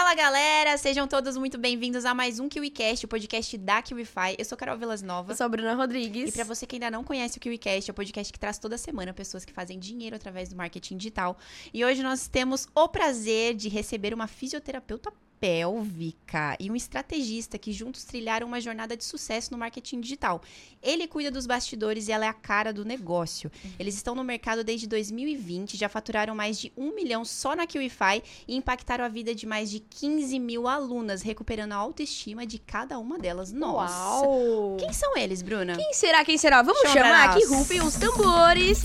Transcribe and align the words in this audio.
Fala 0.00 0.14
galera, 0.14 0.78
sejam 0.78 1.06
todos 1.06 1.36
muito 1.36 1.58
bem-vindos 1.58 2.06
a 2.06 2.14
mais 2.14 2.40
um 2.40 2.48
KiwiCast, 2.48 3.04
o 3.04 3.08
podcast 3.08 3.58
da 3.58 3.82
KiwiFi. 3.82 4.34
Eu 4.38 4.46
sou 4.46 4.56
Carol 4.56 4.78
Vilas 4.78 5.02
Nova. 5.02 5.30
Eu 5.30 5.36
sou 5.36 5.44
a 5.44 5.48
Bruna 5.48 5.74
Rodrigues. 5.74 6.30
E 6.30 6.32
para 6.32 6.42
você 6.42 6.66
que 6.66 6.76
ainda 6.76 6.90
não 6.90 7.04
conhece 7.04 7.36
o 7.36 7.40
KiwiCast, 7.40 7.90
é 7.90 7.92
o 7.92 7.94
podcast 7.94 8.32
que 8.32 8.38
traz 8.38 8.58
toda 8.58 8.78
semana 8.78 9.12
pessoas 9.12 9.44
que 9.44 9.52
fazem 9.52 9.78
dinheiro 9.78 10.16
através 10.16 10.48
do 10.48 10.56
marketing 10.56 10.96
digital. 10.96 11.36
E 11.72 11.84
hoje 11.84 12.02
nós 12.02 12.26
temos 12.26 12.66
o 12.74 12.88
prazer 12.88 13.54
de 13.54 13.68
receber 13.68 14.14
uma 14.14 14.26
fisioterapeuta 14.26 15.12
pélvica 15.40 16.56
e 16.60 16.70
um 16.70 16.76
estrategista 16.76 17.58
que 17.58 17.72
juntos 17.72 18.04
trilharam 18.04 18.46
uma 18.46 18.60
jornada 18.60 18.96
de 18.96 19.04
sucesso 19.04 19.50
no 19.50 19.58
marketing 19.58 20.00
digital. 20.00 20.42
Ele 20.82 21.08
cuida 21.08 21.30
dos 21.30 21.46
bastidores 21.46 22.08
e 22.08 22.12
ela 22.12 22.26
é 22.26 22.28
a 22.28 22.32
cara 22.32 22.72
do 22.72 22.84
negócio. 22.84 23.50
Eles 23.78 23.94
estão 23.94 24.14
no 24.14 24.22
mercado 24.22 24.62
desde 24.62 24.86
2020, 24.86 25.76
já 25.76 25.88
faturaram 25.88 26.34
mais 26.34 26.58
de 26.58 26.72
um 26.76 26.94
milhão 26.94 27.24
só 27.24 27.56
na 27.56 27.66
QIFI 27.66 28.22
e 28.46 28.54
impactaram 28.54 29.04
a 29.04 29.08
vida 29.08 29.34
de 29.34 29.46
mais 29.46 29.70
de 29.70 29.80
15 29.80 30.38
mil 30.38 30.68
alunas, 30.68 31.22
recuperando 31.22 31.72
a 31.72 31.76
autoestima 31.76 32.46
de 32.46 32.58
cada 32.58 32.98
uma 32.98 33.18
delas. 33.18 33.50
Nossa! 33.50 34.26
Uau. 34.26 34.76
Quem 34.78 34.92
são 34.92 35.16
eles, 35.16 35.40
Bruna? 35.40 35.76
Quem 35.76 35.92
será? 35.94 36.24
Quem 36.24 36.36
será? 36.36 36.62
Vamos 36.62 36.82
Chama 36.82 36.94
chamar 36.94 37.34
nós. 37.34 37.48
rufem 37.48 37.80
os 37.80 37.94
tambores. 37.94 38.84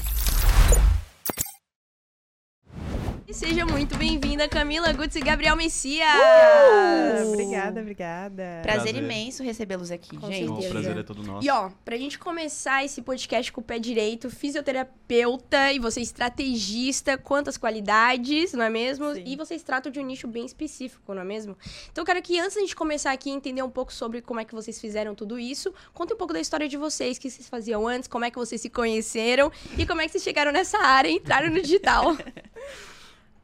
E 3.28 3.34
seja 3.34 3.66
muito 3.66 3.98
bem-vinda, 3.98 4.48
Camila 4.48 4.94
Gutz 4.94 5.16
e 5.16 5.20
Gabriel 5.20 5.56
Messias. 5.56 6.08
Ah, 6.08 7.24
Obrigada, 7.28 7.82
obrigada. 7.82 8.44
Prazer, 8.62 8.94
Prazer. 8.94 9.04
imenso 9.04 9.42
recebê-los 9.42 9.90
aqui, 9.90 10.16
Com 10.16 10.28
gente. 10.28 10.48
Bom, 10.48 10.60
o 10.60 10.70
prazer 10.70 10.96
é 10.96 11.02
todo 11.02 11.24
nosso. 11.24 11.44
E 11.44 11.50
ó, 11.50 11.72
pra 11.84 11.98
gente 11.98 12.20
começar 12.20 12.86
esse 12.86 13.02
podcast 13.02 13.52
com 13.52 13.62
o 13.62 13.64
pé 13.64 13.80
direito, 13.80 14.30
fisioterapeuta 14.30 15.74
e 15.74 15.80
você 15.80 16.02
estrategista, 16.02 17.18
quantas 17.18 17.58
qualidades, 17.58 18.54
não 18.54 18.64
é 18.64 18.70
mesmo? 18.70 19.16
Sim. 19.16 19.24
E 19.26 19.36
vocês 19.36 19.64
tratam 19.64 19.92
de 19.92 20.00
um 20.00 20.06
nicho 20.06 20.28
bem 20.28 20.46
específico, 20.46 21.12
não 21.12 21.24
é 21.24 21.26
mesmo? 21.26 21.58
Então 21.92 22.04
eu 22.04 22.06
quero 22.06 22.22
que 22.22 22.40
antes 22.40 22.64
de 22.68 22.76
começar 22.76 23.12
aqui 23.12 23.32
entender 23.32 23.64
um 23.64 23.72
pouco 23.72 23.92
sobre 23.92 24.22
como 24.22 24.40
é 24.40 24.46
que 24.46 24.54
vocês 24.54 24.80
fizeram 24.80 25.16
tudo 25.16 25.40
isso, 25.40 25.74
conte 25.96 26.14
um 26.14 26.18
pouco 26.18 26.32
da 26.32 26.40
história 26.40 26.70
de 26.70 26.78
vocês, 26.78 27.18
o 27.18 27.22
que 27.22 27.32
vocês 27.32 27.50
faziam 27.50 27.88
antes, 27.88 28.08
como 28.08 28.24
é 28.24 28.30
que 28.30 28.38
vocês 28.38 28.62
se 28.62 28.70
conheceram 28.70 29.52
e 29.76 29.84
como 29.84 30.00
é 30.00 30.06
que 30.06 30.12
vocês 30.12 30.24
chegaram 30.24 30.52
nessa 30.52 30.78
área 30.78 31.10
e 31.10 31.14
entraram 31.16 31.50
no 31.50 31.60
digital. 31.60 32.16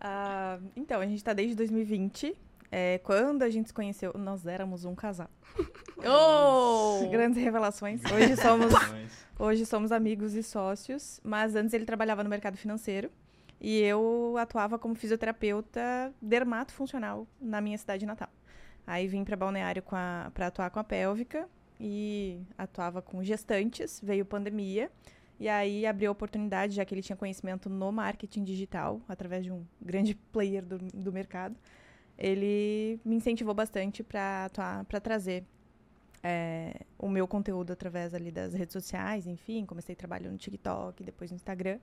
Ah, 0.02 0.58
então, 0.76 1.00
a 1.00 1.06
gente 1.06 1.24
tá 1.24 1.32
desde 1.32 1.56
2020. 1.56 2.36
É, 2.72 3.00
quando 3.00 3.44
a 3.44 3.50
gente 3.50 3.68
se 3.68 3.74
conheceu, 3.74 4.14
nós 4.18 4.48
éramos 4.48 4.84
um 4.84 4.96
casal. 4.96 5.30
oh! 6.04 7.08
Grandes 7.10 7.42
revelações. 7.42 8.02
Hoje 8.06 8.36
somos, 8.38 8.74
hoje 9.38 9.66
somos 9.66 9.92
amigos 9.92 10.34
e 10.34 10.42
sócios, 10.42 11.20
mas 11.24 11.56
antes 11.56 11.74
ele 11.74 11.86
trabalhava 11.86 12.24
no 12.24 12.30
mercado 12.30 12.58
financeiro 12.58 13.12
e 13.60 13.80
eu 13.82 14.36
atuava 14.40 14.80
como 14.80 14.96
fisioterapeuta 14.96 16.12
dermatofuncional 16.20 17.28
na 17.40 17.62
minha 17.62 17.78
cidade 17.78 18.06
natal. 18.06 18.30
Aí 18.88 19.08
vim 19.08 19.24
para 19.24 19.36
Balneário 19.36 19.84
para 19.84 20.48
atuar 20.48 20.72
com 20.72 20.80
a 20.80 20.84
pélvica 20.84 21.48
e 21.80 22.40
atuava 22.58 23.02
com 23.02 23.24
gestantes, 23.24 24.00
veio 24.02 24.26
pandemia. 24.26 24.90
E 25.42 25.50
aí 25.50 25.88
abriu 25.88 26.10
a 26.10 26.12
oportunidade, 26.12 26.76
já 26.76 26.86
que 26.86 26.94
ele 26.94 27.02
tinha 27.02 27.16
conhecimento 27.16 27.68
no 27.68 27.92
marketing 27.92 28.44
digital, 28.44 29.02
através 29.10 29.44
de 29.44 29.52
um 29.52 29.66
grande 29.82 30.14
player 30.32 30.64
do, 30.64 30.78
do 30.78 31.12
mercado. 31.12 31.56
Ele 32.16 33.00
me 33.04 33.16
incentivou 33.16 33.52
bastante 33.52 34.04
para 34.04 34.46
atuar, 34.46 34.86
para 34.86 35.00
trazer 35.00 35.44
é, 36.22 36.82
o 36.96 37.10
meu 37.10 37.28
conteúdo 37.28 37.74
através 37.74 38.14
ali 38.14 38.30
das 38.30 38.54
redes 38.54 38.74
sociais, 38.74 39.26
enfim, 39.26 39.66
comecei 39.66 39.96
trabalhando 39.96 40.34
no 40.34 40.38
TikTok, 40.38 41.04
depois 41.04 41.32
no 41.32 41.36
Instagram, 41.38 41.80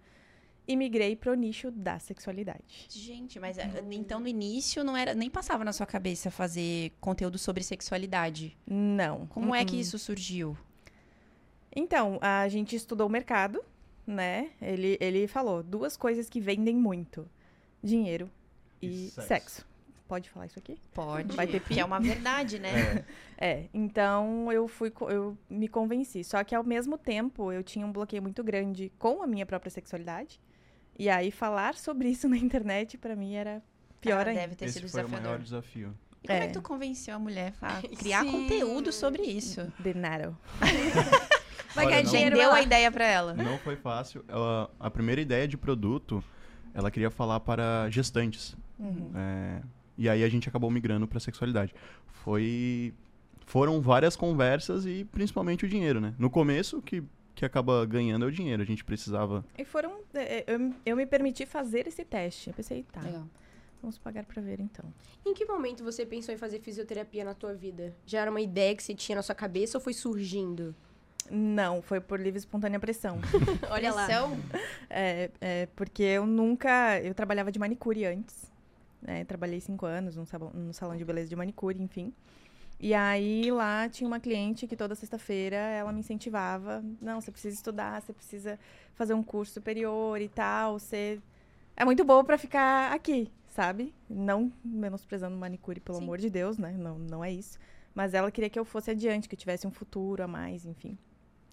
e 0.64 0.76
migrei 0.76 1.16
pro 1.16 1.34
nicho 1.34 1.72
da 1.72 1.98
sexualidade. 1.98 2.86
Gente, 2.88 3.40
mas 3.40 3.58
eh, 3.58 3.68
então 3.90 4.20
no 4.20 4.28
início 4.28 4.84
não 4.84 4.96
era 4.96 5.16
nem 5.16 5.28
passava 5.28 5.64
na 5.64 5.72
sua 5.72 5.86
cabeça 5.86 6.30
fazer 6.30 6.92
conteúdo 7.00 7.36
sobre 7.36 7.64
sexualidade. 7.64 8.56
Não. 8.64 9.26
Como 9.26 9.52
é 9.52 9.64
que 9.64 9.74
Uh-uh. 9.74 9.80
isso 9.80 9.98
surgiu? 9.98 10.56
Então, 11.74 12.18
a 12.20 12.48
gente 12.48 12.74
estudou 12.76 13.06
o 13.06 13.10
mercado, 13.10 13.62
né? 14.06 14.50
Ele, 14.60 14.96
ele 15.00 15.26
falou 15.28 15.62
duas 15.62 15.96
coisas 15.96 16.28
que 16.28 16.40
vendem 16.40 16.76
muito: 16.76 17.28
dinheiro 17.82 18.30
e, 18.82 19.06
E 19.06 19.10
sexo. 19.10 19.28
sexo. 19.28 19.68
Pode 20.08 20.30
falar 20.30 20.46
isso 20.46 20.58
aqui? 20.58 20.78
Pode, 20.94 21.36
Vai 21.36 21.46
ter 21.46 21.60
que 21.60 21.78
é 21.78 21.84
uma 21.84 22.00
verdade, 22.00 22.58
né? 22.58 23.04
É, 23.36 23.50
É, 23.50 23.68
então 23.74 24.50
eu 24.50 24.66
fui, 24.66 24.90
eu 25.10 25.36
me 25.50 25.68
convenci. 25.68 26.24
Só 26.24 26.42
que 26.42 26.54
ao 26.54 26.64
mesmo 26.64 26.96
tempo 26.96 27.52
eu 27.52 27.62
tinha 27.62 27.86
um 27.86 27.92
bloqueio 27.92 28.22
muito 28.22 28.42
grande 28.42 28.90
com 28.98 29.22
a 29.22 29.26
minha 29.26 29.44
própria 29.44 29.68
sexualidade. 29.70 30.40
E 30.98 31.10
aí 31.10 31.30
falar 31.30 31.74
sobre 31.76 32.08
isso 32.08 32.26
na 32.26 32.38
internet 32.38 32.96
pra 32.96 33.14
mim 33.14 33.34
era 33.34 33.62
pior 34.00 34.26
Ah, 34.26 34.30
ainda. 34.30 34.40
deve 34.40 34.54
ter 34.56 34.64
esse 34.64 34.78
sido 34.80 34.88
foi 34.88 35.00
o 35.00 35.04
desafiador. 35.04 35.30
maior 35.32 35.42
desafio. 35.42 35.94
E 36.24 36.26
como 36.26 36.38
é. 36.40 36.44
É. 36.44 36.46
que 36.46 36.52
tu 36.54 36.62
convenceu 36.62 37.14
a 37.14 37.18
mulher 37.18 37.52
a 37.60 37.82
criar 37.98 38.22
Sim. 38.24 38.32
conteúdo 38.32 38.90
sobre 38.90 39.22
isso? 39.24 39.70
Denaro. 39.78 40.34
Vai 41.84 41.86
ganhar 41.92 42.04
não- 42.04 42.10
dinheiro, 42.10 42.36
vai 42.36 42.60
a 42.60 42.62
ideia 42.62 42.90
pra 42.92 43.04
ela. 43.06 43.34
Não 43.34 43.58
foi 43.58 43.76
fácil. 43.76 44.24
Ela- 44.28 44.70
a 44.78 44.90
primeira 44.90 45.20
ideia 45.20 45.46
de 45.48 45.56
produto, 45.56 46.22
ela 46.74 46.90
queria 46.90 47.10
falar 47.10 47.40
para 47.40 47.88
gestantes. 47.90 48.56
Uhum. 48.78 49.10
É, 49.14 49.60
e 49.96 50.08
aí 50.08 50.22
a 50.22 50.28
gente 50.28 50.48
acabou 50.48 50.70
migrando 50.70 51.06
para 51.08 51.18
sexualidade. 51.20 51.74
Foi 52.24 52.92
foram 53.46 53.80
várias 53.80 54.14
conversas 54.14 54.84
e 54.84 55.04
principalmente 55.10 55.64
o 55.64 55.68
dinheiro, 55.68 56.00
né? 56.00 56.14
No 56.18 56.28
começo 56.30 56.82
que 56.82 57.02
que 57.34 57.44
acaba 57.44 57.86
ganhando 57.86 58.24
é 58.24 58.28
o 58.28 58.32
dinheiro. 58.32 58.60
A 58.60 58.66
gente 58.66 58.84
precisava 58.84 59.44
E 59.56 59.64
foram. 59.64 60.00
é, 60.12 60.42
Eu, 60.48 60.74
eu 60.84 60.96
me 60.96 61.06
permiti 61.06 61.46
fazer 61.46 61.86
esse 61.86 62.04
teste. 62.04 62.50
Eu 62.50 62.54
pensei, 62.54 62.84
tá, 62.92 63.00
Legal. 63.00 63.28
vamos 63.80 63.96
pagar 63.96 64.24
pra 64.24 64.42
ver 64.42 64.58
então. 64.58 64.84
Em 65.24 65.32
que 65.32 65.44
momento 65.44 65.84
você 65.84 66.04
pensou 66.04 66.34
em 66.34 66.36
fazer 66.36 66.58
fisioterapia 66.58 67.24
na 67.24 67.34
tua 67.34 67.54
vida? 67.54 67.94
Já 68.04 68.22
era 68.22 68.30
uma 68.30 68.40
ideia 68.40 68.74
que 68.74 68.82
você 68.82 68.92
tinha 68.92 69.14
na 69.14 69.22
sua 69.22 69.36
cabeça 69.36 69.78
ou 69.78 69.80
foi 69.80 69.92
surgindo? 69.94 70.74
Não, 71.30 71.82
foi 71.82 72.00
por 72.00 72.18
livre 72.18 72.38
e 72.38 72.40
espontânea 72.40 72.80
pressão. 72.80 73.18
Olha 73.70 73.92
lá. 73.92 74.06
Pressão? 74.06 74.38
é, 74.88 75.30
é, 75.40 75.66
porque 75.74 76.02
eu 76.02 76.26
nunca. 76.26 77.00
Eu 77.00 77.14
trabalhava 77.14 77.52
de 77.52 77.58
manicure 77.58 78.04
antes. 78.06 78.50
Né? 79.00 79.24
Trabalhei 79.24 79.60
cinco 79.60 79.86
anos 79.86 80.16
num 80.16 80.24
salão, 80.24 80.50
num 80.52 80.72
salão 80.72 80.96
de 80.96 81.04
beleza 81.04 81.28
de 81.28 81.36
manicure, 81.36 81.80
enfim. 81.80 82.12
E 82.80 82.94
aí 82.94 83.50
lá 83.50 83.88
tinha 83.88 84.06
uma 84.06 84.20
cliente 84.20 84.66
que 84.66 84.76
toda 84.76 84.94
sexta-feira 84.94 85.56
ela 85.56 85.92
me 85.92 86.00
incentivava. 86.00 86.84
Não, 87.00 87.20
você 87.20 87.30
precisa 87.30 87.56
estudar, 87.56 88.00
você 88.00 88.12
precisa 88.12 88.58
fazer 88.94 89.14
um 89.14 89.22
curso 89.22 89.54
superior 89.54 90.20
e 90.20 90.28
tal. 90.28 90.78
Você 90.78 91.20
é 91.76 91.84
muito 91.84 92.04
boa 92.04 92.22
pra 92.22 92.38
ficar 92.38 92.92
aqui, 92.92 93.32
sabe? 93.48 93.92
Não 94.08 94.52
menosprezando 94.64 95.36
manicure, 95.36 95.80
pelo 95.80 95.98
Sim. 95.98 96.04
amor 96.04 96.18
de 96.18 96.30
Deus, 96.30 96.56
né? 96.56 96.72
Não, 96.78 96.98
não 96.98 97.24
é 97.24 97.32
isso. 97.32 97.58
Mas 97.94 98.14
ela 98.14 98.30
queria 98.30 98.48
que 98.48 98.58
eu 98.58 98.64
fosse 98.64 98.92
adiante, 98.92 99.28
que 99.28 99.34
eu 99.34 99.38
tivesse 99.38 99.66
um 99.66 99.72
futuro 99.72 100.22
a 100.22 100.28
mais, 100.28 100.64
enfim. 100.64 100.96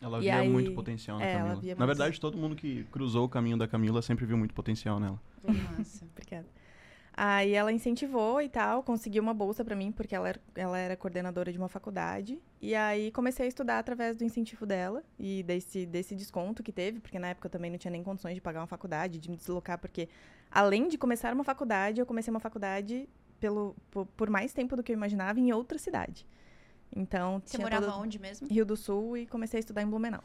Ela 0.02 0.18
E 0.20 0.22
via 0.22 0.38
aí- 0.40 0.50
muito 0.50 0.72
potencial 0.74 1.18
na 1.20 1.26
é, 1.26 1.38
Camila. 1.38 1.76
Na 1.78 1.86
verdade, 1.86 2.20
todo 2.20 2.38
mundo 2.38 2.56
que 2.56 2.84
cruzou 2.92 3.26
o 3.26 3.30
caminho 3.30 3.58
da 3.58 3.68
Camila 3.68 4.02
sempre 4.02 4.26
viu 4.26 4.38
muito 4.38 4.54
potencial 4.54 5.00
nela. 5.00 5.20
Massa. 5.44 6.06
Obrigada. 6.12 6.48
Aí 7.18 7.54
ela 7.54 7.72
incentivou 7.72 8.42
e 8.42 8.50
tal, 8.50 8.84
conseguiu 8.84 9.24
uma 9.24 9.34
bolsa 9.34 9.64
pra 9.64 9.74
mim, 9.74 9.90
porque 9.90 10.14
ela 10.14 10.28
era, 10.28 10.42
ela 10.54 10.78
era 10.78 10.98
coordenadora 10.98 11.50
de 11.50 11.58
uma 11.58 11.70
faculdade. 11.70 12.38
E 12.62 12.76
aí 12.76 13.10
comecei 13.12 13.46
a 13.46 13.48
estudar 13.48 13.80
através 13.80 14.18
do 14.18 14.26
incentivo 14.26 14.66
dela 14.66 15.02
e 15.18 15.42
desse, 15.44 15.86
desse 15.86 16.14
desconto 16.14 16.62
que 16.62 16.74
teve, 16.74 17.00
porque 17.00 17.18
na 17.18 17.30
época 17.30 17.46
eu 17.48 17.52
também 17.52 17.72
não 17.72 17.78
tinha 17.78 17.92
nem 17.92 18.04
condições 18.04 18.36
de 18.36 18.42
pagar 18.42 18.60
uma 18.60 18.68
faculdade, 18.68 19.18
de 19.18 19.32
me 19.32 19.38
deslocar, 19.38 19.80
porque 19.80 20.10
além 20.52 20.90
de 20.90 20.98
começar 20.98 21.34
uma 21.34 21.46
faculdade, 21.46 22.02
eu 22.02 22.06
comecei 22.06 22.30
uma 22.32 22.42
faculdade 22.42 23.08
pelo, 23.40 23.74
por, 23.90 24.06
por 24.08 24.30
mais 24.30 24.52
tempo 24.52 24.76
do 24.76 24.84
que 24.84 24.92
eu 24.92 24.96
imaginava 24.98 25.40
em 25.40 25.54
outra 25.54 25.78
cidade. 25.78 26.28
Então, 26.96 27.42
Você 27.46 27.58
tinha 27.58 27.66
morava 27.66 27.86
todo- 27.86 28.02
onde 28.02 28.20
mesmo? 28.20 28.48
Rio 28.48 28.66
do 28.66 28.76
Sul 28.76 29.18
e 29.18 29.26
comecei 29.26 29.58
a 29.58 29.62
estudar 29.62 29.82
em 29.82 29.88
Blumenau. 29.88 30.24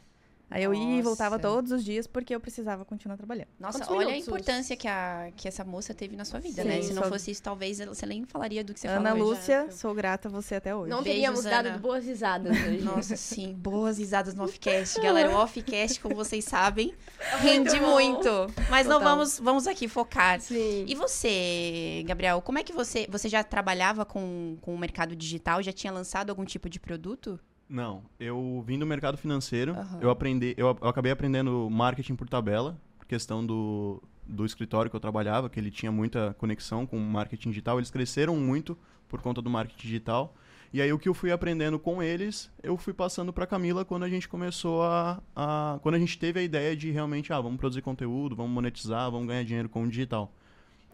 Aí 0.50 0.64
eu 0.64 0.74
ia 0.74 0.98
e 0.98 1.02
voltava 1.02 1.36
Nossa. 1.36 1.48
todos 1.48 1.70
os 1.70 1.84
dias 1.84 2.08
porque 2.08 2.34
eu 2.34 2.40
precisava 2.40 2.84
continuar 2.84 3.16
trabalhando. 3.16 3.46
Nossa, 3.58 3.78
Quantos 3.78 3.96
olha 3.96 4.08
a 4.08 4.10
minutos? 4.10 4.26
importância 4.26 4.76
que, 4.76 4.88
a, 4.88 5.30
que 5.36 5.46
essa 5.46 5.64
moça 5.64 5.94
teve 5.94 6.16
na 6.16 6.24
sua 6.24 6.40
vida, 6.40 6.62
Sim, 6.62 6.68
né? 6.68 6.82
Se 6.82 6.92
não 6.92 7.04
fosse 7.04 7.30
isso, 7.30 7.40
talvez 7.40 7.78
você 7.78 8.04
nem 8.04 8.24
falaria 8.24 8.64
do 8.64 8.74
que 8.74 8.80
você 8.80 8.88
Ana 8.88 9.10
falou 9.10 9.28
hoje. 9.28 9.38
Lúcia, 9.38 9.70
sou 9.70 9.94
grata 9.94 10.26
a 10.26 10.30
você 10.30 10.56
até 10.56 10.74
hoje. 10.74 10.90
Não 10.90 11.02
Beijos, 11.02 11.12
teríamos 11.12 11.46
Ana. 11.46 11.62
dado 11.70 11.78
boas 11.78 12.04
risadas 12.04 12.50
hoje. 12.50 12.82
Nossa, 12.82 13.14
sim. 13.16 13.54
Boas 13.54 13.98
risadas 13.98 14.34
no 14.34 14.42
offcast. 14.42 15.00
Galera, 15.00 15.30
o 15.30 15.36
offcast, 15.36 16.00
como 16.00 16.16
vocês 16.16 16.44
sabem, 16.44 16.92
rende 17.38 17.78
muito. 17.78 18.28
Mas 18.68 18.88
não 18.88 18.98
Total. 18.98 19.16
vamos, 19.16 19.38
vamos 19.38 19.66
aqui 19.68 19.86
focar. 19.86 20.40
Sim. 20.40 20.84
E 20.88 20.94
você, 20.96 22.02
Gabriel, 22.06 22.42
como 22.42 22.58
é 22.58 22.64
que 22.64 22.72
você... 22.72 23.06
Você 23.08 23.28
já 23.28 23.44
trabalhava 23.44 24.04
com, 24.04 24.56
com 24.60 24.74
o 24.74 24.78
mercado 24.78 25.14
digital? 25.14 25.62
Já 25.62 25.72
tinha 25.72 25.92
lançado 25.92 26.30
algum 26.30 26.44
tipo 26.44 26.68
de 26.68 26.80
produto? 26.80 27.38
Não, 27.70 28.02
eu 28.18 28.62
vim 28.66 28.78
do 28.78 28.84
mercado 28.84 29.16
financeiro, 29.16 29.72
Aham. 29.72 29.98
eu 30.02 30.10
aprendi, 30.10 30.54
eu, 30.56 30.76
eu 30.80 30.88
acabei 30.88 31.12
aprendendo 31.12 31.68
marketing 31.70 32.16
por 32.16 32.28
tabela, 32.28 32.76
por 32.98 33.06
questão 33.06 33.46
do, 33.46 34.02
do 34.26 34.44
escritório 34.44 34.90
que 34.90 34.96
eu 34.96 35.00
trabalhava, 35.00 35.48
que 35.48 35.58
ele 35.60 35.70
tinha 35.70 35.92
muita 35.92 36.34
conexão 36.34 36.84
com 36.84 36.98
marketing 36.98 37.50
digital, 37.50 37.78
eles 37.78 37.90
cresceram 37.90 38.36
muito 38.36 38.76
por 39.08 39.22
conta 39.22 39.40
do 39.40 39.48
marketing 39.48 39.80
digital. 39.80 40.34
E 40.72 40.82
aí 40.82 40.92
o 40.92 40.98
que 40.98 41.08
eu 41.08 41.14
fui 41.14 41.32
aprendendo 41.32 41.78
com 41.78 42.02
eles, 42.02 42.50
eu 42.62 42.76
fui 42.76 42.92
passando 42.92 43.32
para 43.32 43.46
Camila 43.46 43.84
quando 43.84 44.02
a 44.04 44.08
gente 44.08 44.28
começou 44.28 44.82
a, 44.82 45.20
a 45.34 45.78
quando 45.82 45.94
a 45.94 45.98
gente 45.98 46.18
teve 46.18 46.40
a 46.40 46.42
ideia 46.42 46.76
de 46.76 46.90
realmente, 46.90 47.32
ah, 47.32 47.40
vamos 47.40 47.58
produzir 47.58 47.82
conteúdo, 47.82 48.36
vamos 48.36 48.52
monetizar, 48.52 49.10
vamos 49.10 49.26
ganhar 49.26 49.44
dinheiro 49.44 49.68
com 49.68 49.82
o 49.84 49.88
digital. 49.88 50.32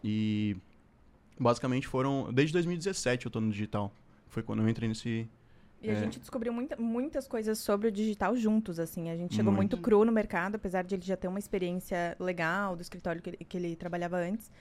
E 0.03 0.55
Basicamente 1.39 1.87
foram. 1.87 2.31
Desde 2.33 2.53
2017 2.53 3.25
eu 3.25 3.31
tô 3.31 3.39
no 3.39 3.51
digital. 3.51 3.93
Foi 4.27 4.41
quando 4.41 4.61
eu 4.61 4.69
entrei 4.69 4.89
nesse. 4.89 5.27
E 5.81 5.89
a 5.89 5.93
É. 5.93 5.95
gente 5.95 6.19
descobriu 6.19 6.51
muita- 6.51 6.75
muitas 6.75 7.27
coisas 7.27 7.59
sobre 7.59 7.87
o 7.87 7.91
digital 7.91 8.35
juntos, 8.35 8.79
assim. 8.79 9.09
A 9.11 9.15
gente 9.15 9.35
chegou 9.35 9.51
Muito. 9.53 9.73
muito, 9.75 9.83
cru 9.83 10.03
no 10.03 10.11
mercado, 10.11 10.55
apesar 10.55 10.83
de 10.83 10.95
ele 10.95 11.03
já 11.03 11.15
ter 11.15 11.27
uma 11.27 11.37
experiência 11.39 12.15
legal 12.19 12.75
do 12.75 12.81
escritório 12.81 13.21
que 13.21 13.29
ele, 13.29 13.37
que 13.37 13.57
ele 13.57 13.75
trabalhava 13.75 14.17
antes. 14.17 14.51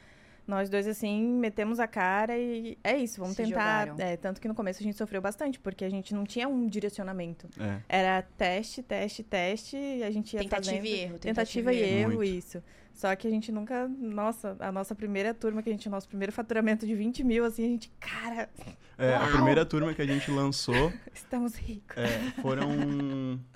Nós 0.46 0.70
dois, 0.70 0.86
assim, 0.86 1.24
metemos 1.24 1.80
a 1.80 1.88
cara 1.88 2.38
e 2.38 2.78
é 2.84 2.96
isso, 2.96 3.20
vamos 3.20 3.34
Se 3.34 3.42
tentar. 3.42 3.98
É, 3.98 4.16
tanto 4.16 4.40
que 4.40 4.46
no 4.46 4.54
começo 4.54 4.80
a 4.80 4.84
gente 4.84 4.96
sofreu 4.96 5.20
bastante, 5.20 5.58
porque 5.58 5.84
a 5.84 5.90
gente 5.90 6.14
não 6.14 6.24
tinha 6.24 6.48
um 6.48 6.66
direcionamento. 6.66 7.48
É. 7.58 7.80
Era 7.88 8.22
teste, 8.22 8.80
teste, 8.82 9.24
teste, 9.24 9.76
e 9.76 10.04
a 10.04 10.10
gente 10.10 10.34
ia 10.34 10.42
Tentativa 10.42 10.76
fazendo... 10.76 10.86
e 10.86 11.00
erro. 11.00 11.18
Tentativa 11.18 11.72
e 11.72 11.82
erro, 11.82 12.14
Muito. 12.14 12.24
isso. 12.24 12.62
Só 12.94 13.14
que 13.16 13.26
a 13.26 13.30
gente 13.30 13.50
nunca. 13.50 13.88
Nossa, 13.88 14.56
a 14.60 14.70
nossa 14.70 14.94
primeira 14.94 15.34
turma, 15.34 15.62
que 15.62 15.68
a 15.68 15.72
gente, 15.72 15.88
nosso 15.88 16.08
primeiro 16.08 16.32
faturamento 16.32 16.86
de 16.86 16.94
20 16.94 17.24
mil, 17.24 17.44
assim, 17.44 17.64
a 17.64 17.68
gente, 17.68 17.92
cara, 18.00 18.48
É, 18.96 19.14
a 19.14 19.22
Uau! 19.22 19.32
primeira 19.32 19.66
turma 19.66 19.92
que 19.92 20.00
a 20.00 20.06
gente 20.06 20.30
lançou 20.30 20.92
estamos 21.12 21.56
ricos. 21.56 21.96
é, 21.96 22.08
foram. 22.40 22.70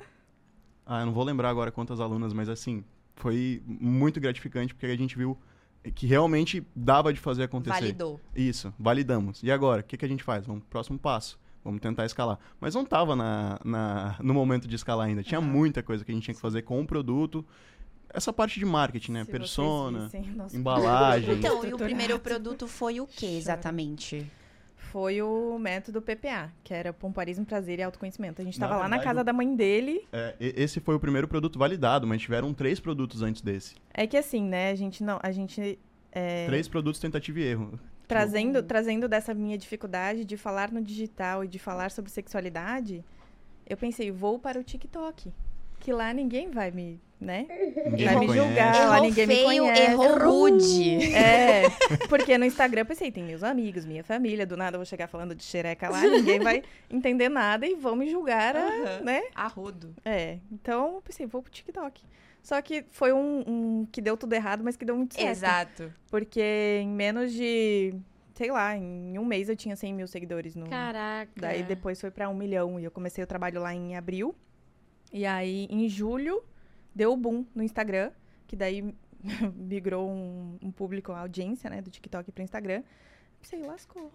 Ah, 0.93 1.03
eu 1.03 1.07
não 1.07 1.13
vou 1.13 1.23
lembrar 1.23 1.51
agora 1.51 1.71
quantas 1.71 2.01
alunas, 2.01 2.33
mas 2.33 2.49
assim, 2.49 2.83
foi 3.15 3.63
muito 3.65 4.19
gratificante 4.21 4.75
porque 4.75 4.87
a 4.87 4.97
gente 4.97 5.17
viu 5.17 5.39
que 5.95 6.07
realmente 6.07 6.63
dava 6.77 7.13
de 7.13 7.19
fazer 7.21 7.45
acontecer. 7.45 7.75
Validou. 7.81 8.21
Isso, 8.35 8.73
validamos. 8.79 9.43
E 9.43 9.51
agora, 9.51 9.81
o 9.81 9.85
que, 9.85 9.97
que 9.97 10.05
a 10.05 10.09
gente 10.09 10.23
faz? 10.23 10.47
Vamos 10.47 10.63
pro 10.63 10.71
próximo 10.71 10.99
passo. 10.99 11.39
Vamos 11.65 11.81
tentar 11.81 12.07
escalar. 12.07 12.39
Mas 12.59 12.75
não 12.75 12.85
tava 12.85 13.15
na, 13.15 13.59
na- 13.65 14.17
no 14.23 14.33
momento 14.33 14.67
de 14.67 14.75
escalar 14.77 15.07
ainda. 15.07 15.23
Tinha 15.23 15.39
Aham. 15.41 15.47
muita 15.49 15.83
coisa 15.83 16.05
que 16.05 16.11
a 16.11 16.15
gente 16.15 16.25
tinha 16.25 16.35
que 16.35 16.41
fazer 16.41 16.63
com 16.63 16.81
o 16.81 16.87
produto. 16.87 17.45
Essa 18.13 18.33
parte 18.33 18.59
de 18.59 18.65
marketing, 18.67 19.13
né? 19.13 19.25
Se 19.25 19.31
Persona, 19.31 20.05
vissem 20.07 20.25
embalagem. 20.55 21.35
Então, 21.35 21.65
e 21.65 21.73
o 21.73 21.79
primeiro 21.79 22.19
produto 22.19 22.67
foi 22.67 22.99
o 23.01 23.07
que 23.07 23.27
Chora. 23.27 23.33
exatamente? 23.39 24.27
Foi 24.91 25.23
o 25.23 25.57
método 25.57 26.03
PPA, 26.03 26.53
que 26.65 26.75
era 26.75 26.93
Pompoarismo, 26.93 27.45
Prazer 27.47 27.79
e 27.79 27.83
Autoconhecimento. 27.83 28.43
A 28.43 28.45
gente 28.45 28.59
Na 28.59 28.67
tava 28.67 28.81
lá 28.81 28.89
na 28.89 28.99
casa 28.99 29.23
da 29.23 29.33
mãe 29.33 29.55
dele. 29.55 30.05
É, 30.13 30.35
esse 30.41 30.81
foi 30.81 30.97
o 30.97 31.01
primeiro 31.01 31.29
produto 31.29 31.59
validado, 31.61 32.09
mas 32.09 32.21
tiveram 32.21 32.53
três 32.53 32.81
produtos 32.81 33.23
antes 33.23 33.41
desse. 33.41 33.77
É 33.95 34.05
que 34.05 34.17
assim, 34.17 34.43
né, 34.43 34.71
a 34.71 34.75
gente 34.75 35.05
não. 35.05 35.21
A 35.23 35.31
gente. 35.31 35.79
é, 36.11 36.47
Três 36.47 36.67
produtos 36.67 37.01
tentativa 37.01 37.39
e 37.39 37.43
erro. 37.45 37.79
trazendo, 38.09 38.63
trazendo 38.65 39.09
dessa 39.09 39.33
minha 39.33 39.57
dificuldade 39.57 40.25
de 40.25 40.37
falar 40.37 40.73
no 40.73 40.83
digital 40.83 41.45
e 41.45 41.49
de 41.49 41.61
falar 41.61 41.93
sobre 41.93 42.11
sexualidade, 42.11 43.05
eu 43.69 43.77
pensei, 43.77 44.11
vou 44.11 44.41
para 44.41 44.59
o 44.59 44.65
TikTok. 44.65 45.33
Que 45.79 45.93
lá 45.93 46.13
ninguém 46.13 46.51
vai 46.51 46.73
me, 46.73 47.01
né? 47.21 47.47
Ninguém 47.91 48.07
Vai 48.07 48.15
me 48.15 48.21
me 48.21 48.27
conhece. 48.29 48.47
julgar. 48.49 48.75
Lá 48.89 48.97
errou 48.97 49.07
ninguém 49.09 49.27
me 49.27 49.35
feio, 49.35 49.63
conhece. 49.65 49.83
errou 49.83 50.19
rude. 50.19 51.15
É, 51.15 51.63
porque 52.09 52.39
no 52.39 52.45
Instagram 52.45 52.81
eu 52.83 52.87
pensei, 52.87 53.13
tem 53.13 53.23
meus 53.25 53.43
amigos, 53.43 53.85
minha 53.85 54.03
família, 54.03 54.47
do 54.47 54.57
nada 54.57 54.77
eu 54.77 54.79
vou 54.79 54.87
chegar 54.87 55.07
falando 55.07 55.35
de 55.35 55.43
xereca 55.45 55.89
lá, 55.91 56.01
ninguém 56.01 56.41
vai 56.41 56.63
entender 56.91 57.29
nada 57.29 57.67
e 57.67 57.75
vão 57.75 57.95
me 57.95 58.09
julgar, 58.11 58.57
a- 58.57 59.01
né? 59.03 59.23
Arrodo. 59.35 59.95
É, 60.05 60.39
então 60.51 60.95
eu 60.97 61.03
pensei, 61.03 61.27
vou 61.27 61.43
pro 61.43 61.53
TikTok. 61.53 62.03
Só 62.43 62.61
que 62.63 62.87
foi 62.91 63.13
um, 63.13 63.45
um 63.47 63.87
que 63.93 64.01
deu 64.01 64.17
tudo 64.17 64.33
errado, 64.33 64.65
mas 64.65 64.75
que 64.75 64.85
deu 64.87 64.97
muito 64.97 65.15
certo. 65.15 65.29
Exato. 65.29 65.93
Porque 66.11 66.81
em 66.83 66.89
menos 66.89 67.35
de, 67.35 67.93
sei 68.35 68.51
lá, 68.51 68.75
em 68.75 69.19
um 69.19 69.27
mês 69.27 69.51
eu 69.51 69.57
tinha 69.57 69.77
100 69.77 69.93
mil 69.93 70.07
seguidores 70.09 70.57
no... 70.57 70.67
Caraca. 70.67 71.31
Daí 71.37 71.63
depois 71.63 72.01
foi 72.01 72.11
pra 72.11 72.31
um 72.31 72.35
milhão 72.35 72.81
e 72.81 72.85
eu 72.85 72.91
comecei 72.91 73.23
o 73.23 73.27
trabalho 73.27 73.61
lá 73.61 73.75
em 73.75 73.95
abril. 73.95 74.35
E 75.13 75.27
aí, 75.27 75.67
em 75.69 75.87
julho, 75.87 76.43
deu 76.95 77.13
o 77.13 77.17
boom 77.17 77.45
no 77.55 77.63
Instagram, 77.63 78.11
que 78.47 78.57
daí 78.57 78.95
migrou 79.55 80.09
um, 80.11 80.59
um 80.63 80.71
público, 80.71 81.13
a 81.13 81.21
audiência, 81.21 81.69
né, 81.71 81.81
do 81.81 81.91
TikTok 81.91 82.31
pro 82.33 82.43
Instagram. 82.43 82.83
Pensei, 83.41 83.63
lascou. 83.63 84.11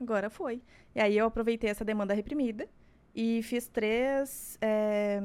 Agora 0.00 0.28
foi. 0.30 0.62
E 0.94 1.00
aí 1.00 1.16
eu 1.16 1.26
aproveitei 1.26 1.70
essa 1.70 1.84
demanda 1.84 2.12
reprimida 2.14 2.68
e 3.14 3.42
fiz 3.42 3.68
três, 3.68 4.58
é, 4.60 5.20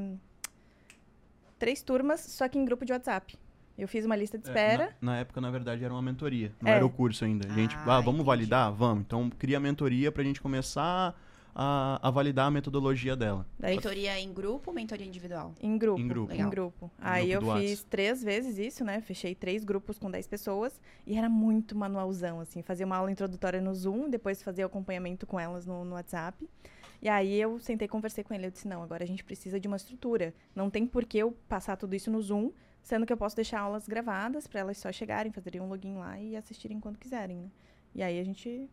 três 1.58 1.82
turmas, 1.82 2.20
só 2.22 2.48
que 2.48 2.58
em 2.58 2.66
grupo 2.66 2.86
de 2.86 2.94
WhatsApp. 2.94 3.38
Eu 3.78 3.88
fiz 3.88 4.06
uma 4.06 4.16
lista 4.16 4.38
de 4.40 4.48
É, 4.48 4.50
espera. 4.50 4.96
na, 5.02 5.12
na 5.14 5.18
época, 5.20 5.40
na 5.40 5.52
verdade, 5.52 5.84
era 5.84 5.94
uma 5.94 6.02
mentoria. 6.02 6.52
Não 6.62 6.72
É. 6.72 6.76
era 6.78 6.86
o 6.86 6.90
curso 6.90 7.24
ainda. 7.26 7.48
A 7.48 7.54
gente, 7.54 7.76
Ah, 7.76 7.82
ah, 7.84 7.86
vamos 8.00 8.08
entendi. 8.16 8.24
validar? 8.26 8.72
Vamos. 8.74 9.04
Então, 9.04 9.30
cria 9.30 9.58
a 9.58 9.60
mentoria 9.60 10.12
pra 10.12 10.24
gente 10.24 10.42
começar 10.42 11.16
a, 11.60 11.98
a 12.08 12.12
validar 12.12 12.46
a 12.46 12.52
metodologia 12.52 13.16
dela. 13.16 13.44
Daí 13.58 13.76
Mentoria 13.76 14.20
em 14.20 14.32
grupo 14.32 14.70
ou 14.70 14.76
mentoria 14.76 15.08
individual? 15.08 15.56
Em 15.60 15.76
grupo. 15.76 16.00
Em 16.00 16.08
grupo. 16.08 16.34
Em 16.34 16.50
grupo. 16.50 16.92
Aí 17.00 17.32
grupo 17.32 17.52
eu 17.52 17.58
fiz 17.60 17.84
três 17.84 18.24
vezes 18.24 18.60
isso, 18.60 18.86
né? 18.86 19.02
Fechei 19.02 19.34
três 19.34 19.64
grupos 19.64 19.98
com 19.98 20.12
10 20.12 20.28
pessoas. 20.28 20.80
E 21.04 21.18
era 21.18 21.28
muito 21.28 21.76
manualzão, 21.76 22.40
assim. 22.40 22.62
Fazia 22.62 22.86
uma 22.86 22.96
aula 22.96 23.12
introdutória 23.12 23.60
no 23.60 23.74
Zoom, 23.74 24.08
depois 24.08 24.44
fazia 24.44 24.66
o 24.66 24.68
acompanhamento 24.68 25.26
com 25.26 25.40
elas 25.40 25.66
no, 25.66 25.84
no 25.84 25.96
WhatsApp. 25.96 26.48
E 27.02 27.10
aí 27.10 27.42
eu 27.42 27.58
sentei 27.58 27.88
e 27.88 27.90
conversei 27.90 28.24
com 28.24 28.36
ele. 28.36 28.46
Eu 28.46 28.52
disse, 28.52 28.68
não, 28.68 28.84
agora 28.84 29.04
a 29.04 29.08
gente 29.08 29.24
precisa 29.24 29.60
de 29.60 29.68
uma 29.68 29.78
estrutura. 29.78 30.36
Não 30.54 30.70
tem 30.70 30.86
por 30.86 31.06
que 31.06 31.18
eu 31.18 31.32
passar 31.50 31.76
tudo 31.76 31.96
isso 31.96 32.12
no 32.12 32.22
Zoom, 32.22 32.52
sendo 32.84 33.04
que 33.04 33.12
eu 33.12 33.18
posso 33.18 33.36
deixar 33.36 33.62
aulas 33.62 33.88
gravadas 33.88 34.46
para 34.46 34.60
elas 34.60 34.78
só 34.78 34.92
chegarem, 34.92 35.32
fazerem 35.32 35.60
um 35.60 35.68
login 35.68 35.96
lá 35.96 36.20
e 36.20 36.36
assistirem 36.36 36.80
quando 36.80 37.00
quiserem, 37.00 37.38
né? 37.38 37.50
E 37.96 38.04
aí 38.04 38.20
a 38.20 38.24
gente... 38.24 38.70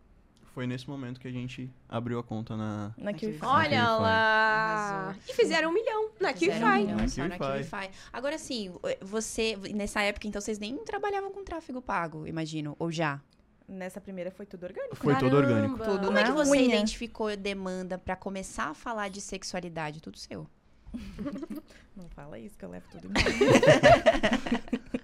Foi 0.54 0.68
nesse 0.68 0.88
momento 0.88 1.20
que 1.20 1.26
a 1.26 1.32
gente 1.32 1.68
abriu 1.88 2.16
a 2.16 2.22
conta 2.22 2.56
na. 2.56 2.94
Na 2.96 3.12
QFI. 3.12 3.38
Olha 3.42 3.82
Naquele 3.82 4.02
lá. 4.02 5.16
E 5.28 5.34
fizeram 5.34 5.70
um 5.70 5.74
milhão 5.74 6.10
na 6.20 6.32
QFI. 6.32 6.48
um 6.48 6.76
milhão 6.76 6.96
Na 6.96 7.08
só 7.08 7.26
na. 7.26 7.36
QFI. 7.36 7.90
Agora 8.12 8.38
sim, 8.38 8.72
você, 9.00 9.56
nessa 9.74 10.00
época, 10.02 10.28
então, 10.28 10.40
vocês 10.40 10.60
nem 10.60 10.76
trabalhavam 10.84 11.32
com 11.32 11.42
tráfego 11.42 11.82
pago, 11.82 12.24
imagino, 12.24 12.76
ou 12.78 12.88
já? 12.92 13.20
Nessa 13.66 14.00
primeira 14.00 14.30
foi 14.30 14.46
tudo 14.46 14.62
orgânico. 14.64 14.94
Foi 14.94 15.16
todo 15.16 15.36
orgânico. 15.36 15.76
Caramba. 15.78 15.96
Tudo 15.98 16.06
Como 16.06 16.18
é 16.18 16.22
que 16.22 16.28
na 16.28 16.34
você 16.36 16.50
unha. 16.52 16.62
identificou 16.66 17.36
demanda 17.36 17.98
pra 17.98 18.14
começar 18.14 18.66
a 18.70 18.74
falar 18.74 19.08
de 19.08 19.20
sexualidade? 19.20 20.00
Tudo 20.00 20.16
seu. 20.18 20.46
Não 21.96 22.08
fala 22.10 22.38
isso, 22.38 22.56
que 22.56 22.64
eu 22.64 22.68
levo 22.70 22.86
tudo 22.92 23.08
embora. 23.18 23.26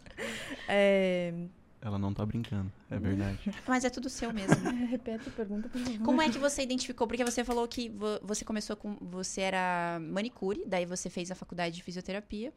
é... 0.69 1.35
Ela 1.83 1.99
não 1.99 2.13
tá 2.13 2.27
brincando, 2.27 2.71
é 2.91 2.99
verdade. 2.99 3.39
Mas 3.67 3.85
é 3.85 3.91
tudo 3.91 4.11
seu 4.11 4.33
mesmo. 4.35 4.55
Repete 4.89 5.29
a 5.29 5.33
pergunta, 5.33 5.69
por 5.69 5.81
favor. 5.81 6.05
Como 6.05 6.21
é 6.21 6.29
que 6.29 6.39
você 6.39 6.63
identificou? 6.63 7.07
Porque 7.07 7.25
você 7.25 7.43
falou 7.43 7.67
que 7.67 7.89
vo- 7.89 8.21
você 8.23 8.45
começou 8.45 8.77
com. 8.77 8.97
Você 9.01 9.41
era 9.41 9.99
manicure, 10.01 10.63
daí 10.67 10.85
você 10.85 11.09
fez 11.09 11.31
a 11.31 11.35
faculdade 11.35 11.77
de 11.77 11.83
fisioterapia 11.83 12.53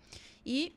e 0.46 0.76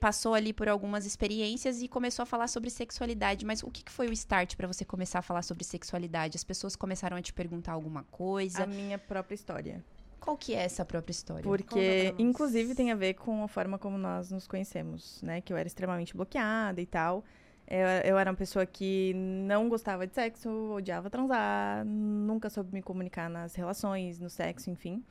passou 0.00 0.34
ali 0.34 0.52
por 0.52 0.68
algumas 0.68 1.04
experiências 1.06 1.80
e 1.82 1.86
começou 1.86 2.22
a 2.22 2.26
falar 2.26 2.48
sobre 2.48 2.70
sexualidade. 2.70 3.44
Mas 3.44 3.62
o 3.62 3.70
que, 3.70 3.84
que 3.84 3.92
foi 3.92 4.08
o 4.08 4.12
start 4.12 4.56
pra 4.56 4.66
você 4.66 4.84
começar 4.84 5.18
a 5.18 5.22
falar 5.22 5.42
sobre 5.42 5.62
sexualidade? 5.62 6.36
As 6.36 6.42
pessoas 6.44 6.74
começaram 6.74 7.16
a 7.16 7.22
te 7.22 7.32
perguntar 7.32 7.72
alguma 7.72 8.02
coisa? 8.04 8.62
A 8.64 8.66
minha 8.66 8.98
própria 8.98 9.34
história. 9.34 9.84
Qual 10.18 10.36
que 10.36 10.54
é 10.54 10.62
essa 10.64 10.84
própria 10.84 11.12
história? 11.12 11.42
Porque, 11.42 12.14
inclusive, 12.18 12.74
tem 12.74 12.90
a 12.90 12.96
ver 12.96 13.14
com 13.14 13.44
a 13.44 13.48
forma 13.48 13.78
como 13.78 13.96
nós 13.98 14.30
nos 14.30 14.48
conhecemos, 14.48 15.20
né? 15.22 15.40
Que 15.40 15.52
eu 15.52 15.56
era 15.56 15.68
extremamente 15.68 16.16
bloqueada 16.16 16.80
e 16.80 16.86
tal. 16.86 17.22
Eu, 17.68 17.86
eu 18.04 18.18
era 18.18 18.30
uma 18.30 18.36
pessoa 18.36 18.64
que 18.64 19.12
não 19.14 19.68
gostava 19.68 20.06
de 20.06 20.14
sexo, 20.14 20.48
odiava 20.72 21.10
transar, 21.10 21.84
nunca 21.84 22.48
soube 22.48 22.72
me 22.72 22.82
comunicar 22.82 23.28
nas 23.28 23.54
relações, 23.54 24.20
no 24.20 24.30
sexo, 24.30 24.70
enfim. 24.70 25.02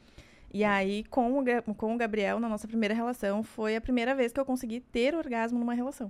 E 0.53 0.63
aí, 0.63 1.03
com 1.05 1.37
o, 1.37 1.75
com 1.75 1.93
o 1.93 1.97
Gabriel, 1.97 2.39
na 2.39 2.47
nossa 2.47 2.67
primeira 2.67 2.93
relação, 2.93 3.43
foi 3.43 3.75
a 3.75 3.81
primeira 3.81 4.15
vez 4.15 4.31
que 4.31 4.39
eu 4.39 4.45
consegui 4.45 4.79
ter 4.79 5.13
orgasmo 5.13 5.59
numa 5.59 5.73
relação. 5.73 6.09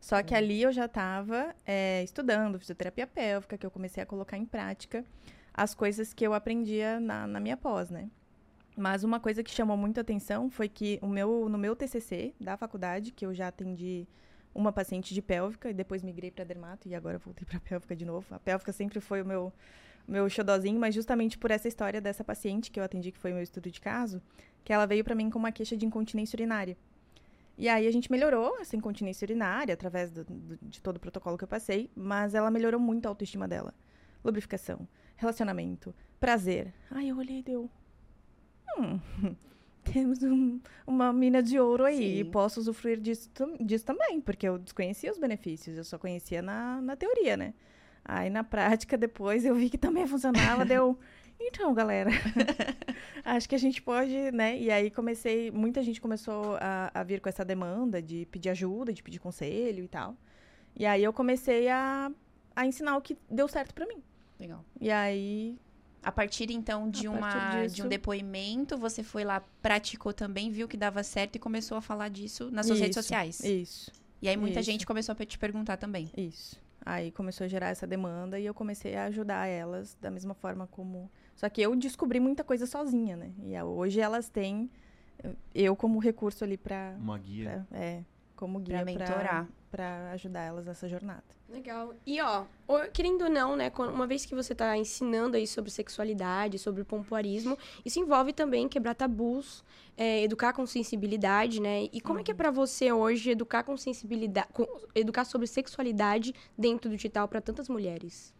Só 0.00 0.20
que 0.22 0.34
ali 0.34 0.62
eu 0.62 0.72
já 0.72 0.86
estava 0.86 1.54
estudando 2.02 2.58
fisioterapia 2.58 3.06
pélvica, 3.06 3.56
que 3.58 3.64
eu 3.64 3.70
comecei 3.70 4.02
a 4.02 4.06
colocar 4.06 4.36
em 4.36 4.44
prática 4.44 5.04
as 5.54 5.74
coisas 5.74 6.12
que 6.12 6.26
eu 6.26 6.34
aprendia 6.34 6.98
na, 6.98 7.26
na 7.26 7.38
minha 7.38 7.56
pós, 7.56 7.90
né? 7.90 8.08
Mas 8.76 9.04
uma 9.04 9.20
coisa 9.20 9.42
que 9.42 9.50
chamou 9.50 9.76
muito 9.76 10.00
atenção 10.00 10.50
foi 10.50 10.68
que 10.68 10.98
o 11.02 11.06
meu, 11.06 11.48
no 11.48 11.58
meu 11.58 11.76
TCC 11.76 12.34
da 12.40 12.56
faculdade, 12.56 13.12
que 13.12 13.26
eu 13.26 13.34
já 13.34 13.48
atendi 13.48 14.08
uma 14.54 14.72
paciente 14.72 15.14
de 15.14 15.22
pélvica 15.22 15.70
e 15.70 15.74
depois 15.74 16.02
migrei 16.02 16.30
para 16.30 16.44
dermato 16.44 16.88
e 16.88 16.94
agora 16.94 17.18
voltei 17.18 17.44
para 17.46 17.58
pélvica 17.60 17.94
de 17.96 18.04
novo. 18.04 18.26
A 18.34 18.38
pélvica 18.38 18.72
sempre 18.72 19.00
foi 19.00 19.22
o 19.22 19.26
meu 19.26 19.52
meu 20.06 20.28
xodozinho, 20.28 20.80
mas 20.80 20.92
justamente 20.96 21.38
por 21.38 21.52
essa 21.52 21.68
história 21.68 22.00
dessa 22.00 22.24
paciente 22.24 22.72
que 22.72 22.80
eu 22.80 22.82
atendi, 22.82 23.12
que 23.12 23.18
foi 23.18 23.32
meu 23.32 23.40
estudo 23.42 23.70
de 23.70 23.80
caso, 23.80 24.20
que 24.64 24.72
ela 24.72 24.84
veio 24.84 25.04
para 25.04 25.14
mim 25.14 25.30
com 25.30 25.38
uma 25.38 25.52
queixa 25.52 25.76
de 25.76 25.86
incontinência 25.86 26.36
urinária. 26.36 26.76
E 27.56 27.68
aí 27.68 27.86
a 27.86 27.90
gente 27.92 28.10
melhorou 28.10 28.58
essa 28.58 28.74
incontinência 28.74 29.24
urinária 29.24 29.72
através 29.72 30.10
do- 30.10 30.24
do- 30.24 30.58
de 30.60 30.82
todo 30.82 30.96
o 30.96 31.00
protocolo 31.00 31.38
que 31.38 31.44
eu 31.44 31.48
passei, 31.48 31.88
mas 31.94 32.34
ela 32.34 32.50
melhorou 32.50 32.80
muito 32.80 33.06
a 33.06 33.10
autoestima 33.10 33.46
dela. 33.46 33.72
Lubrificação, 34.24 34.88
relacionamento, 35.16 35.94
prazer. 36.18 36.74
Aí 36.90 37.08
eu 37.10 37.16
olhei 37.18 37.38
e 37.38 37.42
deu. 37.44 37.70
Hum, 38.78 38.98
temos 39.82 40.22
um- 40.22 40.60
uma 40.86 41.12
mina 41.12 41.42
de 41.42 41.58
ouro 41.58 41.84
aí. 41.84 41.96
Sim. 41.96 42.18
E 42.20 42.24
posso 42.24 42.60
usufruir 42.60 43.00
disso, 43.00 43.30
disso 43.60 43.84
também, 43.84 44.20
porque 44.20 44.46
eu 44.48 44.58
desconhecia 44.58 45.10
os 45.10 45.18
benefícios, 45.18 45.76
eu 45.76 45.84
só 45.84 45.98
conhecia 45.98 46.40
na, 46.42 46.80
na 46.80 46.96
teoria, 46.96 47.36
né? 47.36 47.54
Aí 48.04 48.28
na 48.30 48.42
prática, 48.42 48.96
depois 48.98 49.44
eu 49.44 49.54
vi 49.54 49.70
que 49.70 49.78
também 49.78 50.06
funcionava, 50.06 50.64
deu. 50.64 50.98
Então, 51.44 51.74
galera, 51.74 52.08
acho 53.24 53.48
que 53.48 53.54
a 53.56 53.58
gente 53.58 53.82
pode, 53.82 54.30
né? 54.32 54.56
E 54.58 54.70
aí 54.70 54.90
comecei, 54.90 55.50
muita 55.50 55.82
gente 55.82 56.00
começou 56.00 56.56
a, 56.60 56.90
a 56.94 57.02
vir 57.02 57.20
com 57.20 57.28
essa 57.28 57.44
demanda 57.44 58.00
de 58.00 58.26
pedir 58.26 58.50
ajuda, 58.50 58.92
de 58.92 59.02
pedir 59.02 59.18
conselho 59.18 59.82
e 59.84 59.88
tal. 59.88 60.16
E 60.76 60.86
aí 60.86 61.02
eu 61.02 61.12
comecei 61.12 61.68
a 61.68 62.12
a 62.54 62.66
ensinar 62.66 62.96
o 62.96 63.00
que 63.00 63.16
deu 63.30 63.48
certo 63.48 63.74
pra 63.74 63.86
mim. 63.86 64.00
Legal. 64.38 64.64
E 64.80 64.88
aí, 64.90 65.58
A 66.02 66.10
partir 66.10 66.50
então 66.50 66.90
de, 66.90 67.06
A 67.06 67.10
uma, 67.10 67.20
partir 67.32 67.56
de 67.58 67.82
um 67.82 67.86
disso- 67.86 67.88
depoimento, 67.88 68.76
você 68.76 69.02
foi 69.02 69.22
lá, 69.24 69.40
praticou 69.62 70.12
também, 70.12 70.50
viu 70.50 70.66
que 70.66 70.76
dava 70.76 71.02
certo 71.02 71.36
e 71.36 71.38
começou 71.38 71.76
a 71.76 71.80
falar 71.80 72.08
disso 72.08 72.50
nas 72.50 72.66
suas 72.66 72.80
redes 72.80 72.96
Isso, 72.96 73.02
sociais. 73.04 73.40
isso, 73.44 73.92
E 74.20 74.28
aí 74.28 74.36
muita 74.36 74.60
isso. 74.60 74.70
gente 74.70 74.84
começou 74.86 75.14
a 75.18 75.24
te 75.24 75.38
perguntar 75.38 75.76
também. 75.76 76.10
isso. 76.16 76.60
Aí 76.84 77.12
começou 77.12 77.44
a 77.44 77.48
gerar 77.48 77.68
essa 77.68 77.86
demanda 77.86 78.40
e 78.40 78.44
eu 78.44 78.52
comecei 78.52 78.96
a 78.96 79.04
ajudar 79.04 79.46
elas 79.46 79.96
da 80.00 80.10
mesma 80.10 80.34
forma 80.34 80.66
como. 80.66 81.08
Só 81.36 81.48
que 81.48 81.62
eu 81.62 81.76
descobri 81.76 82.18
muita 82.18 82.42
coisa 82.42 82.66
sozinha, 82.66 83.16
né? 83.16 83.30
E 83.44 83.56
hoje 83.62 84.00
elas 84.00 84.28
têm 84.28 84.68
eu 85.54 85.76
como 85.76 86.00
recurso 86.00 86.42
ali 86.42 86.56
pra. 86.56 86.96
Uma 86.98 87.16
guia. 87.18 87.64
pra- 87.70 87.78
é, 87.78 88.02
como 88.42 88.60
Pra 88.60 88.82
guia 88.82 88.84
mentorar. 88.84 89.46
pra 89.70 90.10
ajudar 90.10 90.40
elas 90.42 90.66
nessa 90.66 90.88
jornada. 90.88 91.22
Legal. 91.48 91.94
E 92.04 92.20
ó, 92.20 92.44
querendo 92.92 93.22
ou 93.22 93.30
não, 93.30 93.54
né, 93.54 93.70
uma 93.78 94.04
vez 94.04 94.26
que 94.26 94.34
você 94.34 94.52
tá 94.52 94.76
ensinando 94.76 95.36
aí 95.36 95.46
sobre 95.46 95.70
sexualidade, 95.70 96.58
sobre 96.58 96.82
pompoarismo, 96.82 97.56
isso 97.84 98.00
envolve 98.00 98.32
também 98.32 98.68
quebrar 98.68 98.94
tabus, 98.96 99.62
é, 99.96 100.24
educar 100.24 100.52
com 100.54 100.66
sensibilidade, 100.66 101.60
né? 101.60 101.84
E 101.92 102.00
como 102.00 102.18
é 102.18 102.24
que 102.24 102.32
é 102.32 102.34
pra 102.34 102.50
você 102.50 102.90
hoje 102.90 103.30
educar 103.30 103.62
com 103.62 103.76
sensibilidade, 103.76 104.48
com- 104.52 104.66
educar 104.92 105.24
sobre 105.24 105.46
sexualidade 105.46 106.34
dentro 106.58 106.90
do 106.90 106.96
digital 106.96 107.28
pra 107.28 107.40
tantas 107.40 107.68
mulheres? 107.68 108.34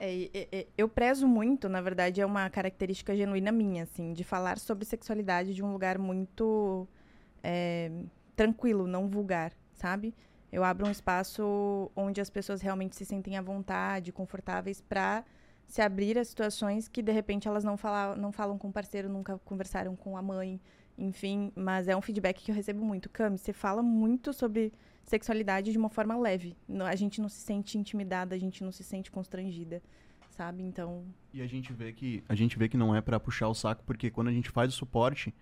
É, 0.00 0.12
e- 0.12 0.66
eu 0.76 0.88
prezo 0.88 1.28
muito, 1.28 1.68
na 1.68 1.80
verdade, 1.80 2.20
é 2.20 2.26
uma 2.26 2.50
característica 2.50 3.14
genuína 3.14 3.52
minha, 3.52 3.84
assim, 3.84 4.12
de 4.12 4.24
falar 4.24 4.58
sobre 4.58 4.84
sexualidade 4.84 5.54
de 5.54 5.62
um 5.62 5.70
lugar 5.72 5.96
muito 5.98 6.88
é, 7.46 7.90
tranquilo, 8.34 8.86
não 8.86 9.08
vulgar, 9.08 9.52
sabe? 9.72 10.14
Eu 10.52 10.62
abro 10.62 10.86
um 10.86 10.90
espaço 10.90 11.90
onde 11.96 12.20
as 12.20 12.30
pessoas 12.30 12.60
realmente 12.60 12.94
se 12.94 13.04
sentem 13.04 13.36
à 13.36 13.42
vontade, 13.42 14.12
confortáveis 14.12 14.80
para 14.80 15.24
se 15.66 15.80
abrir 15.82 16.16
a 16.18 16.24
situações 16.24 16.86
que 16.86 17.02
de 17.02 17.10
repente 17.10 17.48
elas 17.48 17.64
não, 17.64 17.76
fala, 17.76 18.14
não 18.14 18.30
falam 18.30 18.56
com 18.56 18.68
o 18.68 18.72
parceiro, 18.72 19.08
nunca 19.08 19.38
conversaram 19.38 19.96
com 19.96 20.16
a 20.16 20.22
mãe, 20.22 20.60
enfim. 20.96 21.50
Mas 21.56 21.88
é 21.88 21.96
um 21.96 22.00
feedback 22.00 22.42
que 22.42 22.50
eu 22.50 22.54
recebo 22.54 22.84
muito. 22.84 23.08
Cami, 23.08 23.36
você 23.36 23.52
fala 23.52 23.82
muito 23.82 24.32
sobre 24.32 24.72
sexualidade 25.02 25.72
de 25.72 25.78
uma 25.78 25.88
forma 25.88 26.16
leve. 26.16 26.56
A 26.86 26.94
gente 26.94 27.20
não 27.20 27.28
se 27.28 27.40
sente 27.40 27.76
intimidada, 27.76 28.34
a 28.34 28.38
gente 28.38 28.62
não 28.62 28.70
se 28.70 28.84
sente 28.84 29.10
constrangida, 29.10 29.82
sabe? 30.30 30.62
Então, 30.62 31.04
E 31.32 31.42
a 31.42 31.46
gente 31.46 31.72
vê 31.72 31.92
que 31.92 32.22
a 32.28 32.34
gente 32.34 32.56
vê 32.56 32.68
que 32.68 32.76
não 32.76 32.94
é 32.94 33.00
pra 33.00 33.18
puxar 33.18 33.48
o 33.48 33.54
saco, 33.54 33.82
porque 33.84 34.10
quando 34.10 34.28
a 34.28 34.32
gente 34.32 34.50
faz 34.50 34.72
o 34.72 34.76
suporte, 34.76 35.34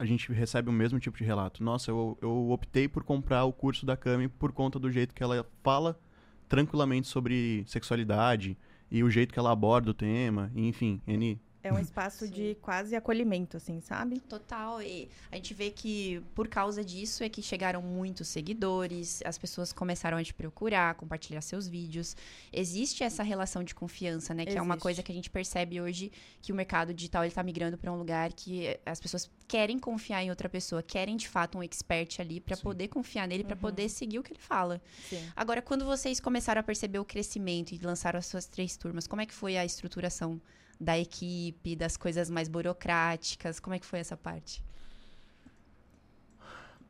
a 0.00 0.06
gente 0.06 0.32
recebe 0.32 0.70
o 0.70 0.72
mesmo 0.72 0.98
tipo 0.98 1.18
de 1.18 1.24
relato. 1.24 1.62
Nossa, 1.62 1.90
eu, 1.90 2.16
eu 2.22 2.50
optei 2.50 2.88
por 2.88 3.04
comprar 3.04 3.44
o 3.44 3.52
curso 3.52 3.84
da 3.84 3.98
Cami 3.98 4.28
por 4.28 4.50
conta 4.50 4.78
do 4.78 4.90
jeito 4.90 5.14
que 5.14 5.22
ela 5.22 5.46
fala 5.62 6.00
tranquilamente 6.48 7.06
sobre 7.06 7.64
sexualidade 7.66 8.56
e 8.90 9.04
o 9.04 9.10
jeito 9.10 9.30
que 9.30 9.38
ela 9.38 9.52
aborda 9.52 9.90
o 9.90 9.94
tema, 9.94 10.50
enfim, 10.56 11.02
N 11.06 11.38
é 11.62 11.72
um 11.72 11.78
espaço 11.78 12.26
de 12.28 12.56
quase 12.62 12.96
acolhimento, 12.96 13.56
assim, 13.56 13.80
sabe? 13.80 14.20
Total. 14.20 14.80
E 14.82 15.08
a 15.30 15.36
gente 15.36 15.52
vê 15.52 15.70
que 15.70 16.22
por 16.34 16.48
causa 16.48 16.82
disso 16.82 17.22
é 17.22 17.28
que 17.28 17.42
chegaram 17.42 17.82
muitos 17.82 18.28
seguidores, 18.28 19.20
as 19.24 19.36
pessoas 19.36 19.72
começaram 19.72 20.16
a 20.16 20.24
te 20.24 20.32
procurar, 20.32 20.94
compartilhar 20.94 21.40
seus 21.42 21.68
vídeos. 21.68 22.16
Existe 22.52 23.04
essa 23.04 23.22
relação 23.22 23.62
de 23.62 23.74
confiança, 23.74 24.32
né? 24.32 24.46
Que 24.46 24.56
é 24.56 24.62
uma 24.62 24.74
Existe. 24.74 24.82
coisa 24.82 25.02
que 25.02 25.12
a 25.12 25.14
gente 25.14 25.28
percebe 25.28 25.80
hoje 25.80 26.10
que 26.40 26.50
o 26.50 26.54
mercado 26.54 26.94
digital 26.94 27.24
ele 27.24 27.32
tá 27.32 27.42
migrando 27.42 27.76
para 27.76 27.92
um 27.92 27.96
lugar 27.96 28.32
que 28.32 28.66
eh, 28.66 28.80
as 28.86 28.98
pessoas 28.98 29.30
querem 29.46 29.78
confiar 29.78 30.22
em 30.22 30.30
outra 30.30 30.48
pessoa, 30.48 30.82
querem 30.82 31.16
de 31.16 31.28
fato 31.28 31.58
um 31.58 31.62
expert 31.62 32.20
ali 32.20 32.40
para 32.40 32.56
poder 32.56 32.88
confiar 32.88 33.28
nele, 33.28 33.44
para 33.44 33.56
poder 33.56 33.88
seguir 33.88 34.18
o 34.18 34.22
que 34.22 34.32
ele 34.32 34.40
fala. 34.40 34.80
Sim. 35.08 35.22
Agora, 35.36 35.60
quando 35.60 35.84
vocês 35.84 36.20
começaram 36.20 36.60
a 36.60 36.62
perceber 36.62 36.98
o 36.98 37.04
crescimento 37.04 37.72
e 37.72 37.78
lançaram 37.78 38.18
as 38.18 38.26
suas 38.26 38.46
três 38.46 38.76
turmas, 38.76 39.06
como 39.06 39.20
é 39.20 39.26
que 39.26 39.34
foi 39.34 39.56
a 39.56 39.64
estruturação 39.64 40.40
da 40.80 40.98
equipe, 40.98 41.76
das 41.76 41.96
coisas 41.96 42.30
mais 42.30 42.48
burocráticas? 42.48 43.60
Como 43.60 43.74
é 43.74 43.78
que 43.78 43.86
foi 43.86 43.98
essa 43.98 44.16
parte? 44.16 44.62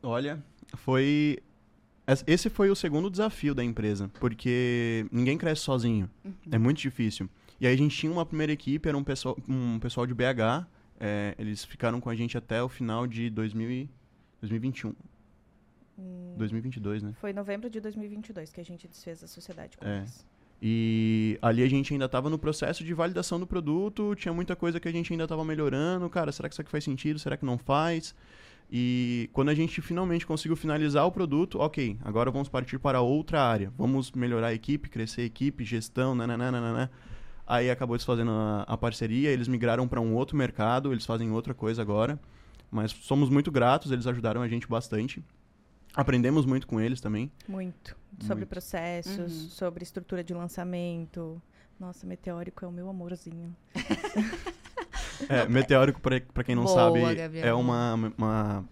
Olha, 0.02 0.42
foi. 0.74 1.38
es- 2.06 2.24
Esse 2.26 2.48
foi 2.48 2.70
o 2.70 2.76
segundo 2.76 3.10
desafio 3.10 3.54
da 3.54 3.62
empresa, 3.64 4.10
porque 4.20 5.06
ninguém 5.12 5.36
cresce 5.36 5.62
sozinho. 5.62 6.08
É 6.50 6.58
muito 6.58 6.78
difícil. 6.78 7.28
E 7.60 7.66
aí 7.66 7.74
a 7.74 7.76
gente 7.76 7.96
tinha 7.96 8.10
uma 8.10 8.24
primeira 8.24 8.52
equipe, 8.52 8.88
era 8.88 8.96
um 8.96 9.04
pessoal, 9.04 9.36
um 9.48 9.78
pessoal 9.78 10.06
de 10.06 10.14
BH. 10.14 10.66
é, 11.02 11.34
eles 11.38 11.64
ficaram 11.64 11.98
com 11.98 12.10
a 12.10 12.14
gente 12.14 12.36
até 12.36 12.62
o 12.62 12.68
final 12.68 13.06
de 13.06 13.30
2000 13.30 13.70
e- 13.70 13.90
2021. 14.42 14.94
2022, 16.36 17.02
né? 17.02 17.14
Foi 17.18 17.30
em 17.30 17.32
novembro 17.32 17.70
de 17.70 17.80
2022 17.80 18.50
que 18.52 18.60
a 18.60 18.64
gente 18.64 18.86
desfez 18.86 19.24
a 19.24 19.26
sociedade 19.26 19.78
com 19.78 19.86
É. 19.86 19.98
eles. 20.00 20.26
E 20.62 21.38
ali 21.40 21.62
a 21.62 21.68
gente 21.68 21.92
ainda 21.92 22.04
estava 22.04 22.28
no 22.28 22.38
processo 22.38 22.84
de 22.84 22.92
validação 22.92 23.40
do 23.40 23.46
produto, 23.46 24.14
tinha 24.14 24.32
muita 24.32 24.54
coisa 24.54 24.78
que 24.78 24.86
a 24.86 24.92
gente 24.92 25.12
ainda 25.12 25.24
estava 25.24 25.44
melhorando. 25.44 26.08
Cara, 26.10 26.30
será 26.32 26.48
que 26.48 26.54
isso 26.54 26.60
aqui 26.60 26.70
faz 26.70 26.84
sentido? 26.84 27.18
Será 27.18 27.36
que 27.36 27.46
não 27.46 27.56
faz? 27.56 28.14
E 28.70 29.28
quando 29.32 29.48
a 29.48 29.54
gente 29.54 29.80
finalmente 29.80 30.26
conseguiu 30.26 30.54
finalizar 30.54 31.04
o 31.06 31.10
produto, 31.10 31.58
ok, 31.58 31.98
agora 32.04 32.30
vamos 32.30 32.48
partir 32.48 32.78
para 32.78 33.00
outra 33.00 33.42
área. 33.42 33.72
Vamos 33.76 34.12
melhorar 34.12 34.48
a 34.48 34.54
equipe, 34.54 34.88
crescer 34.88 35.22
a 35.22 35.24
equipe, 35.24 35.64
gestão, 35.64 36.14
nananana. 36.14 36.90
Aí 37.46 37.68
acabou 37.68 37.96
desfazendo 37.96 38.30
a, 38.30 38.62
a 38.62 38.76
parceria, 38.76 39.30
eles 39.30 39.48
migraram 39.48 39.88
para 39.88 40.00
um 40.00 40.14
outro 40.14 40.36
mercado, 40.36 40.92
eles 40.92 41.04
fazem 41.04 41.32
outra 41.32 41.52
coisa 41.52 41.82
agora. 41.82 42.20
Mas 42.70 42.92
somos 42.92 43.28
muito 43.28 43.50
gratos, 43.50 43.90
eles 43.90 44.06
ajudaram 44.06 44.40
a 44.40 44.46
gente 44.46 44.68
bastante. 44.68 45.24
Aprendemos 45.92 46.46
muito 46.46 46.66
com 46.68 46.80
eles 46.80 47.00
também. 47.00 47.32
Muito. 47.48 47.96
Sobre 48.18 48.40
Muito. 48.42 48.48
processos, 48.50 49.18
Uhum. 49.44 49.48
sobre 49.50 49.82
estrutura 49.82 50.22
de 50.24 50.34
lançamento. 50.34 51.40
Nossa, 51.78 52.06
Meteórico 52.06 52.64
é 52.64 52.68
o 52.68 52.72
meu 52.72 52.88
amorzinho. 52.90 53.54
É, 55.28 55.46
meteórico, 55.48 56.00
pra, 56.00 56.20
pra 56.20 56.44
quem 56.44 56.54
não 56.54 56.64
Boa, 56.64 56.74
sabe, 56.74 57.14
Gabriel. 57.14 57.46
é 57.46 57.54
uma, 57.54 57.94
uma. 58.18 58.64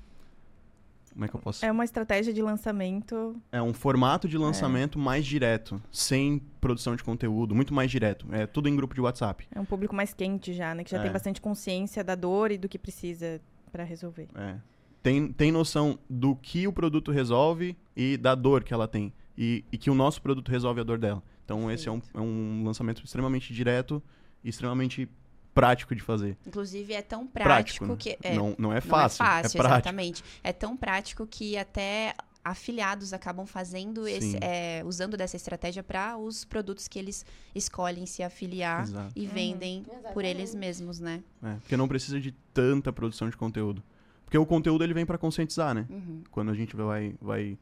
Como 1.12 1.25
é 1.25 1.28
que 1.28 1.35
eu 1.35 1.40
posso. 1.40 1.64
É 1.64 1.73
uma 1.73 1.85
estratégia 1.85 2.33
de 2.33 2.40
lançamento. 2.42 3.40
É 3.50 3.61
um 3.61 3.73
formato 3.73 4.28
de 4.28 4.37
lançamento 4.38 4.99
mais 4.99 5.26
direto, 5.26 5.83
sem 5.90 6.38
produção 6.61 6.95
de 6.95 7.02
conteúdo, 7.02 7.54
muito 7.54 7.75
mais 7.75 7.90
direto. 7.90 8.26
É 8.30 8.47
tudo 8.47 8.68
em 8.68 8.76
grupo 8.76 8.95
de 8.95 9.00
WhatsApp. 9.00 9.49
É 9.52 9.59
um 9.61 9.64
público 9.64 9.95
mais 9.97 10.12
quente 10.14 10.52
já, 10.52 10.75
né? 10.75 10.85
Que 10.85 10.90
já 10.90 10.99
É. 10.99 11.02
tem 11.02 11.11
bastante 11.11 11.40
consciência 11.40 12.04
da 12.04 12.14
dor 12.14 12.52
e 12.52 12.59
do 12.59 12.68
que 12.68 12.78
precisa 12.78 13.40
pra 13.73 13.83
resolver. 13.85 14.28
É. 14.35 14.57
Tem, 15.02 15.33
tem 15.33 15.50
noção 15.50 15.99
do 16.09 16.37
que 16.37 16.68
o 16.68 16.73
produto 16.73 17.11
resolve 17.11 17.76
e 17.97 18.16
da 18.16 18.35
dor 18.35 18.62
que 18.62 18.73
ela 18.75 18.87
tem. 18.87 19.12
E, 19.40 19.64
e 19.71 19.78
que 19.78 19.88
o 19.88 19.95
nosso 19.95 20.21
produto 20.21 20.50
resolve 20.50 20.80
a 20.80 20.85
dor 20.85 20.99
dela. 20.99 21.23
Então, 21.45 21.71
esse 21.71 21.88
é 21.88 21.92
um, 21.92 22.02
é 22.12 22.21
um 22.21 22.64
lançamento 22.64 23.04
extremamente 23.04 23.54
direto 23.54 24.02
e 24.42 24.49
extremamente 24.49 25.09
prático 25.54 25.95
de 25.95 26.02
fazer. 26.02 26.37
Inclusive, 26.45 26.92
é 26.92 27.02
tão 27.02 27.25
prático, 27.25 27.87
né? 27.87 27.97
que. 27.97 28.18
É, 28.21 28.35
não, 28.35 28.57
não 28.59 28.73
é 28.73 28.76
não 28.76 28.83
fácil. 28.83 29.23
é 29.23 29.26
fácil, 29.26 29.59
prático. 29.59 29.75
exatamente. 29.75 30.25
É 30.42 30.52
tão 30.52 30.76
prático 30.76 31.25
que 31.25 31.57
até 31.57 32.14
afiliados 32.45 33.12
acabam 33.12 33.47
fazendo 33.47 34.09
esse, 34.09 34.38
é, 34.40 34.83
usando 34.85 35.16
dessa 35.16 35.37
estratégia 35.37 35.83
para 35.83 36.16
os 36.16 36.45
produtos 36.45 36.88
que 36.88 36.99
eles 36.99 37.25
escolhem 37.54 38.07
se 38.07 38.23
afiliar 38.23 38.83
Exato. 38.83 39.12
e 39.14 39.26
vendem 39.26 39.85
por 40.14 40.25
eles 40.25 40.54
mesmos, 40.54 40.99
né? 40.99 41.23
É, 41.42 41.54
porque 41.54 41.76
não 41.76 41.87
precisa 41.87 42.21
de 42.21 42.33
tanta 42.52 42.92
produção 42.92 43.28
de 43.28 43.37
conteúdo. 43.37 43.83
Porque 44.25 44.37
o 44.37 44.45
conteúdo 44.45 44.85
ele 44.85 44.95
vem 44.95 45.07
para 45.07 45.16
conscientizar, 45.16 45.75
né? 45.75 45.87
Uhum. 45.88 46.23
Quando 46.30 46.50
a 46.50 46.54
gente 46.54 46.75
vai, 46.75 47.14
vai 47.21 47.59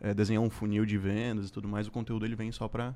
é, 0.00 0.14
desenhar 0.14 0.42
um 0.42 0.50
funil 0.50 0.84
de 0.84 0.98
vendas 0.98 1.48
e 1.48 1.52
tudo 1.52 1.68
mais, 1.68 1.86
o 1.86 1.90
conteúdo 1.90 2.24
ele 2.24 2.36
vem 2.36 2.52
só 2.52 2.68
para 2.68 2.94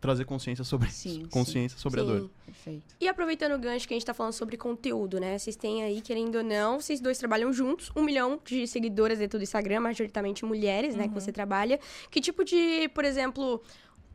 trazer 0.00 0.24
consciência 0.24 0.64
sobre 0.64 0.90
Sim, 0.90 1.26
consciência 1.30 1.78
sobre 1.78 2.00
a 2.00 2.04
dor. 2.04 2.20
Sim. 2.22 2.30
Perfeito. 2.46 2.96
E 2.98 3.06
aproveitando 3.06 3.52
o 3.52 3.58
gancho 3.58 3.86
que 3.86 3.92
a 3.92 3.96
gente 3.96 4.06
tá 4.06 4.14
falando 4.14 4.32
sobre 4.32 4.56
conteúdo, 4.56 5.20
né? 5.20 5.38
Vocês 5.38 5.56
têm 5.56 5.82
aí, 5.82 6.00
querendo 6.00 6.36
ou 6.36 6.44
não, 6.44 6.80
vocês 6.80 7.00
dois 7.00 7.18
trabalham 7.18 7.52
juntos, 7.52 7.92
um 7.94 8.02
milhão 8.02 8.40
de 8.42 8.66
seguidoras 8.66 9.18
dentro 9.18 9.38
do 9.38 9.42
Instagram, 9.42 9.80
majoritariamente 9.80 10.44
mulheres, 10.44 10.96
né, 10.96 11.06
que 11.06 11.14
você 11.14 11.30
trabalha. 11.30 11.78
Que 12.10 12.20
tipo 12.20 12.42
de, 12.44 12.88
por 12.94 13.04
exemplo, 13.04 13.62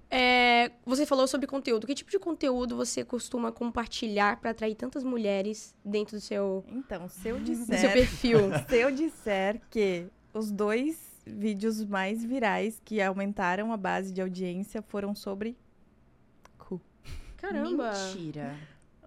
é, 0.10 0.72
você 0.86 1.06
falou 1.06 1.28
sobre 1.28 1.46
conteúdo. 1.46 1.86
Que 1.86 1.94
tipo 1.94 2.10
de 2.10 2.18
conteúdo 2.18 2.76
você 2.76 3.04
costuma 3.06 3.52
compartilhar 3.52 4.40
pra 4.40 4.52
atrair 4.52 4.74
tantas 4.74 5.04
mulheres 5.04 5.76
dentro 5.84 6.18
do 6.18 6.22
seu, 6.22 6.66
Então, 6.72 7.08
se 7.08 7.30
eu 7.30 7.38
do 7.40 7.46
seu 7.46 7.66
disser, 7.66 7.94
perfil? 7.94 8.40
se 8.68 8.76
eu 8.76 8.92
disser 8.92 9.62
que 9.70 10.08
os 10.36 10.52
dois 10.52 10.98
vídeos 11.26 11.84
mais 11.84 12.24
virais 12.24 12.80
que 12.84 13.02
aumentaram 13.02 13.72
a 13.72 13.78
base 13.78 14.14
de 14.14 14.22
audiência 14.22 14.82
foram 14.82 15.16
sobre 15.16 15.58
cu. 16.58 16.80
Caramba! 17.38 17.92
Mentira. 17.94 18.56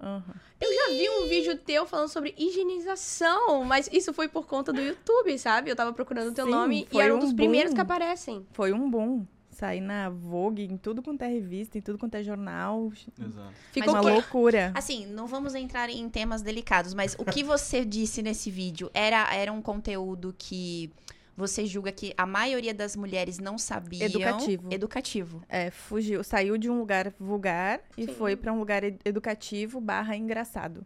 Aham. 0.00 0.34
Eu 0.60 0.72
já 0.72 0.92
vi 0.92 1.10
um 1.10 1.28
vídeo 1.28 1.56
teu 1.58 1.84
falando 1.84 2.08
sobre 2.08 2.34
higienização, 2.38 3.64
mas 3.64 3.88
isso 3.92 4.12
foi 4.12 4.28
por 4.28 4.46
conta 4.46 4.72
do 4.72 4.80
YouTube, 4.80 5.36
sabe? 5.38 5.70
Eu 5.70 5.76
tava 5.76 5.92
procurando 5.92 6.30
o 6.30 6.34
teu 6.34 6.44
Sim, 6.46 6.50
nome 6.52 6.88
e 6.90 7.00
era 7.00 7.12
um 7.12 7.18
um 7.18 7.20
dos 7.20 7.32
primeiros 7.32 7.72
boom. 7.72 7.76
que 7.76 7.80
aparecem. 7.80 8.46
Foi 8.52 8.72
um 8.72 8.88
boom. 8.88 9.26
Saí 9.50 9.80
na 9.80 10.08
Vogue, 10.08 10.62
em 10.62 10.76
tudo 10.76 11.02
quanto 11.02 11.22
é 11.22 11.26
revista, 11.26 11.76
em 11.76 11.80
tudo 11.80 11.98
quanto 11.98 12.14
é 12.14 12.22
jornal. 12.22 12.92
Exato. 13.20 13.52
Ficou 13.72 13.92
uma 13.92 14.00
o 14.00 14.04
quê? 14.04 14.10
loucura. 14.12 14.72
Assim, 14.72 15.04
não 15.06 15.26
vamos 15.26 15.52
entrar 15.56 15.90
em 15.90 16.08
temas 16.08 16.42
delicados, 16.42 16.94
mas 16.94 17.16
o 17.18 17.24
que 17.24 17.42
você 17.42 17.84
disse 17.84 18.22
nesse 18.22 18.52
vídeo 18.52 18.88
era, 18.94 19.34
era 19.34 19.52
um 19.52 19.60
conteúdo 19.60 20.32
que 20.38 20.92
você 21.38 21.64
julga 21.64 21.92
que 21.92 22.12
a 22.16 22.26
maioria 22.26 22.74
das 22.74 22.96
mulheres 22.96 23.38
não 23.38 23.56
sabiam. 23.56 24.04
Educativo. 24.04 24.68
Educativo. 24.72 25.42
É, 25.48 25.70
fugiu, 25.70 26.24
saiu 26.24 26.58
de 26.58 26.68
um 26.68 26.76
lugar 26.80 27.14
vulgar 27.16 27.80
e 27.96 28.06
Sim. 28.06 28.12
foi 28.14 28.34
pra 28.34 28.52
um 28.52 28.58
lugar 28.58 28.82
ed- 28.82 28.98
educativo 29.04 29.80
barra 29.80 30.16
engraçado. 30.16 30.84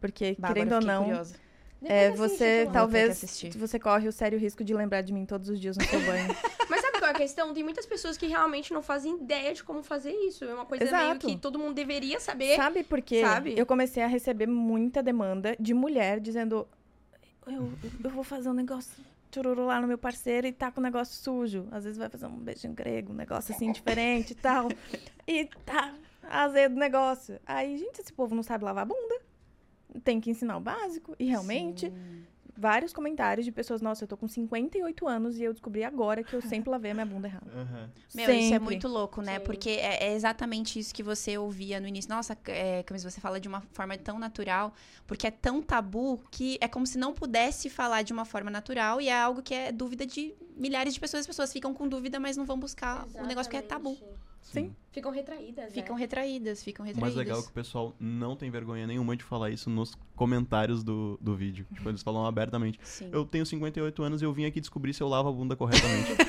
Porque, 0.00 0.34
Bárbara, 0.38 0.54
querendo 0.54 0.72
ou 0.76 0.80
não, 0.80 1.04
curiosa. 1.04 1.34
é, 1.84 2.10
você 2.10 2.66
talvez 2.72 3.44
você 3.54 3.78
corre 3.78 4.08
o 4.08 4.12
sério 4.12 4.38
risco 4.38 4.64
de 4.64 4.72
lembrar 4.72 5.02
de 5.02 5.12
mim 5.12 5.26
todos 5.26 5.50
os 5.50 5.60
dias 5.60 5.76
no 5.76 5.84
seu 5.84 6.00
banho. 6.00 6.34
Mas 6.70 6.80
sabe 6.80 6.98
qual 6.98 7.10
é 7.10 7.14
a 7.14 7.14
questão? 7.14 7.52
Tem 7.52 7.62
muitas 7.62 7.84
pessoas 7.84 8.16
que 8.16 8.26
realmente 8.26 8.72
não 8.72 8.82
fazem 8.82 9.16
ideia 9.20 9.52
de 9.52 9.62
como 9.62 9.82
fazer 9.82 10.12
isso. 10.12 10.42
É 10.46 10.54
uma 10.54 10.64
coisa 10.64 10.84
meio 10.84 10.96
Exato. 10.96 11.26
que 11.26 11.36
todo 11.36 11.58
mundo 11.58 11.74
deveria 11.74 12.18
saber. 12.18 12.56
Sabe 12.56 12.82
por 12.82 13.02
quê? 13.02 13.20
Sabe? 13.20 13.54
Eu 13.58 13.66
comecei 13.66 14.02
a 14.02 14.06
receber 14.06 14.46
muita 14.46 15.02
demanda 15.02 15.54
de 15.60 15.74
mulher 15.74 16.18
dizendo: 16.18 16.66
eu, 17.46 17.70
eu 18.02 18.10
vou 18.10 18.24
fazer 18.24 18.48
um 18.48 18.54
negócio 18.54 19.04
chururu 19.34 19.66
lá 19.66 19.80
no 19.80 19.88
meu 19.88 19.98
parceiro 19.98 20.46
e 20.46 20.52
tá 20.52 20.70
com 20.70 20.80
um 20.80 20.82
negócio 20.82 21.14
sujo. 21.14 21.66
Às 21.70 21.84
vezes 21.84 21.98
vai 21.98 22.08
fazer 22.08 22.26
um 22.26 22.38
beijinho 22.38 22.74
grego, 22.74 23.12
um 23.12 23.16
negócio 23.16 23.54
assim 23.54 23.70
diferente 23.72 24.32
e 24.32 24.34
tal. 24.34 24.68
E 25.26 25.46
tá 25.64 25.94
azedo 26.22 26.76
o 26.76 26.78
negócio. 26.78 27.40
Aí, 27.46 27.76
gente, 27.78 28.00
esse 28.00 28.12
povo 28.12 28.34
não 28.34 28.42
sabe 28.42 28.64
lavar 28.64 28.82
a 28.82 28.86
bunda. 28.86 29.20
Tem 30.04 30.20
que 30.20 30.30
ensinar 30.30 30.56
o 30.56 30.60
básico. 30.60 31.14
E 31.18 31.26
realmente, 31.26 31.90
Sim. 31.90 32.26
Vários 32.56 32.92
comentários 32.92 33.44
de 33.44 33.52
pessoas: 33.52 33.80
nossa, 33.80 34.04
eu 34.04 34.08
tô 34.08 34.16
com 34.16 34.28
58 34.28 35.08
anos 35.08 35.38
e 35.38 35.44
eu 35.44 35.52
descobri 35.52 35.84
agora 35.84 36.22
que 36.22 36.34
eu 36.34 36.40
sempre 36.42 36.68
lavei 36.70 36.90
a 36.90 36.94
minha 36.94 37.06
bunda 37.06 37.28
errada. 37.28 37.46
Meu, 38.14 38.24
isso 38.24 38.30
é 38.30 38.40
Sempre. 38.40 38.60
muito 38.60 38.88
louco, 38.88 39.22
né? 39.22 39.38
Sim. 39.38 39.44
Porque 39.44 39.70
é, 39.70 40.08
é 40.08 40.14
exatamente 40.14 40.78
isso 40.78 40.94
que 40.94 41.02
você 41.02 41.36
ouvia 41.38 41.80
no 41.80 41.86
início. 41.86 42.10
Nossa, 42.10 42.36
é, 42.46 42.82
Camis, 42.82 43.04
você 43.04 43.20
fala 43.20 43.40
de 43.40 43.48
uma 43.48 43.60
forma 43.72 43.96
tão 43.96 44.18
natural, 44.18 44.72
porque 45.06 45.26
é 45.26 45.30
tão 45.30 45.62
tabu 45.62 46.20
que 46.30 46.58
é 46.60 46.68
como 46.68 46.86
se 46.86 46.98
não 46.98 47.12
pudesse 47.12 47.68
falar 47.70 48.02
de 48.02 48.12
uma 48.12 48.24
forma 48.24 48.50
natural 48.50 49.00
e 49.00 49.08
é 49.08 49.20
algo 49.20 49.42
que 49.42 49.54
é 49.54 49.72
dúvida 49.72 50.06
de 50.06 50.34
milhares 50.56 50.94
de 50.94 51.00
pessoas. 51.00 51.20
As 51.20 51.26
pessoas 51.26 51.52
ficam 51.52 51.72
com 51.74 51.88
dúvida, 51.88 52.18
mas 52.20 52.36
não 52.36 52.44
vão 52.44 52.58
buscar 52.58 53.06
o 53.14 53.26
negócio 53.26 53.50
que 53.50 53.56
é 53.56 53.62
tabu. 53.62 53.98
Sim. 54.42 54.74
Ficam 54.90 55.10
retraídas. 55.10 55.72
Ficam 55.72 55.94
né? 55.96 56.00
retraídas, 56.02 56.62
ficam 56.62 56.84
O 56.84 56.86
retraídas. 56.86 57.14
mais 57.14 57.26
legal 57.26 57.38
é 57.40 57.42
que 57.42 57.48
o 57.48 57.52
pessoal 57.52 57.94
não 57.98 58.36
tem 58.36 58.50
vergonha 58.50 58.86
nenhuma 58.86 59.16
de 59.16 59.24
falar 59.24 59.48
isso 59.50 59.70
nos 59.70 59.94
comentários 60.14 60.82
do, 60.84 61.18
do 61.20 61.34
vídeo. 61.34 61.66
Tipo, 61.72 61.88
eles 61.88 62.02
falam 62.02 62.26
abertamente. 62.26 62.78
Sim. 62.82 63.08
Eu 63.12 63.24
tenho 63.24 63.46
58 63.46 64.02
anos 64.02 64.20
e 64.20 64.24
eu 64.24 64.32
vim 64.32 64.44
aqui 64.44 64.60
descobrir 64.60 64.92
se 64.92 65.02
eu 65.02 65.08
lavo 65.08 65.28
a 65.28 65.32
bunda 65.32 65.56
corretamente. 65.56 66.12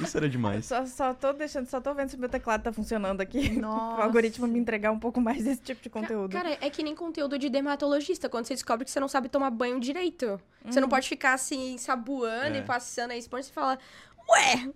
isso 0.00 0.16
era 0.16 0.28
demais. 0.28 0.66
Só, 0.66 0.84
só 0.86 1.14
tô 1.14 1.32
deixando, 1.32 1.66
só 1.66 1.80
tô 1.80 1.92
vendo 1.94 2.08
se 2.10 2.16
meu 2.16 2.28
teclado 2.28 2.62
tá 2.62 2.72
funcionando 2.72 3.20
aqui. 3.20 3.50
Nossa. 3.58 4.00
o 4.00 4.02
algoritmo 4.04 4.46
me 4.46 4.58
entregar 4.58 4.92
um 4.92 4.98
pouco 4.98 5.20
mais 5.20 5.42
desse 5.44 5.60
tipo 5.62 5.82
de 5.82 5.90
conteúdo. 5.90 6.30
Cara, 6.30 6.56
é 6.60 6.70
que 6.70 6.82
nem 6.82 6.94
conteúdo 6.94 7.38
de 7.38 7.48
dermatologista, 7.48 8.28
quando 8.28 8.44
você 8.44 8.54
descobre 8.54 8.84
que 8.84 8.90
você 8.90 9.00
não 9.00 9.08
sabe 9.08 9.28
tomar 9.28 9.50
banho 9.50 9.80
direito. 9.80 10.40
Você 10.64 10.78
Uhum. 10.78 10.82
não 10.82 10.88
pode 10.88 11.08
ficar 11.08 11.32
assim, 11.34 11.76
sabuando 11.78 12.56
É. 12.56 12.60
e 12.60 12.62
passando 12.62 13.10
a 13.10 13.16
esponja 13.16 13.48
e 13.48 13.52
falar, 13.52 13.78
ué, 14.28 14.72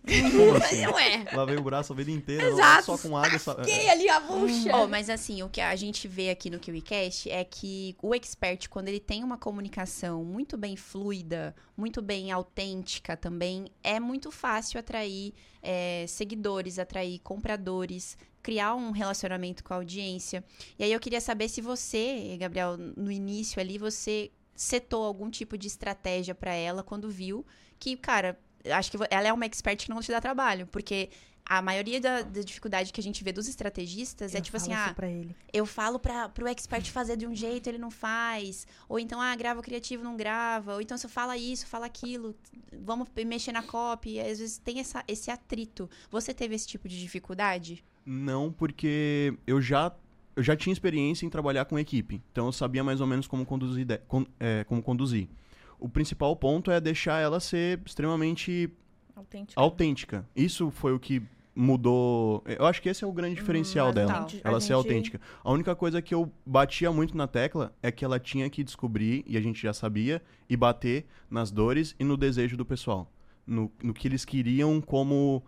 assim? 0.57 0.87
ué, 0.87 1.25
Lavei 1.33 1.57
o 1.57 1.63
braço 1.63 1.93
a 1.93 1.97
vida 1.97 2.11
inteira, 2.11 2.49
Exato. 2.49 2.85
só 2.85 2.99
com 2.99 3.17
água. 3.17 3.39
Só... 3.39 3.55
que 3.55 3.89
ali 3.89 4.09
a 4.09 4.21
bucha. 4.21 4.77
Oh, 4.77 4.87
mas 4.87 5.09
assim, 5.11 5.43
o 5.43 5.49
que 5.49 5.61
a 5.61 5.75
gente 5.77 6.07
vê 6.09 6.31
aqui 6.31 6.51
no 6.51 6.59
KiwiCast 6.59 7.31
é 7.31 7.45
que 7.45 7.97
o 8.03 8.15
expert, 8.15 8.69
quando 8.69 8.89
ele 8.89 9.01
tem 9.01 9.25
uma 9.25 9.39
comunicação 9.39 10.25
muito 10.25 10.57
bem 10.57 10.77
fluida, 10.77 11.55
muito 11.77 12.01
bem 12.03 12.31
autêntica 12.31 13.17
também, 13.17 13.67
é 13.83 13.99
muito 14.01 14.31
fácil 14.31 14.81
atrair 14.81 15.33
é, 15.63 16.05
seguidores, 16.09 16.79
atrair 16.79 17.19
compradores, 17.21 18.17
criar 18.43 18.75
um 18.75 18.93
relacionamento 18.93 19.65
com 19.65 19.75
a 19.75 19.77
audiência. 19.77 20.45
E 20.79 20.85
aí 20.85 20.93
eu 20.93 21.01
queria 21.01 21.21
saber 21.21 21.49
se 21.49 21.61
você, 21.61 22.37
Gabriel, 22.39 22.77
no 22.77 23.11
início 23.11 23.61
ali, 23.61 23.77
você 23.77 24.31
setou 24.55 25.05
algum 25.05 25.29
tipo 25.29 25.59
de 25.59 25.67
estratégia 25.67 26.35
pra 26.35 26.55
ela 26.55 26.83
quando 26.83 27.11
viu 27.11 27.45
que, 27.79 27.97
cara, 27.97 28.39
acho 28.73 28.91
que 28.91 28.97
ela 29.11 29.29
é 29.29 29.33
uma 29.33 29.45
expert 29.47 29.85
que 29.85 29.91
não 29.91 30.01
te 30.01 30.11
dá 30.11 30.21
trabalho, 30.21 30.67
porque 30.67 31.11
a 31.49 31.63
maioria 31.63 32.01
da, 32.01 32.23
da 32.23 32.41
dificuldade 32.43 32.93
que 32.93 33.01
a 33.01 33.03
gente 33.03 33.23
vê 33.23 33.31
dos 33.33 33.47
estrategistas 33.47 34.35
é 34.35 34.39
Eu 34.39 34.43
tipo 34.43 34.57
assim, 34.57 34.73
ah, 34.73 34.93
pra 34.95 35.09
ele. 35.09 35.35
eu 35.53 35.65
falo 35.65 35.97
para 35.99 36.29
pro 36.29 36.49
expert 36.49 36.91
fazer 36.91 37.17
de 37.17 37.25
um 37.25 37.35
jeito, 37.37 37.69
ele 37.69 37.79
não 37.79 37.91
faz. 37.91 38.67
Ou 38.89 38.99
então, 38.99 39.21
ah, 39.21 39.35
grava 39.37 39.61
o 39.61 39.63
criativo, 39.63 40.03
não 40.03 40.17
grava. 40.17 40.75
Ou 40.75 40.81
então, 40.81 40.99
você 40.99 41.07
fala 41.07 41.37
isso, 41.37 41.65
fala 41.69 41.87
aquilo. 41.87 42.35
Vamos 42.83 43.09
mexer 43.25 43.53
na 43.53 43.63
copy. 43.63 44.15
E 44.15 44.21
às 44.21 44.41
vezes 44.41 44.59
tem 44.59 44.81
essa, 44.81 45.05
esse 45.07 45.31
atrito. 45.31 45.89
Você 46.11 46.35
teve 46.35 46.55
esse 46.57 46.67
tipo 46.67 46.89
de 46.89 46.99
dificuldade? 47.01 47.85
Não, 48.05 48.51
porque 48.53 49.33
eu 49.47 49.61
já, 49.63 49.93
eu 50.35 50.43
já 50.43 50.57
tinha 50.57 50.73
experiência 50.73 51.25
em 51.25 51.31
trabalhar 51.31 51.65
com 51.67 51.79
equipe. 51.79 52.21
Então 52.33 52.47
eu 52.47 52.53
sabia 52.53 52.83
mais 52.83 53.01
ou 53.01 53.07
menos 53.07 53.29
como 53.29 53.47
conduzir. 53.47 53.87
con- 54.09 54.27
é, 54.41 54.65
como 54.65 54.83
conduzir. 54.83 55.29
O 55.79 55.89
principal 55.89 56.35
ponto 56.37 56.71
é 56.71 56.81
deixar 56.81 57.21
ela 57.21 57.39
ser 57.41 57.81
extremamente 57.85 58.71
Autêntico. 59.15 59.61
autêntica. 59.61 60.29
Isso 60.35 60.71
foi 60.71 60.93
o 60.93 60.99
que 60.99 61.23
mudou. 61.55 62.43
Eu 62.47 62.67
acho 62.67 62.83
que 62.83 62.89
esse 62.89 63.03
é 63.03 63.07
o 63.07 63.13
grande 63.13 63.35
diferencial 63.37 63.87
mas 63.89 63.97
a 63.97 63.99
dela. 63.99 64.13
a 64.45 64.49
ela 64.49 64.61
ser 64.61 64.67
gente- 64.69 64.73
autêntica. 64.75 65.21
A 65.43 65.51
única 65.51 65.75
coisa 65.75 66.03
que 66.03 66.15
eu 66.15 66.31
batia 66.45 66.93
muito 66.93 67.17
na 67.17 67.27
tecla 67.27 67.75
é 67.83 67.91
que 67.91 68.05
ela 68.05 68.21
tinha 68.21 68.49
que 68.51 68.63
descobrir, 68.63 69.25
e 69.27 69.37
a 69.37 69.41
gente 69.41 69.63
já 69.63 69.73
sabia, 69.73 70.23
e 70.49 70.57
bater 70.57 71.07
nas 71.31 71.51
dores 71.51 71.95
e 71.99 72.05
no 72.05 72.17
desejo 72.17 72.57
do 72.57 72.65
pessoal. 72.65 73.11
No, 73.47 73.71
no 73.83 73.95
que 73.95 74.07
eles 74.09 74.25
queriam 74.25 74.81
como. 74.81 75.43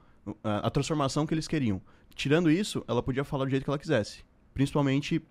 A, 0.44 0.66
a 0.66 0.70
transformação 0.70 1.26
que 1.26 1.34
eles 1.34 1.48
queriam. 1.48 1.80
Tirando 2.14 2.50
isso, 2.50 2.84
ela 2.88 3.02
podia 3.02 3.24
falar 3.24 3.44
do 3.44 3.50
jeito 3.50 3.64
que 3.64 3.70
ela 3.70 3.78
quisesse. 3.78 4.24
Principalmente 4.54 5.22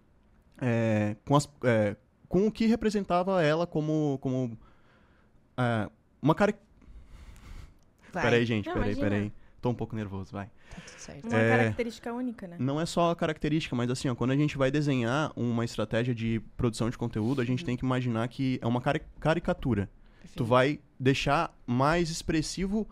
é, 0.59 1.15
com, 1.25 1.35
as, 1.35 1.47
é, 1.63 1.95
com 2.27 2.47
o 2.47 2.51
que 2.51 2.65
representava 2.65 3.41
ela 3.43 3.65
como. 3.67 4.17
como 4.21 4.57
é, 5.57 5.89
uma 6.21 6.35
cara. 6.35 6.53
Vai. 8.13 8.23
Peraí, 8.23 8.45
gente, 8.45 8.65
Não, 8.67 8.73
peraí, 8.73 8.91
imagina. 8.93 9.09
peraí. 9.09 9.33
Tô 9.61 9.69
um 9.69 9.73
pouco 9.75 9.95
nervoso, 9.95 10.31
vai. 10.31 10.45
Tá 10.69 10.77
tudo 10.85 10.99
certo. 10.99 11.27
Uma 11.27 11.37
É. 11.37 11.49
característica 11.57 12.13
única, 12.13 12.47
né? 12.47 12.57
Não 12.59 12.79
é 12.79 12.85
só 12.85 13.11
a 13.11 13.15
característica, 13.15 13.75
mas 13.75 13.89
assim, 13.89 14.07
ó, 14.07 14.15
quando 14.15 14.31
a 14.31 14.35
gente 14.35 14.57
vai 14.57 14.69
desenhar 14.71 15.31
uma 15.35 15.65
estratégia 15.65 16.13
de 16.13 16.39
produção 16.55 16.89
de 16.89 16.97
conteúdo, 16.97 17.39
a 17.39 17.41
Uhum. 17.41 17.47
gente 17.47 17.65
tem 17.65 17.75
que 17.75 17.83
imaginar 17.83 18.27
que 18.27 18.59
é 18.61 18.67
uma 18.67 18.79
cari- 18.79 19.01
caricatura. 19.19 19.87
Tu 19.87 20.21
Perfeito. 20.21 20.45
vai 20.45 20.79
deixar 20.99 21.53
mais 21.65 22.09
expressivo 22.09 22.87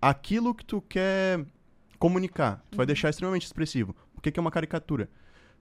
aquilo 0.00 0.54
que 0.54 0.64
tu 0.64 0.80
quer 0.82 1.44
comunicar. 1.98 2.62
Tu 2.70 2.76
vai 2.76 2.84
Uhum. 2.84 2.88
deixar 2.88 3.08
extremamente 3.10 3.46
expressivo. 3.46 3.96
O 4.14 4.20
que 4.20 4.30
que 4.30 4.38
é 4.38 4.42
uma 4.42 4.50
caricatura? 4.50 5.08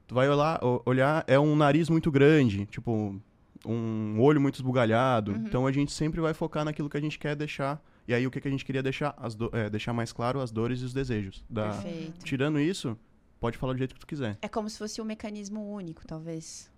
Tu 0.08 0.14
vai 0.14 0.28
olhar, 0.30 0.60
olhar 0.86 1.24
é 1.28 1.40
um 1.40 1.56
nariz 1.56 1.90
muito 1.90 2.12
grande, 2.12 2.66
tipo 2.66 3.20
um 3.66 4.20
olho 4.22 4.40
muito 4.40 4.56
esbugalhado. 4.56 5.32
Uhum. 5.32 5.38
Então 5.46 5.68
a 5.68 5.72
gente 5.72 5.92
sempre 5.92 6.22
vai 6.22 6.34
focar 6.34 6.64
naquilo 6.66 6.90
que 6.90 6.98
a 6.98 7.02
gente 7.02 7.18
quer 7.20 7.36
deixar. 7.36 7.82
E 8.08 8.14
aí 8.14 8.26
o 8.26 8.32
que, 8.32 8.42
que 8.42 8.48
a 8.48 8.52
gente 8.52 8.66
queria 8.66 8.82
deixar? 8.82 9.14
As 9.18 9.36
do- 9.36 9.50
é, 9.54 9.70
deixar 9.70 9.94
mais 9.94 10.12
claro 10.12 10.40
as 10.40 10.52
dores 10.52 10.82
e 10.82 10.86
os 10.86 10.94
desejos. 10.94 11.44
Da... 11.50 11.70
Perfeito. 11.72 12.26
Tirando 12.26 12.60
isso, 12.60 12.98
pode 13.40 13.58
falar 13.58 13.74
do 13.74 13.78
jeito 13.80 13.94
que 13.94 14.00
tu 14.00 14.08
quiser. 14.08 14.38
É 14.42 14.48
como 14.48 14.70
se 14.70 14.78
fosse 14.78 15.02
um 15.02 15.06
mecanismo 15.06 15.72
único, 15.72 16.06
talvez. 16.08 16.72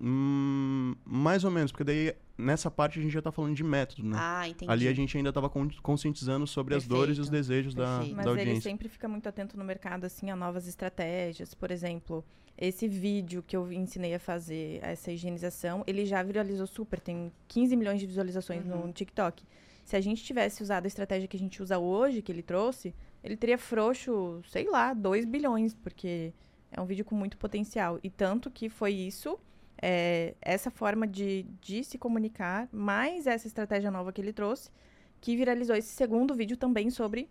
Hum, 0.00 0.94
mais 1.04 1.44
ou 1.44 1.50
menos, 1.50 1.72
porque 1.72 1.84
daí 1.84 2.14
nessa 2.38 2.70
parte 2.70 2.98
a 2.98 3.02
gente 3.02 3.12
já 3.12 3.20
tá 3.20 3.32
falando 3.32 3.54
de 3.54 3.64
método, 3.64 4.04
né? 4.08 4.16
Ah, 4.18 4.48
entendi. 4.48 4.70
Ali 4.70 4.86
a 4.88 4.92
gente 4.94 5.16
ainda 5.16 5.32
tava 5.32 5.50
con- 5.50 5.68
conscientizando 5.82 6.46
sobre 6.46 6.74
as 6.74 6.86
dores 6.86 7.18
e 7.18 7.20
os 7.20 7.28
Perfeito, 7.28 7.48
desejos 7.48 7.74
da, 7.74 7.96
perfeito. 7.98 8.16
Mas 8.16 8.24
da 8.24 8.30
ele 8.32 8.40
audiência. 8.40 8.70
sempre 8.70 8.88
fica 8.88 9.08
muito 9.08 9.28
atento 9.28 9.58
no 9.58 9.64
mercado, 9.64 10.04
assim, 10.04 10.30
a 10.30 10.36
novas 10.36 10.66
estratégias. 10.68 11.52
Por 11.54 11.70
exemplo, 11.70 12.24
esse 12.56 12.86
vídeo 12.88 13.42
que 13.46 13.56
eu 13.56 13.70
ensinei 13.72 14.14
a 14.14 14.20
fazer, 14.20 14.78
essa 14.82 15.10
higienização, 15.12 15.82
ele 15.86 16.06
já 16.06 16.22
viralizou 16.22 16.66
super. 16.66 17.00
Tem 17.00 17.32
15 17.48 17.76
milhões 17.76 18.00
de 18.00 18.06
visualizações 18.06 18.64
Uhum. 18.64 18.86
no 18.86 18.92
TikTok. 18.92 19.44
Se 19.84 19.96
a 19.96 20.00
gente 20.00 20.22
tivesse 20.22 20.62
usado 20.62 20.84
a 20.84 20.88
estratégia 20.88 21.26
que 21.26 21.36
a 21.36 21.40
gente 21.40 21.62
usa 21.62 21.78
hoje, 21.78 22.20
que 22.22 22.30
ele 22.30 22.42
trouxe, 22.42 22.94
ele 23.24 23.36
teria 23.36 23.58
frouxo, 23.58 24.42
sei 24.48 24.68
lá, 24.70 24.92
2 24.94 25.24
bilhões, 25.24 25.74
porque 25.74 26.32
é 26.70 26.80
um 26.80 26.84
vídeo 26.84 27.04
com 27.04 27.14
muito 27.14 27.38
potencial. 27.38 27.98
E 28.02 28.10
tanto 28.10 28.50
que 28.50 28.68
foi 28.68 28.92
isso, 28.92 29.38
é, 29.80 30.34
essa 30.40 30.70
forma 30.70 31.06
de, 31.06 31.46
de 31.60 31.84
se 31.84 31.98
comunicar, 31.98 32.68
mais 32.72 33.26
essa 33.26 33.46
estratégia 33.46 33.90
nova 33.90 34.12
que 34.12 34.20
ele 34.20 34.32
trouxe, 34.32 34.70
que 35.20 35.36
viralizou 35.36 35.76
esse 35.76 35.88
segundo 35.88 36.34
vídeo 36.34 36.56
também 36.56 36.90
sobre 36.90 37.28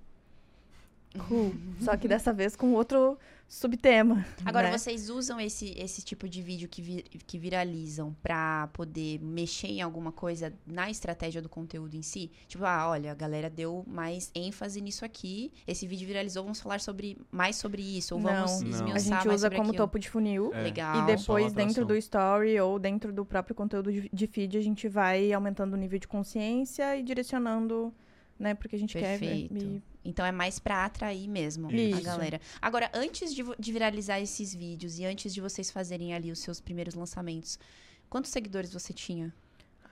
cu. 1.17 1.53
Só 1.81 1.95
que 1.97 2.07
dessa 2.07 2.31
vez 2.33 2.55
com 2.55 2.73
outro 2.73 3.17
subtema. 3.49 4.25
Agora, 4.43 4.69
né? 4.69 4.77
vocês 4.77 5.09
usam 5.09 5.39
esse, 5.39 5.73
esse 5.79 6.01
tipo 6.01 6.27
de 6.27 6.41
vídeo 6.41 6.67
que, 6.67 6.81
vi- 6.81 7.03
que 7.25 7.39
viralizam 7.39 8.13
pra 8.21 8.67
poder 8.73 9.19
mexer 9.21 9.67
em 9.67 9.81
alguma 9.81 10.11
coisa 10.11 10.51
na 10.65 10.89
estratégia 10.91 11.41
do 11.41 11.47
conteúdo 11.47 11.95
em 11.95 12.01
si? 12.01 12.29
Tipo, 12.47 12.65
ah, 12.65 12.89
olha, 12.89 13.11
a 13.13 13.15
galera 13.15 13.49
deu 13.49 13.85
mais 13.87 14.29
ênfase 14.35 14.81
nisso 14.81 15.05
aqui, 15.05 15.51
esse 15.65 15.87
vídeo 15.87 16.05
viralizou, 16.05 16.43
vamos 16.43 16.59
falar 16.59 16.81
sobre 16.81 17.17
mais 17.31 17.55
sobre 17.55 17.81
isso, 17.81 18.15
ou 18.15 18.19
vamos 18.21 18.51
Não. 18.51 18.59
Não. 18.59 18.69
esmiuçar 18.69 19.19
A 19.19 19.21
gente 19.23 19.33
usa 19.33 19.49
como 19.49 19.61
aquilo. 19.69 19.77
topo 19.77 19.97
de 19.97 20.09
funil. 20.09 20.53
É, 20.53 20.63
Legal. 20.63 21.03
E 21.03 21.15
depois, 21.15 21.53
dentro 21.53 21.85
do 21.85 21.95
story 21.95 22.59
ou 22.59 22.77
dentro 22.77 23.13
do 23.13 23.23
próprio 23.25 23.55
conteúdo 23.55 23.91
de, 23.93 24.09
de 24.11 24.27
feed, 24.27 24.57
a 24.57 24.61
gente 24.61 24.89
vai 24.89 25.31
aumentando 25.31 25.73
o 25.73 25.77
nível 25.77 25.97
de 25.99 26.07
consciência 26.07 26.97
e 26.97 27.01
direcionando, 27.03 27.93
né, 28.37 28.53
porque 28.53 28.75
a 28.75 28.79
gente 28.79 28.99
Perfeito. 28.99 29.53
quer. 29.55 29.63
E, 29.63 29.81
Então 30.07 30.25
é 30.25 30.31
mais 30.31 30.57
pra 30.57 30.85
atrair 30.85 31.27
mesmo 31.27 31.67
a 31.67 31.73
Isso. 31.73 32.01
galera. 32.01 32.39
Agora, 32.61 32.89
antes 32.93 33.35
de, 33.35 33.43
de 33.59 33.71
viralizar 33.73 34.21
esses 34.21 34.55
vídeos 34.55 34.97
e 34.97 35.05
antes 35.05 35.33
de 35.33 35.41
vocês 35.41 35.69
fazerem 35.69 36.13
ali 36.13 36.31
os 36.31 36.39
seus 36.39 36.61
primeiros 36.61 36.93
lançamentos, 36.95 37.59
quantos 38.09 38.31
seguidores 38.31 38.71
você 38.71 38.93
tinha? 38.93 39.33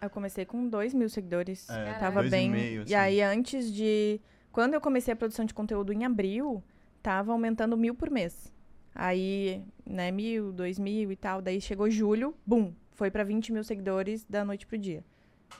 Eu 0.01 0.09
comecei 0.09 0.45
com 0.45 0.69
2 0.69 0.93
mil 0.93 1.09
seguidores. 1.09 1.69
É, 1.69 1.93
tava 1.95 2.21
dois 2.21 2.27
e 2.27 2.31
bem. 2.31 2.49
meio, 2.49 2.81
assim. 2.83 2.91
E 2.91 2.95
aí, 2.95 3.21
antes 3.21 3.73
de. 3.73 4.21
Quando 4.53 4.73
eu 4.73 4.79
comecei 4.79 5.13
a 5.13 5.17
produção 5.17 5.43
de 5.43 5.53
conteúdo 5.53 5.91
em 5.91 6.05
abril, 6.05 6.63
tava 7.03 7.33
aumentando 7.33 7.75
mil 7.75 7.93
por 7.93 8.09
mês. 8.09 8.53
Aí, 8.93 9.61
né, 9.85 10.11
mil, 10.11 10.53
dois 10.53 10.79
mil 10.79 11.11
e 11.11 11.15
tal. 11.17 11.41
Daí 11.41 11.59
chegou 11.59 11.89
julho, 11.89 12.33
bum, 12.45 12.73
foi 12.93 13.11
pra 13.11 13.25
20 13.25 13.51
mil 13.51 13.63
seguidores 13.65 14.23
da 14.29 14.45
noite 14.45 14.65
pro 14.65 14.77
dia. 14.77 15.03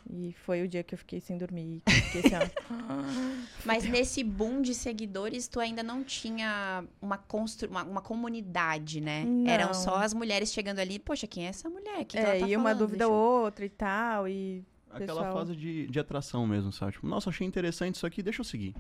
E 0.10 0.34
foi 0.46 0.62
o 0.64 0.68
dia 0.68 0.84
que 0.84 0.94
eu 0.94 0.98
fiquei 0.98 1.20
sem 1.20 1.38
dormir. 1.38 1.82
que 1.86 1.92
Fiquei 1.92 2.36
assim. 2.36 2.52
Mas 3.66 3.84
nesse 3.86 4.24
boom 4.24 4.62
de 4.62 4.74
seguidores, 4.74 5.48
tu 5.48 5.60
ainda 5.60 5.82
não 5.84 6.04
tinha 6.04 6.84
uma, 7.02 7.18
constru... 7.18 7.70
uma, 7.70 7.84
uma 7.84 8.02
comunidade, 8.02 9.02
né? 9.02 9.24
Não. 9.26 9.50
Eram 9.50 9.74
só 9.74 9.96
as 9.96 10.14
mulheres 10.14 10.52
chegando 10.54 10.80
ali. 10.80 11.00
Poxa, 11.00 11.28
quem 11.28 11.46
é 11.46 11.50
essa 11.50 11.70
mulher? 11.70 12.00
Que, 12.06 12.18
que 12.18 12.18
ela 12.18 12.36
é, 12.36 12.40
tá 12.40 12.48
e 12.48 12.56
uma 12.56 12.64
falando? 12.64 12.80
dúvida 12.80 13.06
Deixa 13.06 13.14
ou 13.14 13.38
eu- 13.40 13.44
outra 13.46 13.66
e 13.66 13.70
tal. 13.70 14.28
E. 14.28 14.64
Aquela 14.90 15.24
Pessoal. 15.24 15.34
fase 15.34 15.56
de, 15.56 15.88
de 15.88 16.00
atração 16.00 16.48
mesmo, 16.48 16.72
sabe? 16.72 16.94
Tipo, 16.94 17.08
nossa, 17.08 17.30
achei 17.30 17.46
interessante 17.46 17.96
isso 17.96 18.08
aqui, 18.08 18.24
deixa 18.24 18.40
eu 18.40 18.46
seguir. 18.46 18.74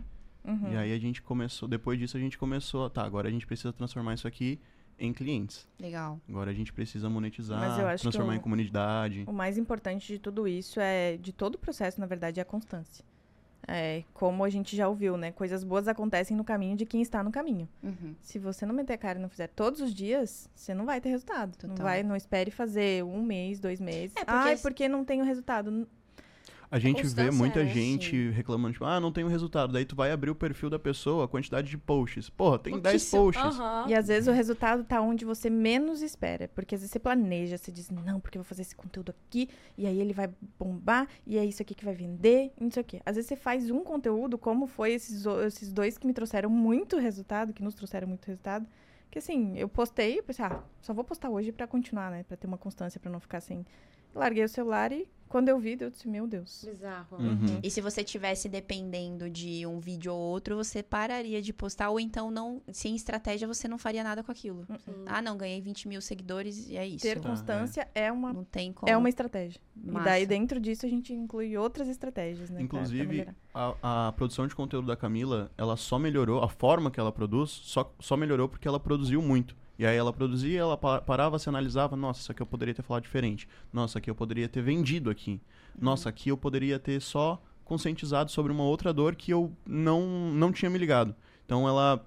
Uhum. 0.46 0.72
E 0.72 0.78
aí 0.78 0.94
a 0.94 0.98
gente 1.00 1.22
começou, 1.22 1.68
depois 1.68 2.00
disso 2.00 2.16
a 2.16 2.20
gente 2.20 2.38
começou, 2.38 2.90
tá, 2.90 3.04
agora 3.04 3.28
a 3.28 3.32
gente 3.32 3.46
precisa 3.46 3.74
transformar 3.74 4.14
isso 4.14 4.26
aqui 4.28 4.60
em 5.00 5.12
clientes. 5.14 5.68
Legal. 5.80 6.20
Agora 6.30 6.52
a 6.52 6.54
gente 6.54 6.72
precisa 6.72 7.08
Mas 7.08 7.12
eu 7.12 7.14
monetizar, 7.16 7.98
transformar 8.00 8.34
o- 8.34 8.36
em 8.36 8.40
comunidade. 8.40 9.24
O 9.28 9.34
mais 9.34 9.58
importante 9.58 10.08
de 10.14 10.20
tudo 10.20 10.48
isso 10.48 10.80
é, 10.80 11.18
de 11.18 11.32
todo 11.34 11.56
o 11.56 11.58
processo, 11.58 12.00
na 12.00 12.06
verdade, 12.06 12.40
é 12.40 12.44
a 12.44 12.46
constância. 12.46 13.04
É, 13.68 14.04
como 14.14 14.44
a 14.44 14.50
gente 14.50 14.76
já 14.76 14.88
ouviu, 14.88 15.18
né? 15.18 15.32
Coisas 15.32 15.64
boas 15.64 15.88
acontecem 15.88 16.38
no 16.38 16.44
caminho 16.44 16.78
de 16.78 16.86
quem 16.86 17.02
está 17.02 17.24
no 17.24 17.32
caminho. 17.32 17.68
Uhum. 17.82 18.14
Se 18.22 18.38
você 18.38 18.64
não 18.64 18.76
meter 18.76 18.94
a 18.94 18.98
cara 18.98 19.18
e 19.18 19.22
não 19.22 19.28
fizer 19.28 19.48
todos 19.48 19.82
os 19.82 19.92
dias, 19.92 20.48
você 20.54 20.72
não 20.76 20.86
vai 20.86 21.02
ter 21.02 21.10
resultado. 21.10 21.58
Não 21.64 21.70
Total. 21.72 21.84
vai, 21.84 22.04
não 22.04 22.16
espere 22.16 22.52
fazer 22.52 23.04
um 23.04 23.24
mês, 23.24 23.60
dois 23.60 23.82
meses. 23.82 24.16
É, 24.16 24.20
porque 24.24 24.32
Ai, 24.48 24.54
esse- 24.54 24.62
porque 24.62 24.88
não 24.88 25.04
tenho 25.04 25.26
resultado. 25.26 25.88
A 26.76 26.80
gente 26.80 27.08
vê 27.08 27.32
muita 27.32 27.64
né? 27.64 27.74
gente 27.74 28.32
reclamando, 28.32 28.74
tipo, 28.74 28.84
ah, 28.84 29.00
não 29.00 29.10
tem 29.10 29.24
o 29.24 29.30
resultado. 29.30 29.72
Daí 29.72 29.86
tu 29.86 29.96
vai 29.96 30.12
abrir 30.12 30.30
o 30.30 30.36
perfil 30.36 30.70
da 30.70 30.78
pessoa, 30.78 31.24
a 31.24 31.28
quantidade 31.28 31.70
de 31.70 31.78
posts. 31.78 32.30
Porra, 32.30 32.60
tem 32.60 32.78
10 32.78 32.84
Pouquíssimo. 32.84 33.22
posts. 33.24 33.60
Aham. 33.62 33.86
E 33.88 33.94
às 33.96 34.10
vezes 34.10 34.28
o 34.28 34.34
resultado 34.34 34.84
tá 34.84 35.00
onde 35.00 35.24
você 35.24 35.50
menos 35.50 36.02
espera. 36.02 36.50
Porque 36.54 36.76
às 36.76 36.82
vezes 36.82 36.92
você 36.92 37.00
planeja, 37.00 37.58
você 37.58 37.72
diz, 37.72 37.90
não, 37.90 38.20
porque 38.20 38.38
eu 38.38 38.42
vou 38.42 38.46
fazer 38.50 38.64
esse 38.64 38.76
conteúdo 38.76 39.12
aqui, 39.12 39.48
e 39.78 39.88
aí 39.88 40.02
ele 40.02 40.12
vai 40.12 40.30
bombar, 40.60 41.08
e 41.26 41.38
é 41.38 41.46
isso 41.46 41.62
aqui 41.62 41.74
que 41.74 41.86
vai 41.86 41.94
vender, 41.94 42.52
e 42.60 42.64
não 42.66 42.70
sei 42.70 42.82
o 42.82 42.86
quê. 42.86 43.02
Às 43.06 43.16
vezes 43.16 43.30
você 43.30 43.38
faz 43.38 43.72
um 43.72 43.80
conteúdo, 43.80 44.38
como 44.38 44.68
foi 44.68 44.92
esses, 44.92 45.26
esses 45.48 45.72
dois 45.72 45.98
que 45.98 46.06
me 46.06 46.12
trouxeram 46.12 46.50
muito 46.50 46.98
resultado, 46.98 47.54
que 47.54 47.64
nos 47.64 47.74
trouxeram 47.74 48.06
muito 48.06 48.26
resultado. 48.26 48.68
Que 49.10 49.20
assim, 49.20 49.58
eu 49.58 49.70
postei, 49.70 50.20
eu 50.20 50.24
pensei, 50.24 50.44
ah, 50.44 50.62
só 50.82 50.94
vou 50.94 51.06
postar 51.06 51.30
hoje 51.30 51.54
pra 51.54 51.68
continuar, 51.68 52.12
né? 52.12 52.24
Pra 52.24 52.36
ter 52.36 52.48
uma 52.48 52.58
constância, 52.58 53.00
pra 53.00 53.10
não 53.10 53.22
ficar 53.22 53.40
sem. 53.40 53.66
Larguei 54.14 54.44
o 54.44 54.50
celular 54.50 54.92
e 54.92 55.08
quando 55.28 55.50
eu 55.50 55.60
vi, 55.60 55.78
eu 55.80 55.90
disse, 55.90 56.08
meu 56.08 56.26
Deus. 56.28 56.64
Bizarro. 56.66 57.18
Uhum. 57.18 57.60
E 57.64 57.70
se 57.70 57.82
você 57.82 58.04
tivesse 58.04 58.48
dependendo 58.48 59.30
de 59.30 59.66
um 59.66 59.80
vídeo 59.80 60.14
ou 60.14 60.20
outro, 60.20 60.56
você 60.56 60.82
pararia 60.84 61.42
de 61.42 61.52
postar, 61.52 61.90
ou 61.90 62.00
então 62.00 62.30
não, 62.32 62.62
sem 62.72 62.96
estratégia, 62.96 63.48
você 63.48 63.68
não 63.68 63.78
faria 63.78 64.04
nada 64.04 64.24
com 64.24 64.32
aquilo. 64.32 64.66
Sim. 64.86 64.94
Ah, 65.06 65.22
não, 65.22 65.38
ganhei 65.38 65.60
20 65.62 65.88
mil 65.88 66.02
seguidores 66.02 66.70
e 66.70 66.78
é 66.78 66.88
isso. 66.88 67.02
Ter 67.04 67.20
Tá, 67.20 67.30
constância 67.30 67.88
é 67.96 68.12
uma 68.12 68.32
Não 68.34 68.44
tem 68.44 68.72
como. 68.72 68.90
É 68.92 68.96
uma 68.96 69.10
estratégia. 69.10 69.60
Massa. 69.76 70.00
E 70.02 70.04
daí, 70.06 70.26
dentro 70.26 70.60
disso, 70.60 70.86
a 70.86 70.90
gente 70.90 71.14
inclui 71.14 71.58
outras 71.58 71.88
estratégias, 71.88 72.50
né? 72.50 72.60
pra- 72.60 72.68
pra 72.68 72.78
Inclusive, 72.80 73.28
a, 73.54 74.08
a 74.08 74.12
produção 74.14 74.48
de 74.48 74.56
conteúdo 74.56 74.88
da 74.88 74.96
Camila, 74.96 75.52
ela 75.58 75.76
só 75.76 76.00
melhorou, 76.00 76.42
a 76.44 76.48
forma 76.48 76.90
que 76.90 77.00
ela 77.00 77.12
produz, 77.12 77.50
só, 77.50 77.94
só 78.00 78.16
melhorou 78.16 78.48
porque 78.48 78.68
ela 78.68 78.80
produziu 78.80 79.22
muito. 79.22 79.56
E 79.78 79.86
aí 79.86 79.96
ela 79.98 80.14
produzia, 80.14 80.60
ela 80.60 80.78
pa- 80.78 81.02
parava, 81.02 81.38
se 81.38 81.50
analisava, 81.50 81.96
nossa, 81.96 82.22
isso 82.22 82.32
aqui 82.32 82.42
eu 82.42 82.46
poderia 82.46 82.74
ter 82.74 82.82
falado 82.82 83.04
diferente. 83.04 83.48
Nossa, 83.74 83.98
aqui 84.00 84.10
eu 84.10 84.16
poderia 84.16 84.48
ter 84.48 84.62
vendido 84.62 85.10
aqui. 85.10 85.42
Nossa, 85.80 86.10
aqui 86.10 86.30
eu 86.30 86.38
poderia 86.38 86.80
ter 86.80 87.02
só 87.02 87.42
conscientizado 87.66 88.32
sobre 88.32 88.52
uma 88.52 88.64
outra 88.64 88.94
dor 88.94 89.16
que 89.16 89.32
eu 89.32 89.52
não, 89.66 90.32
não 90.34 90.52
tinha 90.52 90.70
me 90.70 90.78
ligado. 90.78 91.14
Então 91.46 91.68
ela 91.68 92.06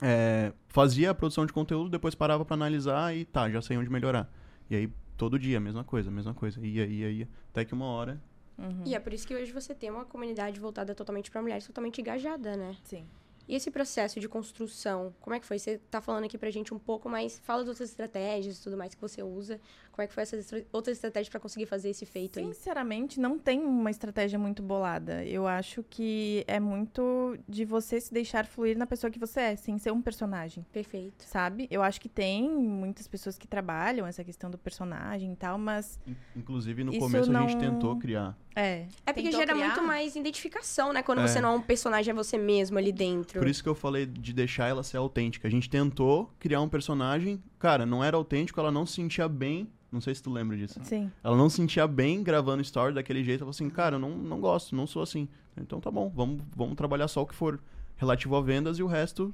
é, 0.00 0.52
fazia 0.68 1.10
a 1.10 1.14
produção 1.14 1.44
de 1.46 1.52
conteúdo, 1.52 1.90
depois 1.90 2.14
parava 2.14 2.44
pra 2.44 2.54
analisar 2.54 3.16
e 3.16 3.24
tá, 3.24 3.50
já 3.50 3.60
sei 3.60 3.76
onde 3.76 3.90
melhorar. 3.90 4.30
E 4.70 4.76
aí, 4.76 4.88
todo 5.16 5.38
dia, 5.38 5.58
mesma 5.58 5.82
coisa, 5.84 6.10
mesma 6.10 6.34
coisa. 6.34 6.64
Ia, 6.64 6.86
ia, 6.86 7.10
ia. 7.10 7.28
Até 7.50 7.64
que 7.64 7.72
uma 7.74 7.86
hora 7.86 8.20
Uhum. 8.58 8.82
E 8.84 8.94
é 8.94 9.00
por 9.00 9.12
isso 9.12 9.26
que 9.26 9.34
hoje 9.34 9.50
você 9.50 9.74
tem 9.74 9.90
uma 9.90 10.04
comunidade 10.04 10.60
voltada 10.60 10.94
totalmente 10.94 11.30
pra 11.30 11.40
mulheres, 11.40 11.66
totalmente 11.66 12.00
engajada, 12.00 12.54
né? 12.56 12.76
Sim. 12.84 13.04
E 13.48 13.54
esse 13.54 13.70
processo 13.70 14.20
de 14.20 14.28
construção, 14.28 15.14
como 15.20 15.34
é 15.34 15.40
que 15.40 15.46
foi? 15.46 15.58
Você 15.58 15.78
tá 15.90 16.00
falando 16.00 16.24
aqui 16.24 16.38
pra 16.38 16.50
gente 16.50 16.72
um 16.72 16.78
pouco 16.78 17.08
mais, 17.08 17.38
fala 17.40 17.60
das 17.60 17.68
outras 17.68 17.90
estratégias 17.90 18.58
e 18.58 18.62
tudo 18.62 18.76
mais 18.76 18.94
que 18.94 19.00
você 19.00 19.22
usa. 19.22 19.60
Como 19.92 20.02
é 20.02 20.06
que 20.06 20.14
foi 20.14 20.22
essas 20.22 20.40
estra- 20.40 20.64
outras 20.72 20.96
estratégias 20.96 21.28
pra 21.28 21.38
conseguir 21.38 21.66
fazer 21.66 21.90
esse 21.90 22.06
feito 22.06 22.38
aí? 22.38 22.46
Sinceramente, 22.46 23.20
não 23.20 23.38
tem 23.38 23.60
uma 23.60 23.90
estratégia 23.90 24.38
muito 24.38 24.62
bolada. 24.62 25.22
Eu 25.24 25.46
acho 25.46 25.82
que 25.88 26.42
é 26.48 26.58
muito 26.58 27.36
de 27.46 27.64
você 27.66 28.00
se 28.00 28.12
deixar 28.12 28.46
fluir 28.46 28.76
na 28.76 28.86
pessoa 28.86 29.10
que 29.10 29.18
você 29.18 29.40
é, 29.40 29.56
sem 29.56 29.76
ser 29.78 29.90
um 29.92 30.00
personagem. 30.00 30.64
Perfeito. 30.72 31.24
Sabe? 31.26 31.68
Eu 31.70 31.82
acho 31.82 32.00
que 32.00 32.08
tem 32.08 32.48
muitas 32.50 33.06
pessoas 33.06 33.36
que 33.36 33.46
trabalham 33.46 34.06
essa 34.06 34.24
questão 34.24 34.50
do 34.50 34.56
personagem 34.56 35.32
e 35.32 35.36
tal, 35.36 35.58
mas 35.58 36.00
In- 36.06 36.16
Inclusive, 36.36 36.84
no 36.84 36.90
Isso 36.92 37.00
começo 37.00 37.30
a 37.30 37.40
gente 37.46 37.54
não- 37.56 37.60
tentou 37.72 37.98
criar. 37.98 38.36
é. 38.56 38.86
É 39.06 39.12
porque 39.12 39.22
Tentou 39.24 39.40
gera 39.40 39.52
criar? 39.52 39.66
muito 39.66 39.82
mais 39.82 40.16
identificação, 40.16 40.92
né? 40.92 41.02
Quando 41.02 41.20
É. 41.20 41.26
você 41.28 41.40
não 41.40 41.52
é 41.52 41.56
um 41.56 41.60
personagem, 41.60 42.10
é 42.12 42.14
você 42.14 42.38
mesmo 42.38 42.78
ali 42.78 42.92
dentro. 42.92 43.38
Por 43.38 43.48
isso 43.48 43.62
que 43.62 43.68
eu 43.68 43.74
falei 43.74 44.06
de 44.06 44.32
deixar 44.32 44.68
ela 44.68 44.82
ser 44.82 44.96
autêntica. 44.96 45.46
A 45.46 45.50
gente 45.50 45.68
tentou 45.68 46.32
criar 46.38 46.60
um 46.62 46.68
personagem, 46.68 47.42
cara, 47.62 47.86
não 47.86 48.02
era 48.02 48.16
autêntico, 48.16 48.58
ela 48.58 48.72
não 48.72 48.84
se 48.84 48.94
sentia 48.94 49.28
bem. 49.28 49.70
Não 49.92 50.00
sei 50.00 50.12
se 50.14 50.20
tu 50.20 50.30
lembra 50.32 50.56
disso. 50.56 50.80
Sim. 50.82 51.12
Ela 51.22 51.36
não 51.36 51.48
se 51.48 51.56
sentia 51.56 51.86
bem 51.86 52.20
gravando 52.20 52.60
story 52.62 52.92
daquele 52.92 53.22
jeito. 53.22 53.44
Ela 53.44 53.52
falou 53.52 53.68
assim, 53.68 53.70
cara, 53.70 53.96
eu 53.96 54.00
não, 54.00 54.10
não 54.18 54.40
gosto, 54.40 54.74
não 54.74 54.84
sou 54.84 55.00
assim. 55.02 55.28
Então 55.56 55.80
tá 55.80 55.90
bom, 55.90 56.10
vamos, 56.12 56.42
vamos 56.56 56.74
trabalhar 56.74 57.06
só 57.06 57.22
o 57.22 57.26
que 57.26 57.34
for 57.34 57.62
relativo 57.96 58.34
a 58.34 58.40
vendas 58.40 58.78
e 58.78 58.82
o 58.82 58.86
resto 58.88 59.32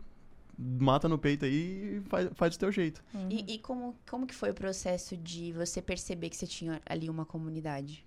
mata 0.58 1.08
no 1.08 1.16
peito 1.16 1.44
aí 1.44 1.98
e 1.98 2.02
faz, 2.08 2.28
faz 2.34 2.56
do 2.56 2.60
teu 2.60 2.72
jeito. 2.72 3.02
Uhum. 3.14 3.28
E, 3.30 3.54
e 3.54 3.58
como, 3.60 3.96
como 4.10 4.26
que 4.26 4.34
foi 4.34 4.50
o 4.50 4.54
processo 4.54 5.16
de 5.16 5.52
você 5.52 5.80
perceber 5.80 6.28
que 6.28 6.36
você 6.36 6.46
tinha 6.46 6.82
ali 6.84 7.08
uma 7.08 7.24
comunidade? 7.24 8.04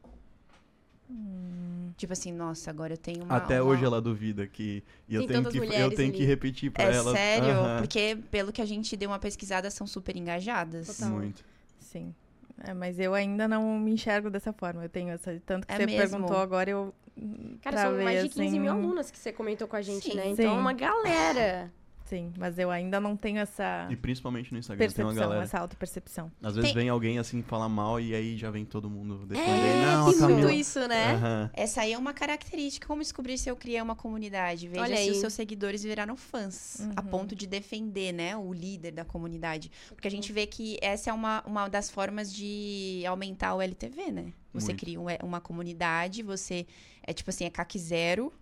Tipo 1.98 2.14
assim, 2.14 2.32
nossa, 2.32 2.70
agora 2.72 2.94
eu 2.94 2.98
tenho 2.98 3.24
uma. 3.24 3.36
Até 3.38 3.62
uma- 3.62 3.72
hoje 3.72 3.86
ela 3.86 4.02
duvida 4.02 4.48
que 4.48 4.84
e 5.08 5.16
eu 5.16 5.22
Tem 5.22 5.28
tenho 5.28 5.50
que 5.50 5.58
eu 5.60 5.64
mulheres 5.66 5.96
tenho 5.96 6.12
que 6.12 6.24
repetir 6.24 6.72
pra 6.72 6.86
É 6.86 6.96
ela. 6.96 7.12
sério? 7.14 7.54
Porque 7.80 8.18
pelo 8.32 8.52
que 8.52 8.62
a 8.62 8.66
gente 8.66 8.96
deu 8.98 9.10
uma 9.10 9.20
pesquisada, 9.20 9.70
são 9.70 9.86
super 9.86 10.16
engajadas. 10.18 10.88
Total. 10.88 11.10
Muito. 11.12 11.44
Sim. 11.80 12.14
É, 12.64 12.74
mas 12.74 13.00
eu 13.00 13.14
ainda 13.14 13.48
não 13.48 13.80
me 13.80 13.92
enxergo 13.92 14.30
dessa 14.30 14.52
forma. 14.54 14.84
Eu 14.84 14.90
tenho 14.90 15.10
essa. 15.10 15.40
Tanto 15.46 15.68
que 15.68 15.74
É 15.74 15.78
você 15.78 15.86
mesmo? 15.86 16.00
perguntou 16.10 16.38
agora, 16.38 16.70
eu. 16.70 16.94
hum, 17.18 17.58
Cara, 17.62 17.78
são 17.78 18.04
mais 18.04 18.24
de 18.24 18.30
15 18.30 18.58
mil 18.60 18.72
assim, 18.72 18.82
alunas 18.82 19.12
que 19.12 19.18
você 19.18 19.32
comentou 19.32 19.68
com 19.68 19.76
a 19.76 19.82
gente, 19.82 20.10
Sim. 20.10 20.16
né? 20.16 20.24
Sim. 20.24 20.32
Então 20.32 20.56
é 20.56 20.60
uma 20.60 20.74
galera. 20.74 21.72
Sim, 22.12 22.34
mas 22.38 22.60
eu 22.60 22.70
ainda 22.70 23.00
não 23.00 23.16
tenho 23.16 23.40
essa 23.40 23.88
E 23.90 23.96
principalmente 23.96 24.52
no 24.52 24.60
Instagram 24.60 24.86
tem 24.86 24.88
uma 25.06 25.12
percepção, 25.12 25.30
galera. 25.30 25.44
essa 25.44 25.60
autopercepção. 25.60 26.30
Às 26.44 26.56
vezes 26.56 26.72
Tem- 26.72 26.82
vem 26.82 26.90
alguém 26.90 27.18
assim 27.20 27.42
falar 27.42 27.70
mal 27.70 28.02
e 28.02 28.14
aí 28.14 28.36
já 28.36 28.52
vem 28.52 28.66
todo 28.66 28.90
mundo 28.90 29.26
defender. 29.26 29.50
É, 29.50 29.86
não, 29.86 30.10
tem 30.10 30.18
a 30.18 30.20
Camila... 30.20 30.40
muito 30.42 30.54
isso, 30.60 30.86
né? 30.90 31.14
Aham. 31.14 31.50
Essa 31.54 31.82
aí 31.84 31.94
é 31.94 31.98
uma 31.98 32.14
característica. 32.14 32.86
Como 32.86 33.02
descobrir 33.02 33.38
se 33.38 33.50
eu 33.50 33.56
criei 33.56 33.82
uma 33.82 33.96
comunidade? 33.96 34.68
Veja 34.68 34.82
Olha 34.82 34.98
se 34.98 35.04
aí. 35.04 35.12
os 35.12 35.18
seus 35.18 35.32
seguidores 35.34 35.84
viraram 35.84 36.18
fãs, 36.18 36.82
a 36.98 37.02
Uhum. 37.02 37.08
ponto 37.08 37.34
de 37.34 37.48
defender, 37.48 38.12
né, 38.12 38.36
o 38.36 38.52
líder 38.52 38.92
da 38.92 39.06
comunidade. 39.06 39.72
Porque 39.96 40.08
a 40.08 40.12
gente 40.12 40.34
vê 40.34 40.46
que 40.46 40.78
essa 40.82 41.10
é 41.10 41.14
uma, 41.14 41.42
uma 41.48 41.70
das 41.70 41.90
formas 41.90 42.34
de 42.34 43.04
aumentar 43.08 43.56
o 43.56 43.62
LTV, 43.62 44.12
né? 44.12 44.34
Você 44.54 44.68
Muito. 44.74 44.80
cria 44.82 45.00
um- 45.00 45.06
uma 45.24 45.40
comunidade, 45.40 46.22
você 46.22 46.68
é 47.02 47.14
tipo 47.14 47.30
assim, 47.30 47.46
é 47.46 47.50
CAC 47.50 47.80
zero. 47.80 48.34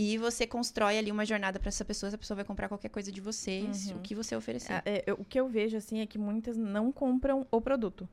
E 0.00 0.16
você 0.16 0.46
constrói 0.46 0.96
ali 0.96 1.10
uma 1.10 1.24
jornada 1.26 1.58
para 1.58 1.68
essa 1.70 1.84
pessoa, 1.84 2.06
essa 2.06 2.16
pessoa 2.16 2.36
vai 2.36 2.44
comprar 2.44 2.68
qualquer 2.68 2.88
coisa 2.88 3.10
de 3.10 3.20
você, 3.20 3.62
Uhum. 3.90 3.96
o 3.96 3.98
que 3.98 4.14
você 4.14 4.36
oferecer. 4.36 4.72
É, 4.84 5.02
é, 5.06 5.12
o 5.12 5.24
que 5.24 5.40
eu 5.40 5.48
vejo, 5.48 5.76
assim, 5.76 5.98
é 6.00 6.06
que 6.06 6.16
muitas 6.16 6.56
não 6.56 6.92
compram 6.92 7.44
o 7.50 7.60
produto. 7.60 8.08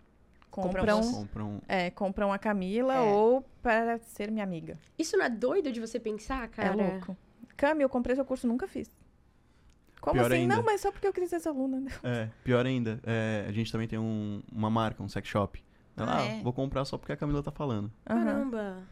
Compram 0.50 1.02
Compram, 1.12 1.62
é, 1.68 1.92
compram 1.92 2.34
a 2.34 2.40
Camila 2.40 2.96
É. 2.96 3.02
ou 3.02 3.44
para 3.62 4.00
ser 4.00 4.32
minha 4.32 4.44
amiga. 4.44 4.80
Isso 4.98 5.16
não 5.16 5.26
é 5.26 5.30
doido 5.30 5.72
de 5.72 5.80
você 5.80 6.00
pensar, 6.00 6.48
cara? 6.48 6.70
É 6.70 6.72
louco. 6.92 7.16
Cami, 7.56 7.84
eu 7.84 7.90
comprei 7.90 8.16
seu 8.16 8.26
curso, 8.26 8.48
nunca 8.48 8.68
fiz. 8.68 8.90
Como 10.02 10.16
Pior 10.16 10.26
assim? 10.32 10.42
ainda. 10.42 10.56
Não, 10.56 10.64
mas 10.64 10.82
só 10.82 10.92
porque 10.92 11.06
eu 11.08 11.14
queria 11.14 11.30
ser 11.30 11.40
sua 11.40 11.52
aluna. 11.52 11.88
É, 12.04 12.30
pior 12.44 12.66
ainda, 12.66 13.00
é, 13.04 13.46
a 13.48 13.52
gente 13.52 13.72
também 13.72 13.88
tem 13.88 14.00
um- 14.00 14.42
uma 14.52 14.70
marca, 14.72 15.04
um 15.04 15.10
sex 15.10 15.28
shop. 15.28 15.64
Ah, 15.98 16.18
ah, 16.18 16.22
é? 16.24 16.42
vou 16.42 16.52
comprar 16.52 16.84
só 16.86 16.98
porque 16.98 17.12
a 17.14 17.18
Camila 17.18 17.44
tá 17.44 17.52
falando. 17.52 17.92
Caramba. 18.06 18.84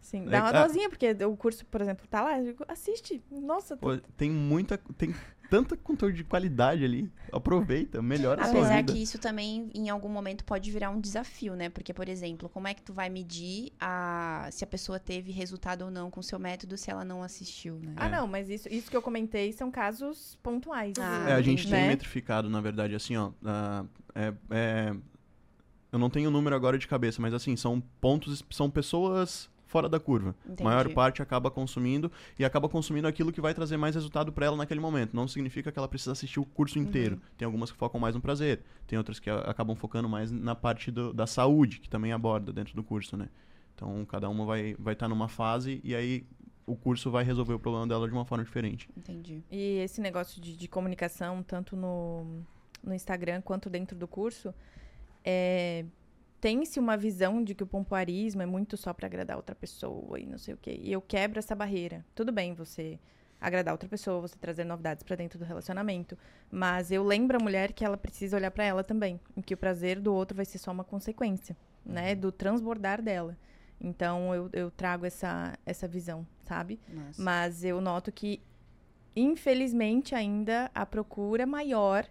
Sim, 0.00 0.26
É 0.26 0.30
dá 0.30 0.40
uma 0.44 0.48
ah. 0.50 0.66
dozinha, 0.66 0.88
porque 0.88 1.10
o 1.24 1.36
curso, 1.36 1.64
por 1.66 1.80
exemplo, 1.80 2.06
tá 2.08 2.22
lá, 2.22 2.38
eu 2.38 2.44
digo, 2.46 2.64
assiste. 2.68 3.22
Nossa, 3.30 3.76
Pô, 3.76 3.96
tá- 3.96 4.08
tem 4.16 4.30
muita. 4.30 4.78
Tem 4.96 5.14
tanta 5.50 5.76
conteúdo 5.76 6.14
de 6.14 6.24
qualidade 6.24 6.84
ali. 6.84 7.10
Aproveita, 7.32 8.02
melhora 8.02 8.42
a 8.42 8.44
sua 8.48 8.58
Apesar 8.58 8.76
vida. 8.78 8.92
que 8.92 9.02
isso 9.02 9.18
também, 9.18 9.70
em 9.74 9.88
algum 9.88 10.08
momento, 10.08 10.44
pode 10.44 10.70
virar 10.70 10.90
um 10.90 11.00
desafio, 11.00 11.54
né? 11.56 11.70
Porque, 11.70 11.92
por 11.94 12.06
exemplo, 12.08 12.48
como 12.50 12.68
é 12.68 12.74
que 12.74 12.82
tu 12.82 12.92
vai 12.92 13.08
medir 13.08 13.72
a... 13.80 14.48
se 14.52 14.62
a 14.62 14.66
pessoa 14.66 14.98
teve 15.00 15.32
resultado 15.32 15.86
ou 15.86 15.90
não 15.90 16.10
com 16.10 16.20
o 16.20 16.22
seu 16.22 16.38
método 16.38 16.76
se 16.76 16.90
ela 16.90 17.02
não 17.04 17.22
assistiu, 17.22 17.76
né? 17.82 17.94
Ah, 17.96 18.06
É. 18.06 18.10
não, 18.10 18.26
mas 18.26 18.50
isso, 18.50 18.68
isso 18.68 18.90
que 18.90 18.96
eu 18.96 19.00
comentei 19.02 19.50
são 19.52 19.70
casos 19.70 20.38
pontuais. 20.42 20.92
Ah, 21.00 21.30
É, 21.30 21.32
a 21.32 21.40
gente 21.40 21.66
né? 21.68 21.78
tem 21.80 21.88
metrificado, 21.88 22.50
na 22.50 22.60
verdade, 22.60 22.94
assim, 22.94 23.16
ó. 23.16 23.30
ah, 23.44 23.84
é, 24.14 24.34
é- 24.50 24.90
eu 24.90 25.02
eu 25.90 25.98
não 25.98 26.10
tenho 26.10 26.28
o 26.28 26.32
número 26.32 26.54
agora 26.54 26.76
de 26.76 26.86
cabeça, 26.86 27.22
mas 27.22 27.32
assim, 27.32 27.56
são 27.56 27.80
pontos, 28.02 28.44
são 28.50 28.68
pessoas 28.68 29.48
fora 29.68 29.88
da 29.88 30.00
curva. 30.00 30.34
Entendi. 30.44 30.62
A 30.62 30.64
maior 30.64 30.88
parte 30.92 31.22
acaba 31.22 31.50
consumindo 31.50 32.10
e 32.38 32.44
acaba 32.44 32.68
consumindo 32.68 33.06
aquilo 33.06 33.30
que 33.30 33.40
vai 33.40 33.54
trazer 33.54 33.76
mais 33.76 33.94
resultado 33.94 34.32
para 34.32 34.46
ela 34.46 34.56
naquele 34.56 34.80
momento. 34.80 35.14
Não 35.14 35.28
significa 35.28 35.70
que 35.70 35.78
ela 35.78 35.86
precisa 35.86 36.10
assistir 36.12 36.40
o 36.40 36.44
curso 36.44 36.78
inteiro. 36.78 37.20
Tem 37.36 37.46
algumas 37.46 37.70
que 37.70 37.76
focam 37.78 38.00
mais 38.00 38.14
no 38.14 38.20
prazer, 38.20 38.62
tem 38.86 38.98
outras 38.98 39.20
que 39.20 39.30
acabam 39.30 39.76
focando 39.76 40.08
mais 40.08 40.32
na 40.32 40.54
parte 40.54 40.90
do- 40.90 41.12
da 41.12 41.26
saúde, 41.26 41.78
que 41.78 41.88
também 41.88 42.12
aborda 42.12 42.52
dentro 42.52 42.74
do 42.74 42.82
curso, 42.82 43.16
né? 43.16 43.28
Então, 43.74 44.04
cada 44.06 44.28
uma 44.28 44.44
vai 44.44 44.74
vai 44.78 44.94
estar 44.94 45.06
numa 45.06 45.28
fase 45.28 45.80
e 45.84 45.94
aí 45.94 46.26
o 46.66 46.74
curso 46.74 47.10
vai 47.10 47.22
resolver 47.24 47.54
o 47.54 47.58
problema 47.58 47.86
dela 47.86 48.06
de 48.08 48.12
uma 48.12 48.24
forma 48.24 48.42
diferente. 48.44 48.88
Entendi. 48.96 49.42
E 49.50 49.78
esse 49.78 50.00
negócio 50.00 50.40
de, 50.40 50.56
de 50.56 50.66
comunicação, 50.68 51.42
tanto 51.42 51.76
no, 51.76 52.26
no 52.82 52.92
Instagram 52.92 53.40
quanto 53.40 53.70
dentro 53.70 53.96
do 53.96 54.06
curso, 54.08 54.52
é, 55.24 55.84
tem-se 56.40 56.78
uma 56.78 56.96
visão 56.96 57.42
de 57.42 57.54
que 57.54 57.62
o 57.62 57.66
pompoarismo 57.66 58.42
é 58.42 58.46
muito 58.46 58.76
só 58.76 58.92
para 58.92 59.06
agradar 59.06 59.36
outra 59.36 59.54
pessoa 59.54 60.18
e 60.18 60.26
não 60.26 60.38
sei 60.38 60.54
o 60.54 60.56
quê. 60.56 60.78
E 60.80 60.92
eu 60.92 61.00
quebro 61.00 61.38
essa 61.38 61.54
barreira. 61.54 62.04
Tudo 62.14 62.32
bem 62.32 62.54
você 62.54 62.98
agradar 63.40 63.72
outra 63.72 63.88
pessoa, 63.88 64.20
você 64.20 64.36
trazer 64.36 64.64
novidades 64.64 65.02
para 65.02 65.16
dentro 65.16 65.38
do 65.38 65.44
relacionamento, 65.44 66.18
mas 66.50 66.90
eu 66.90 67.04
lembro 67.04 67.36
a 67.36 67.42
mulher 67.42 67.72
que 67.72 67.84
ela 67.84 67.96
precisa 67.96 68.36
olhar 68.36 68.50
para 68.50 68.64
ela 68.64 68.82
também, 68.82 69.20
e 69.36 69.42
que 69.42 69.54
o 69.54 69.56
prazer 69.56 70.00
do 70.00 70.12
outro 70.12 70.36
vai 70.36 70.44
ser 70.44 70.58
só 70.58 70.72
uma 70.72 70.84
consequência, 70.84 71.56
né, 71.84 72.14
do 72.14 72.32
transbordar 72.32 73.00
dela. 73.00 73.36
Então 73.80 74.34
eu, 74.34 74.50
eu 74.52 74.70
trago 74.72 75.06
essa 75.06 75.56
essa 75.64 75.86
visão, 75.86 76.26
sabe? 76.42 76.80
Nossa. 76.92 77.22
Mas 77.22 77.62
eu 77.62 77.80
noto 77.80 78.10
que, 78.10 78.42
infelizmente, 79.14 80.16
ainda 80.16 80.68
a 80.74 80.84
procura 80.84 81.46
maior 81.46 82.04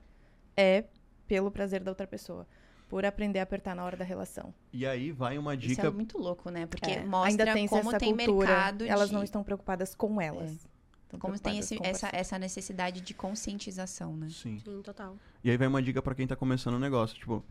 é 0.55 0.85
pelo 1.27 1.51
prazer 1.51 1.83
da 1.83 1.91
outra 1.91 2.07
pessoa. 2.07 2.47
Por 2.89 3.05
aprender 3.05 3.39
a 3.39 3.43
apertar 3.43 3.75
na 3.75 3.83
hora 3.83 3.97
da 3.97 4.05
relação. 4.05 4.53
E 4.71 4.85
aí 4.85 5.11
vai 5.11 5.37
uma 5.37 5.53
Isso 5.55 5.67
dica 5.67 5.87
é 5.87 5.89
muito 5.89 6.17
louco, 6.17 6.49
né? 6.49 6.65
Porque 6.65 6.89
É, 6.91 7.03
mostra 7.03 7.29
ainda 7.29 7.53
tem 7.53 7.67
como 7.67 7.89
essa 7.89 7.97
tem 7.99 8.15
cultura. 8.15 8.47
mercado 8.47 8.85
Elas 8.85 9.09
de... 9.09 9.15
não 9.15 9.23
estão 9.23 9.43
preocupadas 9.43 9.93
com 9.93 10.21
elas. 10.21 10.67
Estão 11.03 11.19
Como 11.19 11.37
tem 11.39 11.57
esse- 11.59 11.75
com 11.77 11.85
essa, 11.85 12.09
essa 12.13 12.39
necessidade 12.39 13.01
de 13.01 13.13
conscientização, 13.13 14.15
né? 14.15 14.27
Sim. 14.29 14.59
Sim, 14.59 14.81
total. 14.81 15.15
E 15.43 15.49
aí 15.51 15.57
vai 15.57 15.67
uma 15.67 15.81
dica 15.81 16.01
pra 16.01 16.15
quem 16.15 16.25
tá 16.27 16.35
começando 16.35 16.75
o 16.75 16.79
negócio, 16.79 17.17
tipo, 17.17 17.43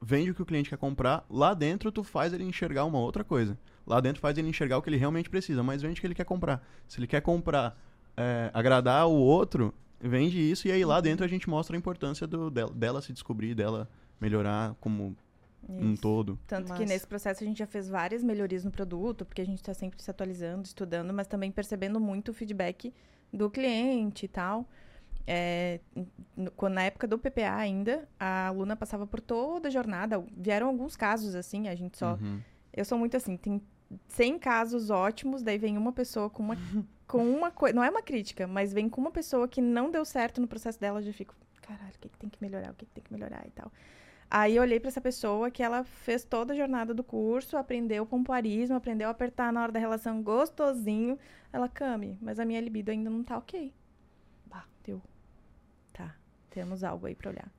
vende 0.00 0.30
o 0.30 0.34
que 0.34 0.42
o 0.42 0.46
cliente 0.46 0.68
quer 0.70 0.78
comprar, 0.78 1.24
lá 1.30 1.54
dentro 1.54 1.90
tu 1.90 2.02
faz 2.04 2.32
ele 2.32 2.44
enxergar 2.44 2.84
uma 2.84 2.98
outra 2.98 3.24
coisa. 3.24 3.58
Lá 3.86 4.00
dentro 4.00 4.20
faz 4.20 4.36
ele 4.36 4.48
enxergar 4.48 4.76
o 4.78 4.82
que 4.82 4.90
ele 4.90 4.96
realmente 4.96 5.30
precisa, 5.30 5.62
mas 5.62 5.80
vende 5.82 5.98
o 5.98 6.00
que 6.00 6.06
ele 6.06 6.14
quer 6.14 6.24
comprar. 6.24 6.66
Se 6.88 6.98
ele 6.98 7.06
quer 7.06 7.20
comprar, 7.22 7.78
é, 8.16 8.50
agradar 8.52 9.06
o 9.06 9.12
outro, 9.14 9.72
vende 10.00 10.38
isso 10.38 10.66
e 10.68 10.72
aí 10.72 10.84
lá 10.84 11.00
dentro 11.00 11.24
a 11.24 11.28
gente 11.28 11.48
mostra 11.48 11.76
a 11.76 11.78
importância 11.78 12.26
do, 12.26 12.50
dela, 12.50 12.72
dela 12.72 13.00
se 13.02 13.12
descobrir, 13.12 13.54
dela 13.54 13.88
melhorar 14.20 14.74
como 14.80 15.16
um 15.68 15.92
Isso. 15.94 16.02
todo. 16.02 16.38
Tanto 16.46 16.68
Massa. 16.68 16.80
que 16.82 16.88
nesse 16.88 17.06
processo 17.06 17.42
a 17.42 17.46
gente 17.46 17.58
já 17.58 17.66
fez 17.66 17.88
várias 17.88 18.22
melhorias 18.22 18.64
no 18.64 18.70
produto, 18.70 19.24
porque 19.24 19.40
a 19.42 19.46
gente 19.46 19.58
está 19.58 19.74
sempre 19.74 20.00
se 20.02 20.10
atualizando, 20.10 20.64
estudando, 20.64 21.12
mas 21.12 21.26
também 21.26 21.50
percebendo 21.50 21.98
muito 22.00 22.30
o 22.30 22.34
feedback 22.34 22.92
do 23.32 23.50
cliente 23.50 24.26
e 24.26 24.28
tal. 24.28 24.66
É, 25.26 25.80
n- 26.36 26.50
quando, 26.56 26.74
na 26.74 26.82
época 26.84 27.06
do 27.08 27.18
PPA 27.18 27.56
ainda, 27.56 28.08
a 28.18 28.46
aluna 28.46 28.76
passava 28.76 29.06
por 29.06 29.20
toda 29.20 29.66
a 29.66 29.70
jornada. 29.70 30.24
Vieram 30.36 30.68
alguns 30.68 30.94
casos 30.96 31.34
assim, 31.34 31.66
a 31.68 31.74
gente 31.74 31.98
só. 31.98 32.14
Uhum. 32.14 32.40
Eu 32.72 32.84
sou 32.84 32.96
muito 32.96 33.16
assim, 33.16 33.36
tem 33.36 33.60
100 34.08 34.38
casos 34.38 34.88
ótimos, 34.90 35.42
daí 35.42 35.58
vem 35.58 35.76
uma 35.76 35.92
pessoa 35.92 36.30
com 36.30 36.42
uma, 36.44 36.56
com 37.08 37.28
uma 37.28 37.50
coisa. 37.50 37.74
Não 37.74 37.82
é 37.82 37.90
uma 37.90 38.02
crítica, 38.02 38.46
mas 38.46 38.72
vem 38.72 38.88
com 38.88 39.00
uma 39.00 39.10
pessoa 39.10 39.48
que 39.48 39.60
não 39.60 39.90
deu 39.90 40.04
certo 40.04 40.40
no 40.40 40.46
processo 40.46 40.78
dela, 40.78 41.00
eu 41.00 41.04
já 41.04 41.12
fico, 41.12 41.34
caralho, 41.60 41.90
o 41.96 41.98
que, 41.98 42.08
que 42.08 42.18
tem 42.18 42.30
que 42.30 42.38
melhorar, 42.40 42.70
o 42.70 42.74
que, 42.74 42.86
que 42.86 42.92
tem 42.92 43.02
que 43.02 43.12
melhorar 43.12 43.44
e 43.46 43.50
tal. 43.50 43.72
Aí 44.30 44.56
eu 44.56 44.62
olhei 44.62 44.80
pra 44.80 44.88
essa 44.88 45.00
pessoa 45.00 45.50
que 45.50 45.62
ela 45.62 45.84
fez 45.84 46.24
toda 46.24 46.52
a 46.52 46.56
jornada 46.56 46.92
do 46.92 47.04
curso, 47.04 47.56
aprendeu 47.56 48.04
pompoarismo, 48.04 48.76
aprendeu 48.76 49.08
a 49.08 49.12
apertar 49.12 49.52
na 49.52 49.62
hora 49.62 49.72
da 49.72 49.78
relação 49.78 50.22
gostosinho. 50.22 51.18
Ela, 51.52 51.68
Cami, 51.68 52.18
mas 52.20 52.40
a 52.40 52.44
minha 52.44 52.60
libido 52.60 52.90
ainda 52.90 53.08
não 53.08 53.22
tá 53.22 53.38
ok. 53.38 53.72
Bah, 54.46 54.64
deu. 54.84 55.00
Tá, 55.92 56.16
temos 56.50 56.82
algo 56.82 57.06
aí 57.06 57.14
pra 57.14 57.30
olhar. 57.30 57.50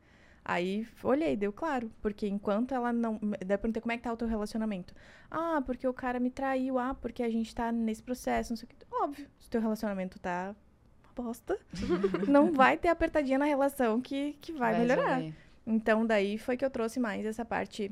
Aí 0.43 0.87
olhei, 1.03 1.35
deu 1.35 1.51
claro. 1.51 1.91
Porque 2.01 2.25
enquanto 2.27 2.73
ela 2.73 2.93
não. 2.93 3.19
Daí 3.45 3.57
perguntei 3.57 3.81
como 3.81 3.91
é 3.91 3.97
que 3.97 4.03
tá 4.03 4.13
o 4.13 4.17
teu 4.17 4.27
relacionamento. 4.27 4.93
Ah, 5.29 5.61
porque 5.65 5.85
o 5.85 5.93
cara 5.93 6.19
me 6.21 6.29
traiu. 6.29 6.79
Ah, 6.79 6.93
porque 6.93 7.21
a 7.21 7.29
gente 7.29 7.53
tá 7.53 7.69
nesse 7.69 8.01
processo, 8.01 8.51
não 8.51 8.57
sei 8.57 8.65
o 8.65 8.69
que. 8.69 8.75
Óbvio, 8.89 9.27
se 9.39 9.47
o 9.47 9.51
teu 9.51 9.59
relacionamento 9.59 10.17
tá 10.19 10.55
uma 11.03 11.25
bosta, 11.25 11.59
não 12.29 12.53
vai 12.53 12.77
ter 12.77 12.87
apertadinha 12.87 13.37
na 13.37 13.45
relação 13.45 13.99
que, 13.99 14.37
que 14.39 14.53
vai, 14.53 14.79
melhorar. 14.79 15.15
resolver. 15.15 15.46
Então, 15.69 16.05
daí 16.05 16.37
foi 16.37 16.55
que 16.55 16.63
eu 16.63 16.69
trouxe 16.69 16.97
mais 16.97 17.25
essa 17.25 17.43
parte 17.43 17.91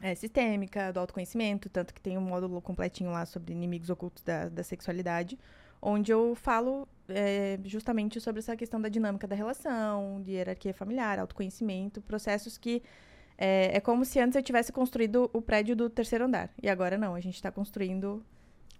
é, 0.00 0.14
sistêmica, 0.14 0.90
do 0.90 0.98
autoconhecimento, 0.98 1.68
tanto 1.68 1.92
que 1.92 2.00
tem 2.00 2.16
um 2.16 2.22
módulo 2.22 2.60
completinho 2.62 3.10
lá 3.10 3.26
sobre 3.26 3.52
inimigos 3.52 3.90
ocultos 3.90 4.22
da, 4.24 4.48
da 4.48 4.62
sexualidade, 4.62 5.38
onde 5.80 6.10
eu 6.10 6.34
falo 6.34 6.88
é, 7.08 7.58
justamente 7.64 8.18
sobre 8.18 8.38
essa 8.38 8.56
questão 8.56 8.80
da 8.80 8.88
dinâmica 8.88 9.26
da 9.26 9.36
relação, 9.36 10.22
de 10.22 10.32
hierarquia 10.32 10.72
familiar, 10.72 11.18
autoconhecimento, 11.18 12.00
processos 12.00 12.56
que 12.56 12.82
é, 13.36 13.76
é 13.76 13.80
como 13.80 14.06
se 14.06 14.18
antes 14.18 14.34
eu 14.34 14.42
tivesse 14.42 14.72
construído 14.72 15.28
o 15.34 15.42
prédio 15.42 15.76
do 15.76 15.90
terceiro 15.90 16.24
andar. 16.24 16.50
E 16.62 16.68
agora 16.68 16.96
não, 16.96 17.14
a 17.14 17.20
gente 17.20 17.34
está 17.34 17.50
construindo 17.50 18.24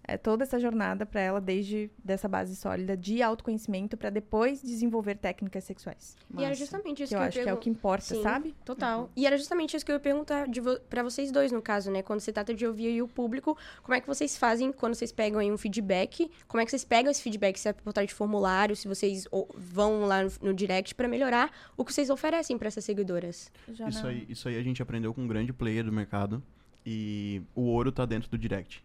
é, 0.05 0.17
toda 0.17 0.43
essa 0.43 0.59
jornada 0.59 1.05
para 1.05 1.21
ela 1.21 1.39
desde 1.41 1.89
dessa 2.03 2.27
base 2.27 2.55
sólida 2.55 2.95
de 2.97 3.21
autoconhecimento 3.21 3.95
para 3.95 4.09
depois 4.09 4.61
desenvolver 4.61 5.15
técnicas 5.15 5.63
sexuais. 5.63 6.17
E 6.37 6.43
era 6.43 6.53
justamente 6.53 7.03
isso 7.03 7.09
Que 7.11 7.15
que, 7.15 7.21
eu 7.21 7.25
acho 7.25 7.33
que 7.33 7.39
é 7.39 7.43
o 7.43 7.45
pergun- 7.45 7.61
que 7.61 7.69
importa, 7.69 8.03
Sim. 8.05 8.21
sabe? 8.21 8.53
Total. 8.65 9.09
E 9.15 9.25
era 9.25 9.37
justamente 9.37 9.75
isso 9.77 9.85
que 9.85 9.91
eu 9.91 9.95
ia 9.95 9.99
perguntar 9.99 10.47
vo 10.61 10.79
pra 10.89 11.01
vocês 11.03 11.31
dois, 11.31 11.51
no 11.51 11.61
caso, 11.61 11.89
né? 11.89 12.01
Quando 12.01 12.19
se 12.19 12.31
trata 12.33 12.53
de 12.53 12.65
ouvir 12.65 12.87
aí 12.87 13.01
o 13.01 13.07
público, 13.07 13.57
como 13.81 13.95
é 13.95 14.01
que 14.01 14.07
vocês 14.07 14.37
fazem 14.37 14.71
quando 14.71 14.93
vocês 14.95 15.11
pegam 15.11 15.39
aí 15.39 15.51
um 15.51 15.57
feedback? 15.57 16.29
Como 16.47 16.61
é 16.61 16.65
que 16.65 16.71
vocês 16.71 16.83
pegam 16.83 17.09
esse 17.09 17.21
feedback? 17.21 17.57
Se 17.57 17.69
é 17.69 17.73
por 17.73 17.93
trás 17.93 18.07
de 18.07 18.13
formulário, 18.13 18.75
se 18.75 18.87
vocês 18.87 19.25
o- 19.31 19.47
vão 19.55 20.01
lá 20.05 20.23
no, 20.23 20.31
no 20.41 20.53
direct 20.53 20.93
pra 20.95 21.07
melhorar 21.07 21.49
o 21.77 21.85
que 21.85 21.93
vocês 21.93 22.09
oferecem 22.09 22.57
pra 22.57 22.67
essas 22.67 22.83
seguidoras? 22.83 23.51
Já 23.71 23.87
Isso 23.87 24.01
não- 24.03 24.09
aí, 24.09 24.25
isso 24.27 24.47
aí 24.49 24.57
a 24.57 24.63
gente 24.63 24.81
aprendeu 24.81 25.13
com 25.13 25.21
um 25.21 25.27
grande 25.27 25.53
player 25.53 25.83
do 25.85 25.91
mercado 25.91 26.43
e 26.85 27.41
o 27.55 27.61
ouro 27.61 27.91
tá 27.91 28.05
dentro 28.05 28.29
do 28.29 28.37
direct. 28.37 28.83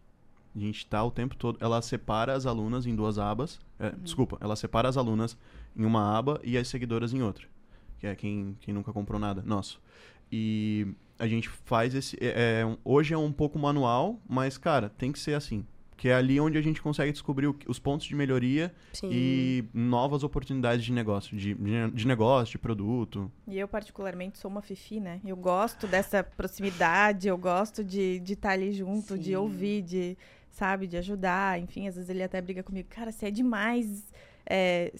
A 0.54 0.58
gente 0.58 0.86
tá 0.86 1.02
o 1.04 1.10
tempo 1.10 1.36
todo. 1.36 1.56
Ela 1.60 1.80
separa 1.82 2.32
as 2.34 2.46
alunas 2.46 2.86
em 2.86 2.94
duas 2.94 3.18
abas. 3.18 3.60
é, 3.78 3.90
Desculpa, 4.02 4.36
ela 4.40 4.56
separa 4.56 4.88
as 4.88 4.96
alunas 4.96 5.36
em 5.76 5.84
uma 5.84 6.16
aba 6.16 6.40
e 6.42 6.56
as 6.58 6.66
seguidoras 6.68 7.12
em 7.12 7.22
outra. 7.22 7.46
Que 7.98 8.06
é 8.06 8.14
quem, 8.16 8.56
quem 8.60 8.72
nunca 8.74 8.92
comprou 8.92 9.20
nada. 9.20 9.42
Nosso. 9.44 9.80
E 10.30 10.86
a 11.18 11.26
gente 11.26 11.48
faz 11.48 11.94
esse. 11.94 12.16
é- 12.20 12.62
é 12.64 12.76
hoje 12.84 13.14
é 13.14 13.18
um 13.18 13.32
pouco 13.32 13.58
manual, 13.58 14.20
mas, 14.28 14.56
cara, 14.58 14.88
tem 14.88 15.12
que 15.12 15.18
ser 15.18 15.34
assim. 15.34 15.64
Que 15.96 16.08
é 16.10 16.14
ali 16.14 16.38
onde 16.38 16.56
a 16.56 16.60
gente 16.62 16.80
consegue 16.80 17.10
descobrir 17.10 17.48
o 17.48 17.56
os 17.66 17.80
pontos 17.80 18.06
de 18.06 18.14
melhoria 18.14 18.72
Sim. 18.92 19.08
e 19.12 19.64
novas 19.74 20.22
oportunidades 20.22 20.84
de 20.84 20.92
negócio, 20.92 21.36
de, 21.36 21.54
de, 21.92 22.06
negócio, 22.06 22.52
de 22.52 22.58
produto. 22.58 23.28
E 23.48 23.58
eu, 23.58 23.66
particularmente, 23.66 24.38
sou 24.38 24.48
uma 24.48 24.62
fifi, 24.62 25.00
né? 25.00 25.20
Eu 25.24 25.34
gosto 25.36 25.88
dessa 25.88 26.22
proximidade, 26.22 27.26
eu 27.26 27.36
gosto 27.36 27.82
de 27.82 28.20
de 28.20 28.34
estar 28.34 28.50
ali 28.50 28.72
junto, 28.72 29.14
Sim. 29.16 29.18
de 29.20 29.34
ouvir, 29.34 29.82
de, 29.82 30.16
sabe, 30.58 30.86
de 30.86 30.96
ajudar. 30.96 31.58
Enfim, 31.60 31.86
às 31.88 31.94
vezes 31.94 32.10
ele 32.10 32.22
até 32.22 32.40
briga 32.40 32.62
comigo. 32.62 32.88
Cara, 32.90 33.12
você 33.12 33.26
é 33.26 33.30
demais. 33.30 34.04
é, 34.46 34.92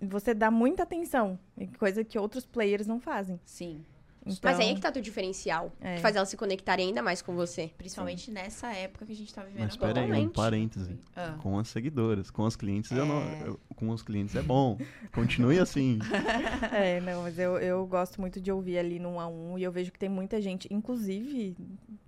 você 0.00 0.34
dá 0.34 0.50
muita 0.50 0.82
atenção, 0.84 1.38
coisa 1.78 2.04
que 2.04 2.18
outros 2.18 2.44
players 2.46 2.86
não 2.86 3.00
fazem. 3.00 3.40
Sim. 3.44 3.84
Então, 4.26 4.50
Mas 4.50 4.58
aí 4.58 4.70
é 4.70 4.74
que 4.74 4.80
tá 4.80 4.90
teu 4.90 5.00
diferencial. 5.00 5.72
É. 5.80 5.94
Que 5.96 6.00
faz 6.00 6.16
elas 6.16 6.28
se 6.28 6.36
conectarem 6.36 6.88
ainda 6.88 7.00
mais 7.02 7.22
com 7.22 7.34
você. 7.36 7.70
Principalmente 7.78 8.30
nessa 8.30 8.72
época 8.72 9.06
que 9.06 9.12
a 9.12 9.16
gente 9.16 9.32
tá 9.32 9.42
vivendo 9.44 9.64
Mas 9.66 9.74
agora. 9.76 9.94
pera 9.94 10.14
aí, 10.14 10.26
um 10.26 10.28
parêntese. 10.28 10.98
Ah. 11.14 11.36
Com 11.40 11.58
as 11.58 11.68
seguidoras, 11.68 12.30
com 12.30 12.42
os 12.42 12.56
clientes, 12.56 12.90
eu 12.90 13.06
não, 13.06 13.20
É. 13.22 13.42
eu- 13.46 13.60
com 13.76 13.88
os 13.90 14.02
clientes 14.02 14.34
é 14.34 14.42
bom. 14.42 14.76
Continue 15.12 15.58
assim. 15.60 15.98
É, 16.72 17.00
não, 17.00 17.22
mas 17.22 17.38
eu, 17.38 17.56
eu 17.58 17.86
gosto 17.86 18.20
muito 18.20 18.40
de 18.40 18.50
ouvir 18.50 18.78
ali 18.78 18.98
no 18.98 19.10
um 19.10 19.20
a 19.20 19.28
um 19.28 19.56
e 19.58 19.62
eu 19.62 19.70
vejo 19.70 19.92
que 19.92 19.98
tem 19.98 20.08
muita 20.08 20.40
gente, 20.40 20.66
inclusive, 20.72 21.56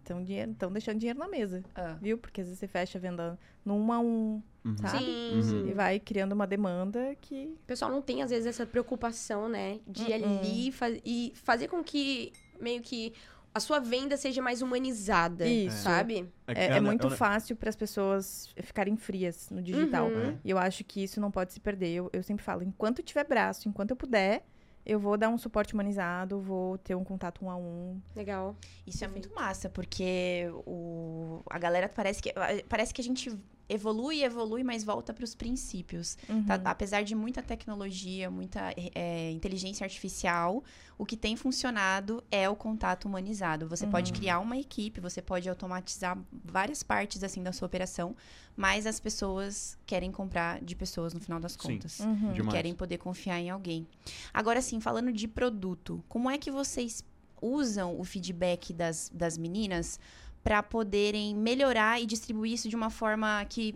estão 0.02 0.72
deixando 0.72 0.98
dinheiro 0.98 1.18
na 1.18 1.28
mesa, 1.28 1.62
Ah. 1.74 1.96
viu? 2.00 2.18
Porque 2.18 2.40
às 2.40 2.46
vezes 2.46 2.58
você 2.58 2.66
fecha 2.66 2.98
a 2.98 3.00
venda 3.00 3.38
no 3.64 3.74
um 3.74 3.92
a 3.92 3.98
um, 4.00 4.42
Uhum. 4.68 4.76
sabe? 4.78 5.04
Sim, 5.04 5.34
Uhum. 5.36 5.42
sim. 5.42 5.68
E 5.70 5.72
vai 5.74 5.98
criando 6.00 6.32
uma 6.32 6.46
demanda 6.46 7.14
que 7.20 7.46
O 7.62 7.66
pessoal 7.66 7.90
não 7.90 8.02
tem, 8.02 8.22
às 8.22 8.30
vezes, 8.30 8.46
essa 8.46 8.66
preocupação, 8.66 9.48
né? 9.48 9.80
De 9.86 10.02
Uhum. 10.04 10.14
ali 10.38 10.72
faz- 10.72 11.00
e 11.04 11.32
fazer 11.36 11.68
com 11.68 11.82
que, 11.82 12.32
meio 12.60 12.80
que, 12.82 13.12
a 13.54 13.60
sua 13.60 13.80
venda 13.80 14.16
seja 14.16 14.40
mais 14.42 14.62
humanizada, 14.62 15.46
Isso. 15.46 15.82
sabe? 15.82 16.28
É, 16.46 16.66
é 16.66 16.68
né, 16.70 16.80
muito 16.80 17.08
né, 17.08 17.16
fácil 17.16 17.56
para 17.56 17.68
as 17.70 17.74
pessoas 17.76 18.48
ficarem 18.62 18.96
frias 18.96 19.50
no 19.50 19.60
digital. 19.62 20.06
Uhum. 20.08 20.20
É. 20.30 20.36
E 20.44 20.50
eu 20.50 20.58
acho 20.58 20.84
que 20.84 21.02
isso 21.02 21.20
não 21.20 21.30
pode 21.30 21.52
se 21.52 21.58
perder. 21.60 21.88
Eu, 21.92 22.10
eu 22.12 22.22
sempre 22.22 22.44
falo, 22.44 22.62
enquanto 22.62 23.02
tiver 23.02 23.24
braço, 23.24 23.68
enquanto 23.68 23.90
eu 23.90 23.96
puder, 23.96 24.44
eu 24.86 24.98
vou 25.00 25.16
dar 25.16 25.28
um 25.28 25.36
suporte 25.38 25.74
humanizado, 25.74 26.40
vou 26.40 26.78
ter 26.78 26.94
um 26.94 27.02
contato 27.04 27.44
um 27.44 27.50
a 27.50 27.56
um. 27.56 28.00
Legal. 28.14 28.54
Isso 28.86 29.04
é 29.04 29.08
muito 29.08 29.34
massa, 29.34 29.68
porque 29.68 30.48
o, 30.66 31.42
a 31.50 31.58
galera 31.58 31.88
parece 31.88 32.22
que, 32.22 32.32
parece 32.68 32.94
que 32.94 33.00
a 33.00 33.04
gente 33.04 33.36
evolui, 33.68 34.22
evolui, 34.22 34.62
mas 34.64 34.82
volta 34.82 35.12
para 35.12 35.24
os 35.24 35.34
princípios. 35.34 36.16
Uhum. 36.28 36.44
Tá? 36.44 36.54
Apesar 36.64 37.02
de 37.02 37.14
muita 37.14 37.42
tecnologia, 37.42 38.30
muita 38.30 38.72
é, 38.94 39.30
inteligência 39.30 39.84
artificial, 39.84 40.64
o 40.96 41.04
que 41.04 41.16
tem 41.16 41.36
funcionado 41.36 42.24
é 42.30 42.48
o 42.48 42.56
contato 42.56 43.06
humanizado. 43.06 43.68
Você 43.68 43.86
pode 43.86 44.10
Uhum. 44.12 44.18
criar 44.18 44.38
uma 44.40 44.56
equipe, 44.56 45.00
você 45.00 45.20
pode 45.20 45.48
automatizar 45.48 46.18
várias 46.32 46.82
partes 46.82 47.22
assim 47.22 47.42
da 47.42 47.52
sua 47.52 47.66
operação, 47.66 48.16
mas 48.56 48.86
as 48.86 48.98
pessoas 48.98 49.76
querem 49.86 50.10
comprar 50.10 50.60
de 50.62 50.74
pessoas 50.74 51.12
no 51.12 51.20
final 51.20 51.38
das 51.38 51.52
Sim. 51.52 51.58
contas. 51.58 52.00
Uhum. 52.00 52.32
Demais. 52.32 52.54
Querem 52.54 52.74
poder 52.74 52.98
confiar 52.98 53.38
em 53.38 53.50
alguém. 53.50 53.86
Agora, 54.32 54.60
sim, 54.62 54.80
falando 54.80 55.12
de 55.12 55.28
produto, 55.28 56.02
como 56.08 56.30
é 56.30 56.38
que 56.38 56.50
vocês 56.50 57.04
usam 57.40 57.98
o 58.00 58.02
feedback 58.04 58.72
das, 58.72 59.10
das 59.14 59.38
meninas 59.38 60.00
para 60.44 60.62
poderem 60.62 61.34
melhorar 61.34 62.00
e 62.00 62.06
distribuir 62.06 62.52
isso 62.54 62.68
de 62.68 62.76
uma 62.76 62.90
forma 62.90 63.44
que 63.48 63.74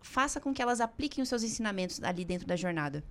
faça 0.00 0.40
com 0.40 0.52
que 0.54 0.60
elas 0.62 0.80
apliquem 0.80 1.22
os 1.22 1.28
seus 1.28 1.42
ensinamentos 1.42 2.02
ali 2.02 2.24
dentro 2.24 2.46
da 2.46 2.56
jornada? 2.56 3.02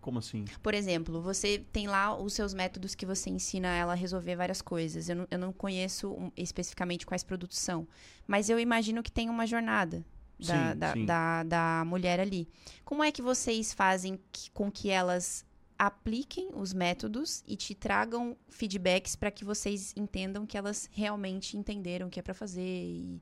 Como 0.00 0.20
assim? 0.20 0.44
Por 0.62 0.74
exemplo, 0.74 1.20
você 1.20 1.58
tem 1.72 1.86
lá 1.86 2.16
os 2.16 2.32
seus 2.32 2.54
métodos 2.54 2.94
que 2.94 3.04
você 3.04 3.28
ensina 3.30 3.68
ela 3.68 3.92
a 3.92 3.96
resolver 3.96 4.36
várias 4.36 4.62
coisas. 4.62 5.08
Eu 5.08 5.16
não, 5.16 5.28
eu 5.30 5.38
não 5.38 5.52
conheço 5.52 6.10
um- 6.12 6.30
especificamente 6.36 7.04
quais 7.04 7.22
produtos 7.22 7.58
são, 7.58 7.86
mas 8.26 8.48
eu 8.48 8.58
imagino 8.58 9.02
que 9.02 9.10
tem 9.12 9.28
uma 9.28 9.46
jornada 9.46 10.04
da, 10.38 10.72
Sim, 10.72 10.78
da, 10.78 10.92
sim. 10.92 11.04
da- 11.04 11.42
da 11.42 11.84
mulher 11.84 12.20
ali. 12.20 12.48
Como 12.84 13.02
é 13.02 13.10
que 13.10 13.20
vocês 13.20 13.72
fazem 13.74 14.18
que- 14.32 14.50
com 14.52 14.70
que 14.70 14.88
elas 14.88 15.44
apliquem 15.78 16.50
os 16.54 16.72
métodos 16.74 17.42
e 17.46 17.54
te 17.56 17.74
tragam 17.74 18.36
feedbacks 18.48 19.14
para 19.14 19.30
que 19.30 19.44
vocês 19.44 19.94
entendam 19.96 20.44
que 20.44 20.58
elas 20.58 20.88
realmente 20.92 21.56
entenderam 21.56 22.08
o 22.08 22.10
que 22.10 22.18
é 22.18 22.22
para 22.22 22.34
fazer 22.34 22.62
e, 22.62 23.20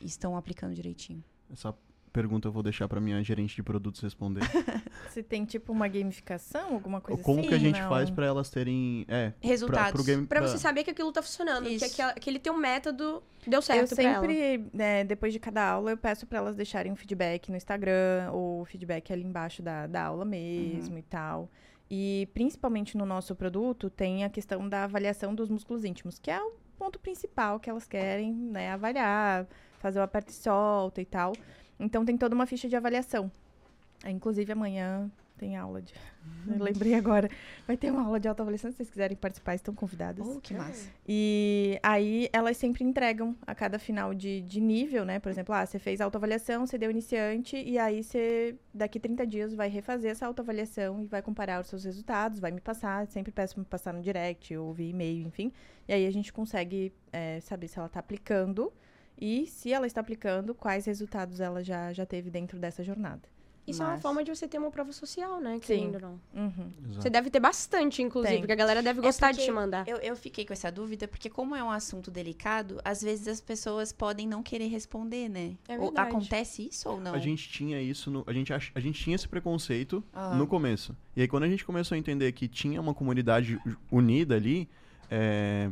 e 0.00 0.06
estão 0.06 0.36
aplicando 0.36 0.74
direitinho? 0.74 1.22
Essa 1.52 1.74
pergunta 2.12 2.48
eu 2.48 2.52
vou 2.52 2.62
deixar 2.62 2.88
pra 2.88 2.98
minha 3.00 3.22
gerente 3.22 3.54
de 3.56 3.62
produtos 3.62 4.00
responder. 4.00 4.40
Se 5.10 5.22
tem 5.22 5.44
tipo 5.44 5.70
uma 5.72 5.86
gamificação, 5.86 6.72
alguma 6.74 6.98
coisa 7.00 7.22
Como 7.22 7.40
assim? 7.40 7.48
que 7.48 7.54
a 7.54 7.58
gente 7.58 7.78
não. 7.80 7.88
faz 7.90 8.08
pra 8.08 8.24
elas 8.24 8.48
terem. 8.48 9.04
É, 9.08 9.32
Resultados. 9.40 10.02
Pra 10.26 10.40
você 10.40 10.56
saber 10.56 10.82
que 10.84 10.90
aquilo 10.90 11.12
tá 11.12 11.20
funcionando, 11.22 11.64
que 11.66 11.74
Isso. 11.74 11.84
aquela- 11.84 12.12
aquele 12.12 12.38
teu 12.38 12.56
método 12.56 13.22
deu 13.46 13.58
Eu 13.58 13.62
certo 13.62 13.94
pra 13.94 14.02
ela. 14.04 14.20
sempre, 14.26 14.64
né, 14.72 15.04
depois 15.04 15.32
de 15.32 15.38
cada 15.38 15.68
aula, 15.72 15.90
eu 15.90 15.96
peço 15.98 16.26
pra 16.26 16.38
elas 16.38 16.56
deixarem 16.56 16.90
um 16.90 16.96
feedback 16.96 17.50
no 17.50 17.56
Instagram, 17.56 18.30
ou 18.32 18.64
feedback 18.64 19.12
ali 19.12 19.22
embaixo 19.24 19.60
da, 19.62 19.86
da 19.86 20.04
aula 20.04 20.24
mesmo 20.24 20.96
e 20.96 21.02
tal. 21.02 21.50
E 21.90 22.28
principalmente 22.34 22.96
no 22.96 23.06
nosso 23.06 23.34
produto, 23.34 23.88
tem 23.88 24.24
a 24.24 24.30
questão 24.30 24.68
da 24.68 24.84
avaliação 24.84 25.34
dos 25.34 25.48
músculos 25.48 25.84
íntimos, 25.84 26.18
que 26.18 26.30
é 26.30 26.40
o 26.42 26.52
ponto 26.78 26.98
principal 26.98 27.60
que 27.60 27.70
elas 27.70 27.86
querem, 27.86 28.32
né, 28.32 28.72
avaliar, 28.72 29.46
fazer 29.78 30.00
o 30.00 30.02
aperto 30.02 30.30
e 30.30 30.34
solta 30.34 31.00
e 31.00 31.04
tal. 31.04 31.32
Então 31.78 32.04
tem 32.04 32.16
toda 32.16 32.34
uma 32.34 32.46
ficha 32.46 32.68
de 32.68 32.76
avaliação. 32.76 33.30
Inclusive 34.04 34.52
amanhã 34.52 35.10
tem 35.36 35.56
aula 35.56 35.80
de. 35.80 35.94
Eu 36.46 36.58
lembrei 36.64 36.94
agora. 36.94 37.30
Vai 37.66 37.76
ter 37.76 37.90
uma 37.90 38.04
aula 38.04 38.18
de 38.18 38.28
autoavaliação, 38.28 38.70
se 38.70 38.78
vocês 38.78 38.90
quiserem 38.90 39.16
participar, 39.16 39.54
estão 39.54 39.74
convidadas. 39.74 40.26
Oh, 40.26 40.40
que 40.40 40.54
massa. 40.54 40.90
E 41.06 41.78
aí 41.82 42.28
elas 42.32 42.56
sempre 42.56 42.84
entregam 42.84 43.36
a 43.46 43.54
cada 43.54 43.78
final 43.78 44.14
de, 44.14 44.40
de 44.42 44.60
nível, 44.60 45.04
né? 45.04 45.18
Por 45.18 45.30
exemplo, 45.30 45.54
ah, 45.54 45.64
você 45.64 45.78
fez 45.78 46.00
autoavaliação, 46.00 46.66
você 46.66 46.78
deu 46.78 46.90
iniciante, 46.90 47.56
e 47.56 47.78
aí 47.78 48.02
você, 48.02 48.56
daqui 48.72 48.98
30 48.98 49.26
dias, 49.26 49.54
vai 49.54 49.68
refazer 49.68 50.10
essa 50.10 50.26
autoavaliação 50.26 51.00
e 51.00 51.06
vai 51.06 51.22
comparar 51.22 51.60
os 51.60 51.68
seus 51.68 51.84
resultados, 51.84 52.38
vai 52.40 52.50
me 52.50 52.60
passar, 52.60 53.06
sempre 53.06 53.32
peço 53.32 53.54
pra 53.54 53.60
me 53.60 53.66
passar 53.66 53.92
no 53.92 54.02
direct 54.02 54.56
ou 54.56 54.72
via 54.72 54.90
e-mail, 54.90 55.26
enfim. 55.26 55.52
E 55.88 55.92
aí 55.92 56.06
a 56.06 56.10
gente 56.10 56.32
consegue 56.32 56.92
é, 57.12 57.40
saber 57.40 57.68
se 57.68 57.78
ela 57.78 57.88
tá 57.88 58.00
aplicando 58.00 58.72
e 59.18 59.46
se 59.46 59.72
ela 59.72 59.86
está 59.86 60.00
aplicando, 60.00 60.54
quais 60.54 60.84
resultados 60.84 61.40
ela 61.40 61.64
já, 61.64 61.92
já 61.92 62.04
teve 62.04 62.30
dentro 62.30 62.58
dessa 62.58 62.82
jornada. 62.84 63.35
Isso 63.66 63.82
é 63.82 63.86
uma 63.86 63.98
forma 63.98 64.22
de 64.22 64.30
você 64.34 64.46
ter 64.46 64.58
uma 64.58 64.70
prova 64.70 64.92
social, 64.92 65.40
né? 65.40 65.54
Sim. 65.54 65.60
Querendo 65.60 65.94
ou 65.96 66.00
não. 66.00 66.20
Uhum. 66.34 66.70
Você 66.94 67.10
deve 67.10 67.30
ter 67.30 67.40
bastante, 67.40 68.00
inclusive, 68.02 68.32
Tem. 68.34 68.40
porque 68.40 68.52
a 68.52 68.56
galera 68.56 68.82
deve 68.82 69.00
gostar 69.00 69.32
de 69.32 69.38
porque 69.38 69.50
te 69.50 69.54
mandar. 69.54 69.86
Eu, 69.88 69.96
eu 69.98 70.14
fiquei 70.16 70.44
com 70.44 70.52
essa 70.52 70.70
dúvida, 70.70 71.08
porque 71.08 71.28
como 71.28 71.54
é 71.56 71.62
um 71.64 71.70
assunto 71.70 72.10
delicado, 72.10 72.80
às 72.84 73.02
vezes 73.02 73.26
as 73.28 73.40
pessoas 73.40 73.92
podem 73.92 74.26
não 74.28 74.42
querer 74.42 74.68
responder, 74.68 75.28
né? 75.28 75.56
É 75.68 75.76
Ou 75.78 75.86
verdade. 75.86 76.08
acontece 76.10 76.68
isso 76.70 76.88
ou 76.88 77.00
não? 77.00 77.12
A 77.14 77.18
gente 77.18 77.48
tinha 77.48 77.80
isso, 77.82 78.10
no- 78.10 78.24
a, 78.26 78.32
gente 78.32 78.52
ach- 78.52 78.70
a 78.74 78.80
gente 78.80 79.02
tinha 79.02 79.16
esse 79.16 79.26
preconceito 79.28 80.02
Aham. 80.14 80.36
no 80.36 80.46
começo. 80.46 80.96
E 81.16 81.22
aí, 81.22 81.28
quando 81.28 81.42
a 81.44 81.48
gente 81.48 81.64
começou 81.64 81.94
a 81.94 81.98
entender 81.98 82.30
que 82.32 82.46
tinha 82.46 82.80
uma 82.80 82.94
comunidade 82.94 83.58
unida 83.90 84.34
ali, 84.36 84.68
é, 85.10 85.70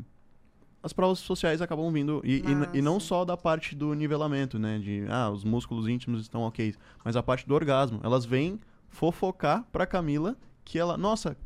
as 0.84 0.92
provas 0.92 1.18
sociais 1.18 1.60
acabam 1.62 1.90
vindo. 1.90 2.20
E, 2.24 2.42
e 2.74 2.78
e 2.78 2.82
não 2.82 3.00
só 3.00 3.24
da 3.24 3.36
parte 3.36 3.74
do 3.74 3.92
nivelamento, 3.94 4.58
né? 4.58 4.78
De, 4.78 5.04
ah, 5.08 5.30
os 5.30 5.42
músculos 5.42 5.88
íntimos 5.88 6.20
estão 6.20 6.42
ok. 6.42 6.74
Mas 7.04 7.16
a 7.16 7.22
parte 7.22 7.46
do 7.48 7.54
orgasmo. 7.54 7.98
Elas 8.04 8.24
vêm 8.24 8.60
fofocar 8.88 9.64
pra 9.72 9.86
Camila 9.86 10.36
que 10.64 10.78
ela, 10.78 10.96
nossa, 10.96 11.36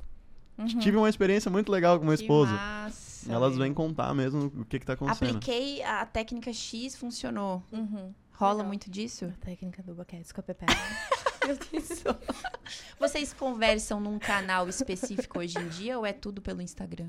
Uhum. 0.58 0.66
tive 0.66 0.96
uma 0.96 1.08
experiência 1.08 1.48
muito 1.50 1.70
legal 1.70 1.98
com 2.00 2.04
meu 2.04 2.16
Que 2.16 2.22
esposo. 2.24 2.52
massa, 2.52 3.32
Elas 3.32 3.56
vem 3.56 3.72
contar 3.72 4.12
mesmo 4.12 4.46
o 4.56 4.64
que 4.64 4.80
que 4.80 4.84
tá 4.86 4.94
acontecendo. 4.94 5.36
Apliquei 5.36 5.82
a 5.84 6.04
técnica 6.04 6.52
X, 6.52 6.96
funcionou. 6.96 7.62
Uhum. 7.72 8.12
Rola 8.34 8.54
Legal. 8.54 8.66
muito 8.66 8.90
disso? 8.90 9.24
A 9.26 9.44
técnica 9.44 9.82
do 9.84 9.94
boquete 9.94 10.34
com 10.34 10.40
a 10.40 10.42
Pepe. 10.42 10.66
Meu 11.46 11.56
Deus. 11.72 12.02
Vocês 12.98 13.32
conversam 13.32 14.00
num 14.00 14.18
canal 14.18 14.68
específico 14.68 15.38
hoje 15.38 15.58
em 15.58 15.68
dia 15.68 15.96
ou 15.98 16.04
é 16.04 16.12
tudo 16.12 16.42
pelo 16.42 16.60
Instagram? 16.60 17.08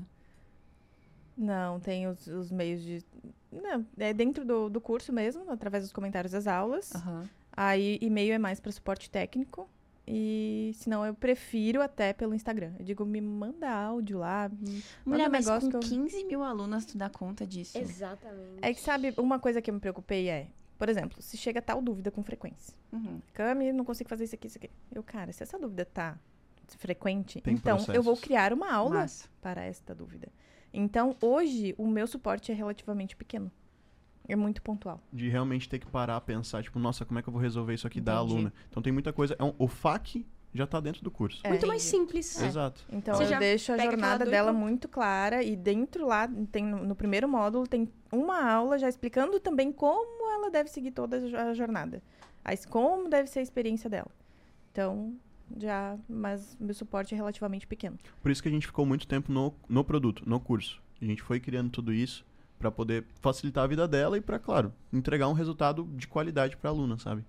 Não, 1.36 1.80
tem 1.80 2.06
os, 2.06 2.26
os 2.26 2.50
meios 2.50 2.82
de. 2.82 3.04
Não, 3.50 3.84
é 3.98 4.12
dentro 4.12 4.44
do, 4.44 4.68
do 4.68 4.80
curso 4.80 5.12
mesmo, 5.12 5.50
através 5.50 5.84
dos 5.84 5.92
comentários 5.92 6.32
das 6.32 6.46
aulas. 6.46 6.94
Aham. 6.94 7.28
Aí, 7.52 7.98
e-mail 8.00 8.32
é 8.34 8.38
mais 8.38 8.60
para 8.60 8.70
suporte 8.72 9.10
técnico. 9.10 9.68
E 10.12 10.72
se 10.74 10.88
não, 10.88 11.04
eu 11.06 11.14
prefiro 11.14 11.80
até 11.80 12.12
pelo 12.12 12.34
Instagram. 12.34 12.72
Eu 12.78 12.84
digo, 12.84 13.04
me 13.04 13.20
manda 13.20 13.70
áudio 13.70 14.18
lá. 14.18 14.48
me- 14.48 14.82
Mulher, 15.04 15.28
manda 15.28 15.28
um 15.28 15.30
mas 15.30 15.46
negócio 15.46 15.70
com 15.70 15.78
que 15.78 15.86
eu- 15.86 15.88
15 15.98 16.24
mil 16.24 16.42
alunos, 16.42 16.84
tu 16.84 16.98
dá 16.98 17.08
conta 17.08 17.46
disso? 17.46 17.78
Exatamente. 17.78 18.58
É 18.60 18.74
que, 18.74 18.80
sabe, 18.80 19.14
uma 19.16 19.38
coisa 19.38 19.62
que 19.62 19.70
eu 19.70 19.74
me 19.74 19.80
preocupei 19.80 20.28
é, 20.28 20.48
por 20.78 20.88
exemplo, 20.88 21.20
se 21.22 21.36
chega 21.36 21.62
tal 21.62 21.80
dúvida 21.80 22.10
com 22.10 22.22
frequência. 22.24 22.74
Uhum. 22.92 23.20
Cami, 23.32 23.72
não 23.72 23.84
consigo 23.84 24.08
fazer 24.10 24.24
isso 24.24 24.34
aqui, 24.34 24.46
isso 24.48 24.58
aqui. 24.58 24.70
Eu, 24.92 25.02
cara, 25.02 25.32
se 25.32 25.42
essa 25.44 25.58
dúvida 25.58 25.84
tá 25.84 26.18
frequente, 26.78 27.40
Tem 27.40 27.54
então 27.54 27.76
eu 27.78 28.02
vou 28.02 28.14
processos. 28.14 28.20
criar 28.20 28.52
uma 28.52 28.72
aula 28.72 29.00
Massa. 29.00 29.28
para 29.40 29.64
esta 29.64 29.94
dúvida. 29.94 30.28
Então, 30.72 31.16
hoje, 31.20 31.74
o 31.78 31.86
meu 31.86 32.06
suporte 32.06 32.52
é 32.52 32.54
relativamente 32.54 33.16
pequeno. 33.16 33.50
É 34.28 34.36
muito 34.36 34.62
pontual. 34.62 35.00
de 35.12 35.28
realmente 35.28 35.68
ter 35.68 35.80
que 35.80 35.86
parar, 35.86 36.20
pensar, 36.20 36.62
tipo, 36.62 36.78
nossa, 36.78 37.04
como 37.04 37.18
é 37.18 37.22
que 37.22 37.28
eu 37.28 37.32
vou 37.32 37.42
resolver 37.42 37.74
isso 37.74 37.86
aqui 37.86 38.00
da 38.00 38.14
Entendi. 38.14 38.32
aluna? 38.34 38.52
Então 38.70 38.80
tem 38.82 38.92
muita 38.92 39.12
coisa. 39.12 39.34
é 39.36 39.42
um- 39.42 39.54
o 39.58 39.66
FAQ 39.66 40.24
já 40.54 40.66
tá 40.68 40.78
dentro 40.78 41.02
do 41.02 41.10
curso. 41.10 41.40
É. 41.44 41.48
Muito 41.48 41.66
mais 41.66 41.82
Entendi. 41.84 42.04
simples. 42.04 42.40
Exato. 42.40 42.84
Então, 42.92 43.16
Você 43.16 43.34
eu 43.34 43.38
deixo 43.40 43.72
a 43.72 43.78
jornada 43.78 44.24
dela 44.24 44.52
muito 44.52 44.88
clara. 44.88 45.42
E 45.42 45.56
dentro 45.56 46.06
lá, 46.06 46.28
tem 46.52 46.64
no, 46.64 46.84
no 46.84 46.94
primeiro 46.94 47.28
módulo, 47.28 47.66
tem 47.66 47.88
uma 48.12 48.40
aula 48.48 48.78
já 48.78 48.88
explicando 48.88 49.40
também 49.40 49.72
como 49.72 50.30
ela 50.32 50.48
deve 50.50 50.70
seguir 50.70 50.92
toda 50.92 51.16
a 51.16 51.52
jornada. 51.54 52.00
As, 52.44 52.64
como 52.64 53.08
deve 53.08 53.28
ser 53.28 53.40
a 53.40 53.42
experiência 53.42 53.90
dela. 53.90 54.10
Então, 54.70 55.12
já... 55.58 55.96
Mas 56.08 56.56
meu 56.60 56.74
suporte 56.74 57.14
é 57.14 57.16
relativamente 57.16 57.66
pequeno. 57.66 57.98
Por 58.22 58.30
isso 58.30 58.42
que 58.42 58.48
a 58.48 58.52
gente 58.52 58.66
ficou 58.66 58.84
muito 58.84 59.06
tempo 59.06 59.32
no, 59.32 59.54
no 59.68 59.84
produto, 59.84 60.22
no 60.26 60.38
curso. 60.40 60.80
A 61.00 61.04
gente 61.04 61.22
foi 61.22 61.40
criando 61.40 61.70
tudo 61.70 61.92
isso 61.92 62.24
pra 62.58 62.70
poder 62.70 63.06
facilitar 63.20 63.64
a 63.64 63.66
vida 63.66 63.88
dela 63.88 64.18
e 64.18 64.20
pra, 64.20 64.38
claro, 64.38 64.72
entregar 64.92 65.28
um 65.28 65.32
resultado 65.32 65.84
de 65.96 66.06
qualidade 66.06 66.56
pra 66.56 66.70
aluna, 66.70 66.98
sabe? 66.98 67.24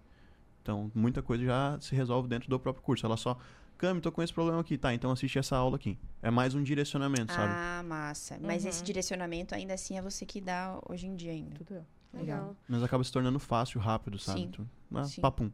Então, 0.62 0.92
muita 0.94 1.22
coisa 1.22 1.44
já 1.44 1.78
se 1.80 1.96
resolve 1.96 2.28
dentro 2.28 2.50
do 2.50 2.60
próprio 2.60 2.84
curso. 2.84 3.06
Ela 3.06 3.18
só, 3.18 3.38
Cami, 3.78 4.00
tô 4.02 4.12
com 4.12 4.22
esse 4.22 4.34
problema 4.34 4.60
aqui. 4.60 4.78
Tá, 4.78 4.94
então 4.94 5.10
assiste 5.10 5.40
essa 5.40 5.56
aula 5.56 5.76
aqui. 5.78 5.98
É 6.22 6.30
mais 6.30 6.54
um 6.54 6.62
direcionamento, 6.62 7.34
sabe? 7.34 7.54
Ah, 7.56 7.82
massa. 7.84 8.38
Mas 8.42 8.64
Uhum. 8.64 8.70
esse 8.70 8.84
direcionamento 8.84 9.56
ainda 9.56 9.74
assim 9.74 9.98
é 9.98 10.02
você 10.02 10.26
que 10.26 10.40
dá 10.40 10.80
hoje 10.88 11.08
em 11.08 11.16
dia 11.16 11.32
ainda. 11.32 11.56
Tudo 11.56 11.76
eu. 11.76 11.86
Legal. 12.14 12.56
Mas 12.68 12.84
acaba 12.84 13.04
se 13.04 13.12
tornando 13.12 13.40
fácil, 13.40 13.80
rápido, 13.80 14.20
sabe? 14.20 14.42
Sim. 14.42 14.46
Então, 14.48 14.68
ah, 14.96 15.04
Sim. 15.06 15.22
papum. 15.22 15.50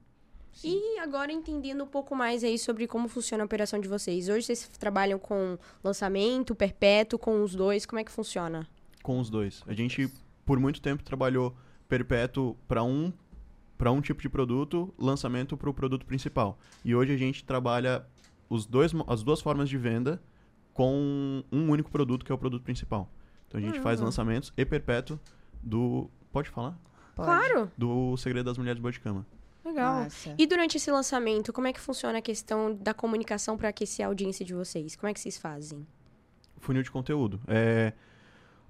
E 0.63 0.99
agora 0.99 1.31
entendendo 1.31 1.83
um 1.83 1.87
pouco 1.87 2.15
mais 2.15 2.43
aí 2.43 2.57
sobre 2.57 2.87
como 2.87 3.07
funciona 3.07 3.43
a 3.43 3.45
operação 3.45 3.79
de 3.79 3.87
vocês. 3.87 4.27
Hoje 4.29 4.45
vocês 4.47 4.67
trabalham 4.79 5.19
com 5.19 5.57
lançamento, 5.83 6.55
perpétuo, 6.55 7.17
com 7.19 7.43
os 7.43 7.53
dois. 7.55 7.85
Como 7.85 7.99
é 7.99 8.03
que 8.03 8.11
funciona? 8.11 8.67
com 9.03 9.19
os 9.21 9.29
dois. 9.29 9.63
A 9.65 9.73
gente, 9.73 10.11
por 10.45 10.59
muito 10.59 10.81
tempo, 10.81 11.01
trabalhou 11.01 11.55
perpétuo 11.87 12.57
para 12.67 12.83
um, 12.83 13.13
para 13.77 13.89
um 13.89 14.01
tipo 14.01 14.21
de 14.21 14.27
produto, 14.27 14.93
lançamento 14.97 15.55
para 15.55 15.69
o 15.69 15.73
produto 15.73 16.05
principal. 16.05 16.59
E 16.83 16.93
hoje 16.93 17.13
a 17.13 17.17
gente 17.17 17.45
trabalha 17.45 18.05
os 18.49 18.65
dois, 18.65 18.91
as 19.07 19.23
duas 19.23 19.39
formas 19.39 19.69
de 19.69 19.77
venda 19.77 20.21
com 20.73 21.41
um 21.49 21.69
único 21.71 21.89
produto, 21.89 22.25
que 22.25 22.31
é 22.33 22.35
o 22.35 22.37
produto 22.37 22.63
principal. 22.63 23.09
Então 23.47 23.59
a 23.59 23.63
gente 23.63 23.79
faz 23.79 24.01
Ah. 24.01 24.03
lançamentos 24.03 24.51
e 24.57 24.65
perpétuo 24.65 25.17
do. 25.63 26.09
Pode 26.33 26.49
falar? 26.49 26.77
Pode. 27.15 27.27
Claro. 27.29 27.71
Do 27.77 28.17
Segredo 28.17 28.45
das 28.47 28.57
Mulheres 28.57 28.81
Boa 28.81 28.91
de 28.91 28.99
Cama. 28.99 29.25
Legal. 29.67 30.03
Massa. 30.03 30.33
E 30.37 30.47
durante 30.47 30.77
esse 30.77 30.89
lançamento, 30.89 31.51
como 31.53 31.67
é 31.67 31.73
que 31.73 31.79
funciona 31.79 32.17
a 32.17 32.21
questão 32.21 32.73
da 32.73 32.93
comunicação 32.93 33.57
para 33.57 33.69
aquecer 33.69 34.05
a 34.05 34.09
audiência 34.09 34.45
de 34.45 34.53
vocês? 34.53 34.95
Como 34.95 35.09
é 35.09 35.13
que 35.13 35.19
vocês 35.19 35.37
fazem? 35.37 35.85
funil 36.59 36.83
de 36.83 36.91
conteúdo. 36.91 37.39
É, 37.47 37.93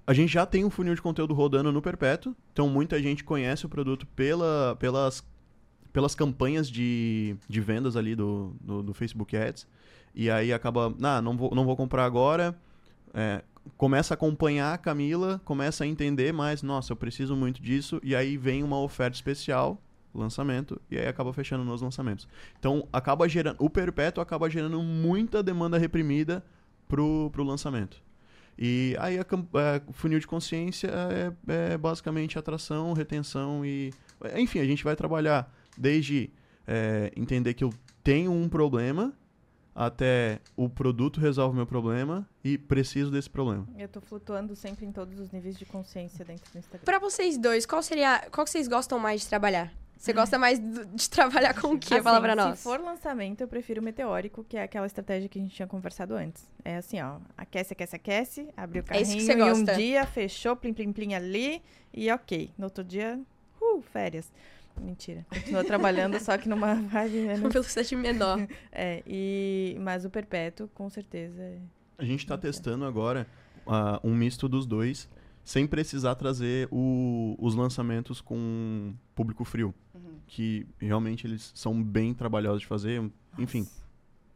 a 0.06 0.12
gente 0.12 0.32
já 0.32 0.46
tem 0.46 0.64
um 0.64 0.70
funil 0.70 0.94
de 0.94 1.02
conteúdo 1.02 1.34
rodando 1.34 1.72
no 1.72 1.82
Perpétuo, 1.82 2.34
então 2.52 2.68
muita 2.68 3.00
gente 3.02 3.24
conhece 3.24 3.66
o 3.66 3.68
produto 3.68 4.06
pela, 4.06 4.76
pelas, 4.78 5.24
pelas 5.92 6.14
campanhas 6.14 6.70
de, 6.70 7.36
de 7.48 7.60
vendas 7.60 7.96
ali 7.96 8.14
do, 8.14 8.54
do, 8.60 8.82
do 8.82 8.94
Facebook 8.94 9.36
Ads. 9.36 9.66
E 10.14 10.30
aí 10.30 10.52
acaba, 10.52 10.94
ah, 11.02 11.20
não 11.20 11.36
vou, 11.36 11.54
não 11.54 11.64
vou 11.64 11.76
comprar 11.76 12.04
agora. 12.04 12.58
É, 13.12 13.42
começa 13.76 14.14
a 14.14 14.16
acompanhar 14.16 14.74
a 14.74 14.78
Camila, 14.78 15.40
começa 15.44 15.84
a 15.84 15.86
entender 15.86 16.32
mais, 16.32 16.62
nossa, 16.62 16.92
eu 16.92 16.96
preciso 16.96 17.36
muito 17.36 17.60
disso, 17.60 18.00
e 18.02 18.14
aí 18.14 18.36
vem 18.36 18.62
uma 18.62 18.80
oferta 18.80 19.16
especial, 19.16 19.80
lançamento, 20.14 20.80
e 20.90 20.98
aí 20.98 21.06
acaba 21.06 21.32
fechando 21.32 21.64
nos 21.64 21.82
lançamentos. 21.82 22.28
Então, 22.58 22.88
acaba 22.92 23.28
gerando, 23.28 23.56
o 23.58 23.68
perpétuo 23.68 24.22
acaba 24.22 24.48
gerando 24.48 24.82
muita 24.82 25.42
demanda 25.42 25.78
reprimida 25.78 26.44
pro, 26.86 27.30
pro 27.30 27.44
lançamento. 27.44 28.02
E 28.58 28.96
aí 28.98 29.18
a, 29.18 29.22
é, 29.22 29.82
o 29.86 29.92
funil 29.92 30.18
de 30.18 30.26
consciência 30.26 30.90
é, 30.90 31.32
é, 31.72 31.78
basicamente 31.78 32.38
atração, 32.38 32.92
retenção 32.92 33.64
e. 33.64 33.92
Enfim, 34.36 34.58
a 34.58 34.64
gente 34.64 34.82
vai 34.82 34.96
trabalhar 34.96 35.54
desde 35.76 36.30
é, 36.66 37.12
entender 37.16 37.54
que 37.54 37.62
eu 37.62 37.72
tenho 38.02 38.32
um 38.32 38.48
problema 38.48 39.14
até 39.78 40.40
o 40.56 40.68
produto 40.68 41.20
resolve 41.20 41.54
meu 41.54 41.64
problema 41.64 42.28
e 42.42 42.58
preciso 42.58 43.12
desse 43.12 43.30
problema. 43.30 43.64
Eu 43.78 43.88
tô 43.88 44.00
flutuando 44.00 44.56
sempre 44.56 44.84
em 44.84 44.90
todos 44.90 45.20
os 45.20 45.30
níveis 45.30 45.56
de 45.56 45.64
consciência 45.64 46.24
dentro 46.24 46.50
do 46.50 46.58
Instagram. 46.58 46.84
Para 46.84 46.98
vocês 46.98 47.38
dois, 47.38 47.64
qual 47.64 47.80
seria, 47.80 48.28
qual 48.32 48.44
que 48.44 48.50
vocês 48.50 48.66
gostam 48.66 48.98
mais 48.98 49.20
de 49.20 49.28
trabalhar? 49.28 49.72
Você 49.98 50.12
gosta 50.12 50.38
mais 50.38 50.60
de 50.60 51.10
trabalhar 51.10 51.60
com 51.60 51.72
o 51.72 51.78
que? 51.78 51.92
Assim, 51.92 52.02
Fala 52.04 52.20
pra 52.20 52.36
nós. 52.36 52.58
Se 52.58 52.62
for 52.62 52.78
lançamento, 52.80 53.40
eu 53.40 53.48
prefiro 53.48 53.80
o 53.80 53.84
meteórico, 53.84 54.44
que 54.44 54.56
é 54.56 54.62
aquela 54.62 54.86
estratégia 54.86 55.28
que 55.28 55.38
a 55.38 55.42
gente 55.42 55.54
tinha 55.54 55.66
conversado 55.66 56.14
antes. 56.14 56.48
É 56.64 56.76
assim, 56.76 57.00
ó, 57.00 57.18
aquece, 57.36 57.72
aquece, 57.72 57.96
aquece, 57.96 58.48
abre 58.56 58.78
o 58.78 58.84
carrinho 58.84 59.00
é 59.04 59.08
isso 59.08 59.16
que 59.16 59.24
você 59.24 59.32
em 59.32 59.52
um 59.52 59.64
dia, 59.64 60.06
fechou, 60.06 60.54
plim, 60.54 60.72
plim, 60.72 60.92
plim 60.92 61.14
ali 61.14 61.60
e 61.92 62.10
ok. 62.12 62.52
No 62.56 62.66
outro 62.66 62.84
dia, 62.84 63.20
uh, 63.60 63.82
férias. 63.82 64.32
Mentira. 64.80 65.26
Continua 65.28 65.64
trabalhando, 65.64 66.20
só 66.20 66.38
que 66.38 66.48
numa 66.48 66.76
vibe 66.88 67.34
Uma 67.40 67.48
velocidade 67.48 67.96
menor. 67.96 68.38
É, 68.70 69.02
e... 69.04 69.76
Mas 69.80 70.04
o 70.04 70.10
perpétuo, 70.10 70.68
com 70.68 70.88
certeza. 70.88 71.42
é- 71.42 71.58
A 71.98 72.04
gente 72.04 72.20
está 72.20 72.38
testando 72.38 72.84
agora 72.84 73.26
ah, 73.66 73.98
um 74.04 74.14
misto 74.14 74.48
dos 74.48 74.64
dois, 74.64 75.08
sem 75.48 75.66
precisar 75.66 76.14
trazer 76.14 76.68
o- 76.70 77.34
os 77.38 77.54
lançamentos 77.54 78.20
com 78.20 78.92
público 79.14 79.44
frio. 79.46 79.74
Que 80.26 80.66
realmente 80.78 81.26
eles 81.26 81.50
são 81.54 81.82
bem 81.82 82.12
trabalhosos 82.12 82.60
de 82.60 82.66
fazer. 82.66 83.02
Enfim, 83.38 83.60
Nossa, 83.60 83.78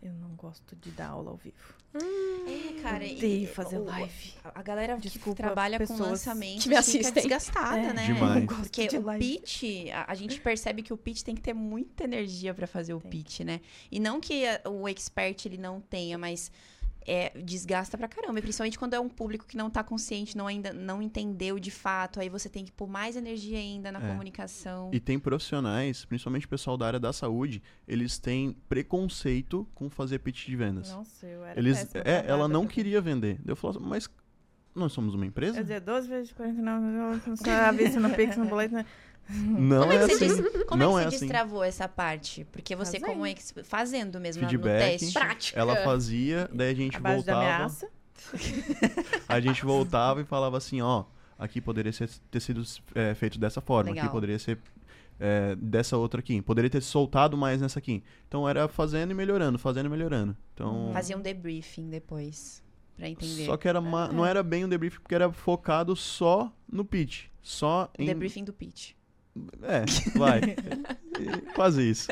Eu 0.02 0.12
não 0.14 0.30
gosto 0.30 0.74
de 0.74 0.90
dar 0.90 1.08
aula 1.10 1.30
ao 1.30 1.36
vivo. 1.36 1.54
É, 1.94 2.80
cara. 2.82 3.04
e- 3.06 3.16
Odeio 3.18 3.46
fazer 3.48 3.76
o- 3.78 3.84
live. 3.84 4.32
A 4.42 4.62
galera 4.62 4.96
Desculpa, 4.96 5.36
que 5.36 5.42
trabalha 5.42 5.86
com 5.86 5.96
lançamento 5.98 6.62
que 6.62 6.68
me 6.70 6.74
fica 6.76 6.78
assistem. 6.80 7.12
desgastada, 7.22 7.78
É, 7.78 7.92
né? 7.92 8.06
Demais. 8.06 8.34
não 8.40 8.46
gosto 8.46 8.62
Porque 8.62 8.88
de 8.88 8.96
o 8.96 9.02
live. 9.02 9.38
pitch, 9.38 9.62
a, 9.94 10.10
a 10.10 10.14
gente 10.16 10.40
percebe 10.40 10.82
que 10.82 10.92
o 10.92 10.96
pitch 10.96 11.22
tem 11.22 11.34
que 11.36 11.42
ter 11.42 11.52
muita 11.54 12.02
energia 12.04 12.52
pra 12.54 12.66
fazer 12.66 12.94
o 12.94 13.00
Tem. 13.00 13.10
pitch, 13.10 13.40
né? 13.40 13.60
E 13.92 14.00
não 14.00 14.18
que 14.18 14.44
a- 14.46 14.62
o 14.68 14.88
expert 14.88 15.44
ele 15.46 15.58
não 15.58 15.80
tenha, 15.80 16.16
mas 16.18 16.50
é, 17.06 17.30
desgasta 17.42 17.96
pra 17.98 18.08
caramba. 18.08 18.38
E 18.38 18.42
principalmente 18.42 18.78
quando 18.78 18.94
é 18.94 19.00
um 19.00 19.08
público 19.08 19.46
que 19.46 19.56
não 19.56 19.70
tá 19.70 19.82
consciente, 19.82 20.36
não 20.36 20.46
ainda 20.46 20.72
não 20.72 21.00
entendeu 21.02 21.58
de 21.58 21.70
fato, 21.70 22.20
aí 22.20 22.28
você 22.28 22.48
tem 22.48 22.64
que 22.64 22.72
pôr 22.72 22.88
mais 22.88 23.16
energia 23.16 23.58
ainda 23.58 23.90
na 23.92 23.98
É. 24.02 24.08
comunicação. 24.08 24.90
E 24.92 25.00
tem 25.00 25.18
profissionais, 25.18 26.04
principalmente 26.04 26.46
o 26.46 26.48
pessoal 26.48 26.76
da 26.76 26.86
área 26.86 27.00
da 27.00 27.12
saúde, 27.12 27.62
eles 27.86 28.18
têm 28.18 28.52
preconceito 28.68 29.66
com 29.74 29.88
fazer 29.90 30.18
pitch 30.20 30.46
de 30.46 30.56
vendas. 30.56 30.90
Nossa, 30.90 31.26
eu 31.26 31.44
era 31.44 31.58
eles, 31.58 31.94
é, 31.94 32.24
ela 32.26 32.46
não 32.48 32.66
queria 32.66 33.00
vender. 33.00 33.40
Eu 33.46 33.56
falava, 33.56 33.80
mas 33.80 34.08
nós 34.74 34.92
somos 34.92 35.14
uma 35.14 35.26
empresa? 35.26 35.58
Eu 35.58 35.62
dizia 35.62 35.80
12 35.80 36.08
vezes 36.08 36.32
49, 36.32 36.86
não 37.26 37.36
sabe 37.36 37.84
isso 37.84 38.00
no 38.00 38.10
Pix, 38.10 38.36
no 38.36 38.46
boleto. 38.46 38.74
Não 39.30 39.80
Como 39.82 39.92
é 39.92 39.96
é 39.96 40.06
que 40.06 40.12
assim. 40.14 40.26
des- 40.28 40.64
como 40.64 40.82
Não 40.82 40.98
é 40.98 41.02
é 41.02 41.04
que 41.04 41.10
você 41.10 41.16
assim. 41.16 41.26
destravou 41.26 41.62
essa 41.64 41.88
parte? 41.88 42.44
Porque 42.52 42.74
você, 42.76 42.98
Fazendo. 43.00 43.06
como 43.12 43.26
ex- 43.26 43.54
fazendo 43.64 44.20
mesmo 44.20 44.42
no- 44.42 44.46
no 44.46 44.50
Feedback. 44.50 44.98
teste. 45.00 45.12
Prática. 45.18 45.58
Ela 45.60 45.76
fazia, 45.76 46.48
daí 46.52 46.70
a 46.70 46.74
gente 46.74 46.96
A 46.96 47.00
base 47.00 47.24
da 47.24 47.32
voltava. 47.34 47.54
ameaça. 47.56 47.88
A 49.28 49.40
gente 49.40 49.62
voltava 49.64 50.20
e 50.20 50.24
falava 50.24 50.56
assim, 50.56 50.80
ó, 50.80 51.04
aqui 51.38 51.60
poderia 51.60 51.92
ser- 51.92 52.08
ter 52.30 52.40
sido 52.40 52.62
é, 52.94 53.14
feito 53.14 53.38
dessa 53.38 53.60
forma, 53.60 53.90
Legal. 53.90 54.04
aqui 54.04 54.12
poderia 54.12 54.38
ser 54.38 54.58
é, 55.20 55.54
dessa 55.56 55.96
outra 55.96 56.18
aqui, 56.20 56.42
poderia 56.42 56.68
ter 56.70 56.80
soltado 56.82 57.36
mais 57.36 57.60
nessa 57.60 57.78
aqui. 57.78 58.02
Então 58.26 58.48
era 58.48 58.66
fazendo 58.66 59.12
e 59.12 59.14
melhorando, 59.14 59.58
fazendo 59.58 59.86
e 59.86 59.88
melhorando. 59.88 60.36
Então, 60.54 60.90
Fazia 60.92 61.16
um 61.16 61.20
debriefing 61.20 61.88
depois, 61.88 62.62
pra 62.96 63.08
entender. 63.08 63.46
só 63.46 63.56
que 63.56 63.68
era 63.68 63.80
ma- 63.80 64.08
não 64.08 64.26
era 64.26 64.42
bem 64.42 64.64
um 64.64 64.68
debrief 64.68 64.98
porque 64.98 65.14
era 65.14 65.30
focado 65.32 65.94
só 65.94 66.52
no 66.70 66.84
pitch, 66.84 67.26
só 67.40 67.88
em 67.98 68.06
Debriefing 68.06 68.44
do 68.44 68.52
pitch. 68.52 68.92
É, 69.62 69.84
vai, 70.18 70.40
quase 71.54 71.88
isso. 71.88 72.08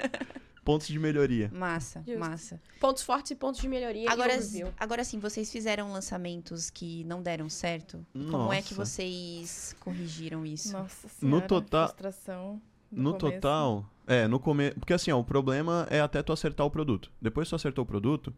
Pontos 0.65 0.87
de 0.89 0.99
melhoria. 0.99 1.51
Massa, 1.53 2.03
Justo. 2.07 2.21
massa. 2.21 2.61
Pontos 2.79 3.03
fortes 3.03 3.31
e 3.33 3.35
pontos 3.35 3.61
de 3.61 3.67
melhoria. 3.69 4.11
Agora, 4.11 4.35
agora 4.79 5.03
sim, 5.05 5.19
vocês 5.19 5.51
fizeram 5.51 5.91
lançamentos 5.93 6.69
que 6.71 7.03
não 7.05 7.23
deram 7.23 7.49
certo? 7.49 8.05
Como 8.13 8.53
é 8.53 8.61
que 8.63 8.75
Nossa. 8.75 8.85
vocês 8.93 9.75
corrigiram 9.81 10.45
isso? 10.45 10.73
Nossa 10.73 11.09
senhora, 11.09 11.47
total- 11.47 11.89
frustração 11.89 12.63
No 12.93 13.15
começo. 13.19 13.41
total, 13.41 13.91
é, 14.07 14.29
no 14.29 14.39
começo. 14.39 14.79
Porque 14.79 14.93
assim, 14.93 15.11
ó, 15.11 15.19
o 15.19 15.25
problema 15.25 15.87
é 15.91 16.01
até 16.01 16.23
tu 16.23 16.33
acertar 16.33 16.67
o 16.67 16.71
produto. 16.71 17.11
Depois 17.21 17.49
que 17.49 17.51
tu 17.51 17.57
acertou 17.57 17.83
o 17.83 17.87
produto, 17.87 18.33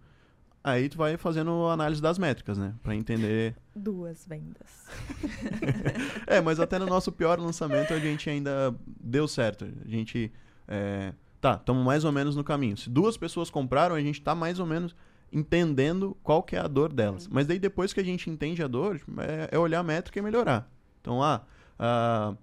aí 0.62 0.89
tu 0.89 0.97
vai 0.97 1.16
fazendo 1.16 1.66
análise 1.68 2.01
das 2.01 2.18
métricas, 2.18 2.57
né? 2.57 2.72
Pra 2.85 2.95
entender. 2.95 3.57
Duas 3.75 4.27
vendas. 4.27 4.87
É, 6.27 6.41
mas 6.41 6.59
até 6.61 6.79
no 6.79 6.87
nosso 6.87 7.11
pior 7.12 7.39
lançamento 7.39 7.93
a 7.93 7.99
gente 7.99 8.29
ainda 8.31 8.75
deu 9.01 9.27
certo. 9.29 9.66
A 9.85 9.89
gente. 9.89 10.33
É... 10.66 11.12
Tá, 11.41 11.55
estamos 11.55 11.85
mais 11.85 12.05
ou 12.05 12.12
menos 12.12 12.37
no 12.37 12.45
caminho. 12.45 12.77
Se 12.77 12.89
duas 12.89 13.16
pessoas 13.16 13.51
compraram, 13.51 13.95
a 13.97 14.01
gente 14.01 14.23
tá 14.23 14.35
mais 14.35 14.61
ou 14.61 14.66
menos 14.66 14.95
entendendo 15.33 16.16
qual 16.23 16.43
que 16.43 16.55
é 16.55 16.61
a 16.61 16.68
dor 16.68 16.93
delas. 16.93 17.27
Mas 17.27 17.47
daí 17.47 17.59
depois 17.59 17.93
que 17.93 17.99
a 18.01 18.05
gente 18.05 18.31
entende 18.31 18.62
a 18.62 18.68
dor, 18.68 19.01
é, 19.18 19.49
é 19.51 19.59
olhar 19.59 19.81
a 19.81 19.83
métrica 19.83 20.18
e 20.18 20.23
melhorar. 20.23 20.70
Então, 21.01 21.23
ah, 21.23 21.43
a 21.79 22.35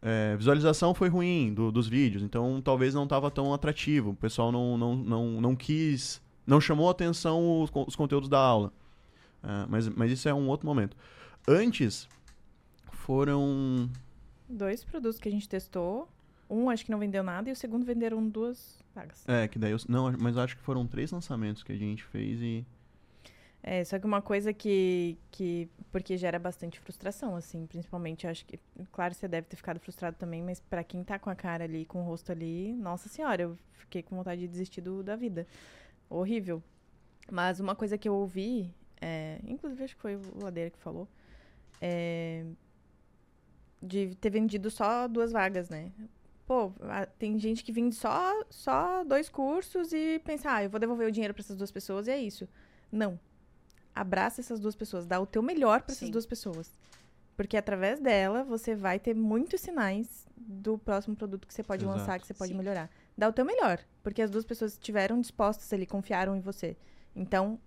é, 0.00 0.36
visualização 0.36 0.94
foi 0.94 1.08
ruim 1.08 1.52
do- 1.52 1.70
dos 1.70 1.86
vídeos, 1.86 2.22
então 2.22 2.60
talvez 2.62 2.94
não 2.94 3.04
estava 3.04 3.30
tão 3.30 3.52
atrativo. 3.52 4.10
O 4.10 4.16
pessoal 4.16 4.50
não, 4.50 4.78
não, 4.78 4.96
não, 4.96 5.40
não 5.40 5.56
quis, 5.56 6.22
não 6.46 6.60
chamou 6.60 6.88
atenção 6.88 7.62
os, 7.62 7.70
os 7.86 7.94
conteúdos 7.96 8.28
da 8.28 8.38
aula. 8.38 8.72
Ah, 9.42 9.66
mas, 9.68 9.88
mas 9.88 10.10
isso 10.10 10.28
é 10.28 10.34
um 10.34 10.48
outro 10.48 10.66
momento. 10.66 10.96
Antes, 11.48 12.08
foram 12.90 13.88
Dois 14.48 14.84
produtos 14.84 15.18
que 15.18 15.28
a 15.28 15.32
gente 15.32 15.48
testou. 15.48 16.08
Um 16.48 16.70
acho 16.70 16.84
que 16.84 16.90
não 16.90 16.98
vendeu 16.98 17.22
nada 17.24 17.48
e 17.48 17.52
o 17.52 17.56
segundo 17.56 17.84
venderam 17.84 18.26
duas 18.28 18.78
vagas. 18.94 19.24
É, 19.28 19.48
que 19.48 19.58
daí 19.58 19.72
eu. 19.72 19.78
Não, 19.88 20.12
mas 20.18 20.36
acho 20.36 20.56
que 20.56 20.62
foram 20.62 20.86
três 20.86 21.10
lançamentos 21.10 21.62
que 21.62 21.72
a 21.72 21.76
gente 21.76 22.04
fez 22.04 22.40
e. 22.40 22.64
É, 23.62 23.82
só 23.82 23.98
que 23.98 24.06
uma 24.06 24.22
coisa 24.22 24.52
que, 24.52 25.18
que. 25.32 25.68
Porque 25.90 26.16
gera 26.16 26.38
bastante 26.38 26.78
frustração, 26.78 27.34
assim, 27.34 27.66
principalmente. 27.66 28.24
Acho 28.28 28.44
que. 28.46 28.60
Claro, 28.92 29.12
você 29.14 29.26
deve 29.26 29.48
ter 29.48 29.56
ficado 29.56 29.80
frustrado 29.80 30.16
também, 30.16 30.40
mas 30.40 30.60
pra 30.60 30.84
quem 30.84 31.02
tá 31.02 31.18
com 31.18 31.28
a 31.30 31.34
cara 31.34 31.64
ali, 31.64 31.84
com 31.84 32.00
o 32.00 32.04
rosto 32.04 32.30
ali, 32.30 32.72
nossa 32.74 33.08
senhora, 33.08 33.42
eu 33.42 33.58
fiquei 33.72 34.02
com 34.02 34.14
vontade 34.14 34.40
de 34.42 34.46
desistir 34.46 34.80
do- 34.80 35.02
da 35.02 35.16
vida. 35.16 35.48
Horrível. 36.08 36.62
Mas 37.28 37.58
uma 37.58 37.74
coisa 37.74 37.98
que 37.98 38.08
eu 38.08 38.14
ouvi, 38.14 38.72
é, 39.00 39.38
inclusive 39.46 39.84
acho 39.84 39.94
que 39.96 40.02
foi 40.02 40.16
o 40.16 40.42
Ladeira 40.42 40.70
que 40.70 40.78
falou, 40.78 41.08
é, 41.80 42.44
de 43.82 44.14
ter 44.16 44.30
vendido 44.30 44.70
só 44.70 45.06
duas 45.06 45.32
vagas, 45.32 45.68
né? 45.68 45.90
Pô, 46.46 46.72
a- 46.82 47.06
tem 47.06 47.38
gente 47.38 47.64
que 47.64 47.72
vende 47.72 47.94
só, 47.94 48.32
só 48.50 49.04
dois 49.04 49.28
cursos 49.28 49.92
e 49.92 50.20
pensa, 50.24 50.52
ah, 50.54 50.64
eu 50.64 50.70
vou 50.70 50.78
devolver 50.80 51.08
o 51.08 51.12
dinheiro 51.12 51.34
pra 51.34 51.40
essas 51.42 51.56
duas 51.56 51.70
pessoas 51.70 52.06
e 52.06 52.10
é 52.10 52.18
isso. 52.18 52.48
Não. 52.90 53.18
Abraça 53.94 54.40
essas 54.40 54.60
duas 54.60 54.76
pessoas, 54.76 55.06
dá 55.06 55.18
o 55.20 55.26
teu 55.26 55.42
melhor 55.42 55.82
pra 55.82 55.92
essas 55.92 56.08
duas 56.10 56.26
pessoas. 56.26 56.72
Porque 57.36 57.56
através 57.56 57.98
dela, 58.00 58.44
você 58.44 58.74
vai 58.74 58.98
ter 58.98 59.14
muitos 59.14 59.60
sinais 59.60 60.26
do 60.36 60.78
próximo 60.78 61.14
produto 61.16 61.46
que 61.46 61.52
você 61.52 61.62
pode 61.62 61.84
Exato. 61.84 61.98
lançar, 61.98 62.20
que 62.20 62.26
você 62.26 62.32
pode 62.34 62.52
Sim. 62.52 62.58
melhorar. 62.58 62.90
Dá 63.16 63.28
o 63.28 63.32
teu 63.32 63.44
melhor, 63.44 63.78
porque 64.02 64.22
as 64.22 64.30
duas 64.30 64.44
pessoas 64.44 64.72
estiveram 64.72 65.20
dispostas 65.20 65.70
ali, 65.72 65.84
confiaram 65.84 66.36
em 66.36 66.40
você. 66.40 66.76
Então, 67.14 67.58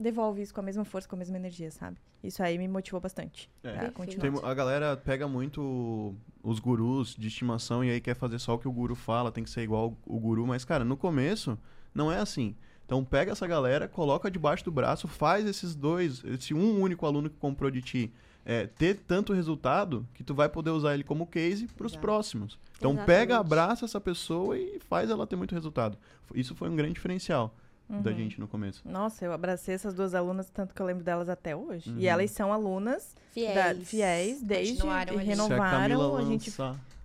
devolve 0.00 0.42
isso 0.42 0.54
com 0.54 0.60
a 0.60 0.62
mesma 0.62 0.84
força, 0.84 1.06
com 1.06 1.14
a 1.14 1.18
mesma 1.18 1.36
energia, 1.36 1.70
sabe? 1.70 1.98
Isso 2.22 2.42
aí 2.42 2.56
me 2.58 2.66
motivou 2.66 3.00
bastante. 3.00 3.50
É. 3.62 3.70
pra 3.70 3.72
Perfeito. 3.72 3.94
continuar. 3.94 4.40
Tem 4.40 4.50
a 4.50 4.54
galera 4.54 4.96
pega 4.96 5.28
muito 5.28 6.14
os 6.42 6.58
gurus 6.58 7.14
de 7.14 7.28
estimação 7.28 7.84
e 7.84 7.90
aí 7.90 8.00
quer 8.00 8.14
fazer 8.14 8.38
só 8.38 8.54
o 8.54 8.58
que 8.58 8.66
o 8.66 8.72
guru 8.72 8.94
fala, 8.94 9.30
tem 9.30 9.44
que 9.44 9.50
ser 9.50 9.62
igual 9.62 9.96
o 10.06 10.18
guru, 10.18 10.46
mas, 10.46 10.64
cara, 10.64 10.84
no 10.84 10.96
começo 10.96 11.58
não 11.94 12.10
é 12.10 12.18
assim. 12.18 12.56
Então 12.86 13.04
pega 13.04 13.32
essa 13.32 13.46
galera, 13.46 13.86
coloca 13.86 14.30
debaixo 14.30 14.64
do 14.64 14.72
braço, 14.72 15.06
faz 15.06 15.46
esses 15.46 15.76
dois, 15.76 16.24
esse 16.24 16.52
um 16.54 16.80
único 16.80 17.06
aluno 17.06 17.30
que 17.30 17.36
comprou 17.36 17.70
de 17.70 17.80
ti 17.80 18.12
é, 18.44 18.66
ter 18.66 18.96
tanto 19.06 19.32
resultado 19.32 20.06
que 20.14 20.24
tu 20.24 20.34
vai 20.34 20.48
poder 20.48 20.70
usar 20.70 20.94
ele 20.94 21.04
como 21.04 21.26
case 21.26 21.68
para 21.68 21.86
os 21.86 21.94
próximos. 21.94 22.58
Então 22.76 22.92
Exatamente. 22.92 23.06
pega, 23.06 23.38
abraça 23.38 23.84
essa 23.84 24.00
pessoa 24.00 24.58
e 24.58 24.80
faz 24.80 25.10
ela 25.10 25.26
ter 25.26 25.36
muito 25.36 25.54
resultado. 25.54 25.96
Isso 26.34 26.54
foi 26.54 26.68
um 26.68 26.74
grande 26.74 26.94
diferencial. 26.94 27.54
Da 27.90 28.10
Uhum. 28.10 28.16
gente 28.16 28.38
no 28.38 28.46
começo. 28.46 28.80
Nossa, 28.88 29.24
eu 29.24 29.32
abracei 29.32 29.74
essas 29.74 29.92
duas 29.94 30.14
alunas, 30.14 30.48
tanto 30.50 30.72
que 30.74 30.80
eu 30.80 30.86
lembro 30.86 31.02
delas 31.02 31.28
até 31.28 31.56
hoje. 31.56 31.90
Uhum. 31.90 31.98
E 31.98 32.06
elas 32.06 32.30
são 32.30 32.52
alunas 32.52 33.16
Fiéis. 33.32 33.54
da- 33.54 33.84
fiéis 33.84 34.40
desde 34.42 34.74
e 34.74 35.16
renovaram. 35.24 35.70
Camila 35.70 36.20
A, 36.20 36.24
gente 36.24 36.52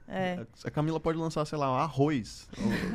é, 0.07 0.45
A 0.63 0.69
Camila 0.69 0.99
pode 0.99 1.17
lançar, 1.17 1.43
sei 1.45 1.57
lá, 1.57 1.67
arroz. 1.81 2.47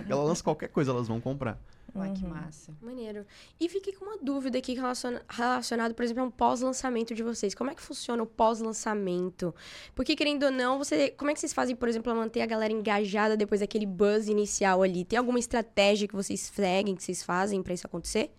Ela 0.08 0.22
lança 0.22 0.44
qualquer 0.44 0.68
coisa, 0.68 0.92
elas 0.92 1.08
vão 1.08 1.20
comprar. 1.20 1.58
Olha 1.94 2.12
que 2.12 2.22
Uhum. 2.24 2.30
massa. 2.30 2.74
Maneiro. 2.80 3.26
E 3.58 3.68
fiquei 3.68 3.92
com 3.92 4.04
uma 4.04 4.16
dúvida 4.18 4.58
aqui 4.58 4.74
relaciona- 4.74 5.22
relacionado, 5.28 5.94
por 5.94 6.02
exemplo, 6.04 6.22
a 6.22 6.26
um 6.26 6.30
pós-lançamento 6.30 7.14
de 7.14 7.22
vocês. 7.22 7.54
Como 7.54 7.70
é 7.70 7.74
que 7.74 7.82
funciona 7.82 8.22
o 8.22 8.26
pós-lançamento? 8.26 9.54
Porque, 9.94 10.14
querendo 10.14 10.44
ou 10.44 10.50
não, 10.50 10.78
você, 10.78 11.10
como 11.10 11.30
é 11.30 11.34
que 11.34 11.40
vocês 11.40 11.52
fazem, 11.52 11.74
por 11.74 11.88
exemplo, 11.88 12.04
pra 12.12 12.14
manter 12.14 12.40
a 12.42 12.46
galera 12.46 12.72
engajada 12.72 13.36
depois 13.36 13.60
daquele 13.60 13.86
buzz 13.86 14.28
inicial 14.28 14.82
ali? 14.82 15.04
Tem 15.04 15.18
alguma 15.18 15.38
estratégia 15.38 16.06
que 16.06 16.14
vocês 16.14 16.40
seguem, 16.40 16.94
que 16.94 17.02
vocês 17.02 17.22
fazem 17.22 17.62
pra 17.62 17.74
isso 17.74 17.86
acontecer? 17.86 18.30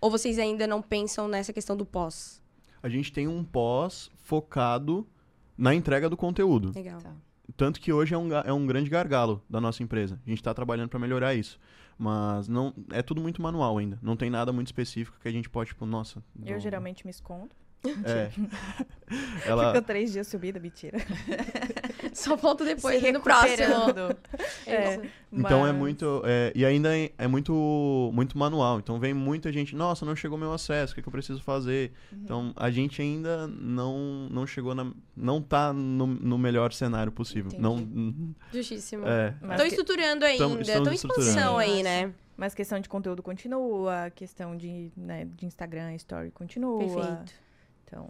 Ou 0.00 0.10
vocês 0.10 0.38
ainda 0.38 0.66
não 0.66 0.80
pensam 0.82 1.28
nessa 1.28 1.52
questão 1.52 1.76
do 1.76 1.84
pós? 1.86 2.40
A 2.82 2.88
gente 2.88 3.12
tem 3.12 3.28
um 3.28 3.44
pós 3.44 4.10
focado 4.16 5.06
na 5.56 5.74
entrega 5.74 6.08
do 6.08 6.16
conteúdo. 6.16 6.72
Legal. 6.74 7.00
Tá. 7.00 7.14
Tanto 7.56 7.78
que 7.80 7.92
hoje 7.92 8.14
é 8.14 8.18
um, 8.18 8.32
é 8.32 8.52
um 8.52 8.66
grande 8.66 8.88
gargalo 8.88 9.42
da 9.50 9.60
nossa 9.60 9.82
empresa. 9.82 10.18
A 10.24 10.28
gente 10.28 10.38
está 10.38 10.54
trabalhando 10.54 10.88
para 10.88 10.98
melhorar 10.98 11.34
isso. 11.34 11.58
Mas 12.02 12.48
não 12.48 12.72
é 12.90 13.02
tudo 13.02 13.20
muito 13.20 13.42
manual 13.42 13.76
ainda. 13.76 13.98
Não 14.00 14.16
tem 14.16 14.30
nada 14.30 14.54
muito 14.54 14.68
específico 14.68 15.18
que 15.20 15.28
a 15.28 15.30
gente 15.30 15.50
pode, 15.50 15.68
tipo, 15.68 15.84
nossa. 15.84 16.22
eu 16.46 16.52
não- 16.54 16.58
geralmente 16.60 17.04
me 17.04 17.10
escondo. 17.10 17.50
É. 17.84 18.30
Ela, 19.46 19.74
Fico 19.74 19.84
três 19.86 20.10
dias 20.10 20.26
subida, 20.26 20.58
mentira. 20.58 20.96
Só 22.14 22.36
volto 22.36 22.64
depois, 22.64 23.00
Se 23.00 23.12
no 23.12 23.20
próximo. 23.20 23.64
É, 24.66 24.94
isso. 24.94 25.02
Então 25.32 25.66
é 25.66 25.70
mas- 25.70 25.78
muito. 25.80 26.22
é, 26.24 26.52
e 26.54 26.64
ainda 26.64 26.96
é, 26.96 27.12
é 27.16 27.26
muito, 27.26 28.10
muito 28.12 28.36
manual. 28.36 28.78
Então 28.78 28.98
vem 28.98 29.14
muita 29.14 29.52
gente, 29.52 29.74
nossa, 29.76 30.04
não 30.04 30.16
chegou 30.16 30.36
meu 30.36 30.52
acesso, 30.52 30.92
o 30.92 30.96
que, 30.96 31.02
que 31.02 31.08
eu 31.08 31.12
preciso 31.12 31.42
fazer? 31.42 31.92
Então 32.12 32.52
a 32.56 32.70
gente 32.70 33.00
ainda 33.00 33.46
não, 33.46 34.28
não 34.30 34.46
chegou 34.46 34.74
na. 34.74 34.92
Não 35.16 35.40
tá 35.40 35.72
no, 35.72 36.06
no 36.06 36.36
melhor 36.38 36.72
cenário 36.72 37.12
possível. 37.12 37.50
Entendi. 37.52 37.62
Não. 37.62 38.34
Justíssimo. 38.52 39.06
É. 39.06 39.34
Estão 39.42 39.56
que- 39.58 39.66
estruturando 39.66 40.24
ainda, 40.24 40.60
estão 40.62 40.92
em 40.92 40.94
expansão 40.94 41.58
aí, 41.58 41.82
né? 41.82 42.12
Mas 42.36 42.54
questão 42.54 42.80
de 42.80 42.88
conteúdo 42.88 43.22
continua, 43.22 44.10
questão 44.14 44.56
de, 44.56 44.90
né, 44.96 45.26
de 45.36 45.44
Instagram, 45.44 45.94
story 45.96 46.30
continua. 46.30 46.78
Perfeito. 46.78 47.32
Então, 47.84 48.08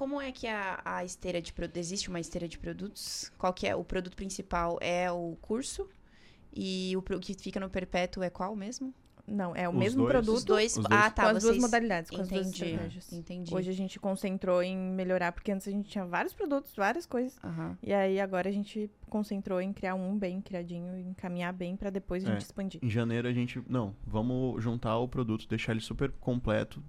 Como 0.00 0.18
é 0.18 0.32
que 0.32 0.46
a, 0.46 0.80
a 0.82 1.04
esteira 1.04 1.42
de 1.42 1.52
produtos. 1.52 1.78
Existe 1.78 2.08
uma 2.08 2.18
esteira 2.18 2.48
de 2.48 2.58
produtos? 2.58 3.30
Qual 3.36 3.52
que 3.52 3.66
é? 3.66 3.76
O 3.76 3.84
produto 3.84 4.16
principal 4.16 4.78
é 4.80 5.12
o 5.12 5.36
curso? 5.42 5.86
E 6.50 6.94
o, 6.96 7.00
o 7.00 7.20
que 7.20 7.34
fica 7.34 7.60
no 7.60 7.68
perpétuo 7.68 8.22
é 8.22 8.30
qual 8.30 8.56
mesmo? 8.56 8.94
não, 9.26 9.54
é 9.54 9.68
o 9.68 9.72
Os 9.72 9.78
mesmo 9.78 9.98
dois. 9.98 10.10
produto 10.10 10.36
Os 10.38 10.44
dois. 10.44 10.76
Os 10.78 10.84
dois. 10.86 11.00
Ah, 11.02 11.10
tá. 11.10 11.24
com 11.24 11.28
as 11.28 11.42
duas 11.42 11.44
vocês... 11.44 11.60
modalidades, 11.62 12.10
com 12.10 12.16
as 12.22 12.28
duas 12.30 12.46
Entendi. 12.48 12.64
estratégias. 12.64 13.12
Entendi. 13.12 13.54
Hoje 13.54 13.68
a 13.68 13.74
gente 13.74 14.00
concentrou 14.00 14.62
em 14.62 14.74
melhorar, 14.74 15.32
porque 15.32 15.52
antes 15.52 15.68
a 15.68 15.70
gente 15.70 15.90
tinha 15.90 16.06
vários 16.06 16.32
produtos, 16.32 16.74
várias 16.74 17.04
coisas. 17.04 17.38
Aham. 17.44 17.76
E 17.82 17.92
aí 17.92 18.18
agora 18.18 18.48
a 18.48 18.52
gente 18.52 18.90
concentrou 19.10 19.60
em 19.60 19.70
criar 19.70 19.94
um 19.96 20.16
bem 20.18 20.40
criadinho, 20.40 20.98
encaminhar 20.98 21.52
bem 21.52 21.76
pra 21.76 21.90
depois 21.90 22.24
a 22.24 22.30
É. 22.30 22.32
gente 22.32 22.42
expandir. 22.46 22.80
Em 22.82 22.88
janeiro 22.88 23.28
a 23.28 23.32
gente. 23.34 23.62
Não, 23.68 23.94
vamos 24.06 24.64
juntar 24.64 24.96
o 24.98 25.06
produto, 25.06 25.46
deixar 25.46 25.72
ele 25.72 25.82
super 25.82 26.10
completo. 26.12 26.82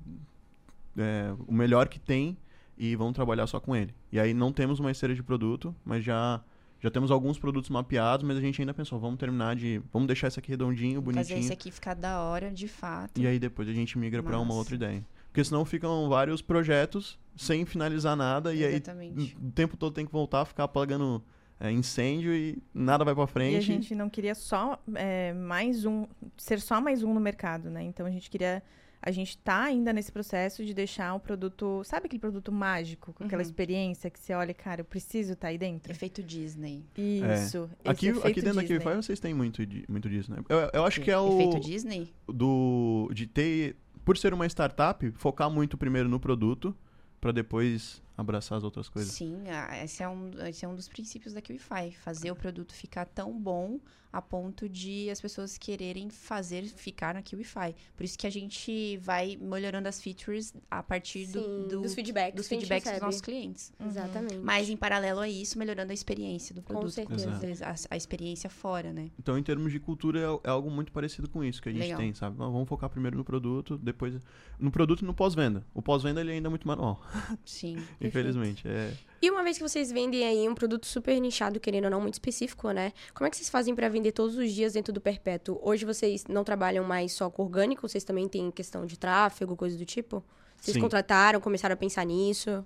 é, 0.98 1.36
o 1.46 1.54
melhor 1.54 1.90
que 1.90 2.00
tem 2.00 2.38
e 2.84 2.96
vamos 2.96 3.14
trabalhar 3.14 3.46
só 3.46 3.60
com 3.60 3.76
ele. 3.76 3.94
E 4.12 4.20
aí 4.20 4.34
não 4.34 4.52
temos 4.52 4.80
uma 4.80 4.90
esteira 4.90 5.14
de 5.14 5.22
produto, 5.22 5.76
mas 5.86 6.04
já. 6.04 6.42
Já 6.84 6.90
temos 6.90 7.12
alguns 7.12 7.38
produtos 7.38 7.70
mapeados, 7.70 8.28
mas 8.28 8.36
a 8.36 8.42
gente 8.42 8.60
ainda 8.60 8.74
pensou, 8.74 9.00
vamos 9.00 9.20
terminar 9.20 9.56
de. 9.56 9.80
Vamos 9.94 10.08
deixar 10.08 10.30
isso 10.30 10.40
aqui 10.40 10.50
redondinho, 10.50 11.00
Fazer 11.00 11.14
bonitinho. 11.14 11.40
esse 11.40 11.54
aqui 11.54 11.70
ficar 11.70 11.94
da 11.94 12.22
hora, 12.22 12.50
de 12.50 12.68
fato. 12.68 13.22
E 13.22 13.28
aí 13.28 13.38
depois 13.38 13.70
a 13.70 13.72
gente 13.72 14.00
migra 14.00 14.24
pra 14.24 14.40
uma 14.40 14.56
outra 14.56 14.74
ideia. 14.74 15.06
Porque 15.28 15.44
senão 15.44 15.64
ficam 15.64 16.10
vários 16.10 16.42
projetos 16.42 17.20
sem 17.38 17.66
finalizar 17.66 18.16
nada 18.16 18.52
e 18.52 18.66
aí 18.66 18.74
Exatamente. 18.74 19.38
o 19.40 19.52
tempo 19.52 19.78
todo 19.78 19.94
tem 19.94 20.08
que 20.08 20.12
voltar, 20.12 20.44
ficar 20.44 20.64
apagando 20.64 21.24
é, 21.60 21.72
incêndio 21.72 22.34
e 22.34 22.58
nada 22.74 23.06
vai 23.06 23.14
pra 23.14 23.28
frente. 23.28 23.54
E 23.54 23.58
a 23.58 23.62
gente 23.62 23.94
não 23.94 24.10
queria 24.10 24.34
só 24.34 24.82
é, 24.96 25.34
mais 25.34 25.86
um, 25.86 26.08
ser 26.36 26.60
só 26.60 26.82
mais 26.82 27.04
um 27.04 27.14
no 27.14 27.20
mercado, 27.20 27.70
né? 27.70 27.84
Então 27.84 28.08
a 28.08 28.10
gente 28.10 28.28
queria. 28.28 28.64
A 29.02 29.10
gente 29.12 29.36
tá 29.38 29.64
ainda 29.64 29.92
nesse 29.92 30.12
processo 30.12 30.64
de 30.64 30.74
deixar 30.74 31.14
o 31.16 31.20
produto. 31.20 31.82
Sabe 31.84 32.06
aquele 32.06 32.20
produto 32.20 32.52
mágico, 32.52 33.14
com 33.14 33.24
aquela 33.24 33.42
Uhum. 33.42 33.48
experiência 33.48 34.10
que 34.12 34.20
você 34.20 34.34
olha, 34.34 34.54
cara, 34.54 34.82
eu 34.82 34.86
preciso 34.86 35.34
estar 35.34 35.48
aí 35.48 35.58
dentro? 35.58 35.92
Efeito 35.92 36.22
Disney. 36.22 36.86
Isso. 36.96 37.70
esse 37.84 37.90
Aqui, 37.90 38.08
efeito 38.10 38.28
aqui 38.28 38.42
dentro 38.42 38.56
da 38.56 38.62
Disney. 38.62 38.80
Kiwify 38.80 38.96
vocês 38.96 39.20
têm 39.20 39.34
muito, 39.34 39.62
muito 39.90 40.08
disso, 40.08 40.32
né? 40.32 40.38
Eu, 40.48 40.70
eu 40.74 40.86
acho 40.86 41.02
que 41.02 41.10
é 41.10 41.18
o. 41.18 41.34
Efeito 41.34 41.60
Disney? 41.60 42.14
do 42.28 43.10
de 43.14 43.26
ter 43.26 43.76
por 44.06 44.18
ser 44.18 44.34
uma 44.34 44.46
startup 44.46 45.10
focar 45.12 45.50
muito 45.50 45.78
primeiro 45.78 46.08
no 46.08 46.20
produto 46.20 46.76
pra 47.20 47.32
depois 47.32 48.02
abraçar 48.18 48.58
as 48.58 48.64
outras 48.64 48.88
coisas 48.90 49.12
Sim, 49.14 49.44
esse 49.84 50.04
é, 50.04 50.08
um, 50.10 50.32
esse 50.48 50.64
é 50.66 50.68
um 50.68 50.76
dos 50.76 50.88
princípios 50.88 51.34
da 51.34 51.42
QIFI. 51.42 51.92
Fazer 52.04 52.32
o 52.32 52.36
produto 52.36 52.74
ficar 52.74 53.06
tão 53.06 53.32
bom 53.40 53.80
a 54.14 54.22
ponto 54.22 54.68
de 54.68 55.10
as 55.10 55.22
pessoas 55.22 55.58
quererem 55.58 56.10
fazer 56.10 56.64
ficar 56.66 57.14
na 57.14 57.22
QIFI. 57.22 57.74
Por 57.96 58.04
isso 58.04 58.18
que 58.18 58.28
a 58.28 58.30
gente 58.30 58.98
vai 58.98 59.38
melhorando 59.40 59.88
as 59.88 60.02
features 60.02 60.54
a 60.70 60.84
partir 60.84 61.28
do, 61.28 61.40
Sim, 61.42 61.68
do- 61.70 61.82
dos 61.82 61.94
feedbacks 61.94 62.36
dos 62.36 62.48
feedbacks 62.50 62.92
dos 62.92 63.02
nossos 63.02 63.22
clientes. 63.22 63.72
Exatamente. 63.80 64.38
Mas 64.40 64.70
em 64.70 64.76
paralelo 64.76 65.22
a 65.22 65.30
isso, 65.30 65.58
melhorando 65.58 65.92
a 65.92 65.94
experiência 65.94 66.54
do 66.54 66.62
Com 66.62 66.74
produto. 66.74 66.92
certeza. 66.92 67.32
vezes 67.38 67.62
A, 67.62 67.74
a 67.90 67.96
experiência 67.96 68.50
fora, 68.50 68.92
né? 68.92 69.10
então 69.18 69.38
em 69.38 69.44
termos 69.44 69.72
de 69.72 69.80
cultura 69.80 70.20
é, 70.20 70.48
é 70.48 70.50
algo 70.50 70.70
muito 70.70 70.92
parecido 70.92 71.30
com 71.30 71.42
isso 71.44 71.62
que 71.62 71.70
a 71.70 71.72
gente 71.72 71.82
Legal. 71.82 71.98
tem 72.00 72.14
sabe 72.14 72.36
vamos 72.36 72.68
focar 72.68 72.90
primeiro 72.90 73.16
no 73.18 73.24
produto 73.24 73.78
depois 73.78 74.20
no 74.60 74.70
produto 74.72 75.02
e 75.02 75.06
no 75.06 75.14
pós-venda 75.14 75.66
o 75.74 75.82
pós-venda 75.82 76.20
ele 76.20 76.32
ainda 76.32 76.48
é 76.48 76.50
muito 76.50 76.68
manual 76.68 77.02
Sim. 77.46 77.78
infelizmente 78.08 78.68
é 78.68 78.94
E 79.22 79.30
uma 79.30 79.44
vez 79.44 79.58
que 79.58 79.64
vocês 79.64 79.92
vendem 79.92 80.26
aí 80.26 80.48
um 80.50 80.56
produto 80.56 80.86
super 80.86 81.20
nichado, 81.20 81.60
querendo 81.60 81.86
ou 81.86 81.92
não, 81.92 82.02
muito 82.02 82.16
específico, 82.16 82.72
né? 82.72 82.92
Como 83.14 83.28
é 83.28 83.30
que 83.30 83.38
vocês 83.38 83.50
fazem 83.50 83.76
pra 83.76 83.88
vender 83.90 84.12
todos 84.12 84.36
os 84.36 84.52
dias 84.52 84.74
dentro 84.74 84.92
do 84.92 85.00
Perpétuo? 85.00 85.60
Hoje 85.62 85.86
vocês 85.86 86.26
não 86.28 86.44
trabalham 86.44 86.84
mais 86.84 87.12
só 87.14 87.30
com 87.30 87.44
orgânico, 87.44 87.88
vocês 87.88 88.04
também 88.04 88.28
têm 88.28 88.50
questão 88.52 88.86
de 88.86 88.98
tráfego, 88.98 89.56
coisa 89.56 89.78
do 89.78 89.86
tipo? 89.86 90.24
Vocês 90.60 90.76
Sim. 90.76 90.82
contrataram, 90.82 91.40
começaram 91.40 91.74
a 91.74 91.78
pensar 91.78 92.06
nisso? 92.06 92.64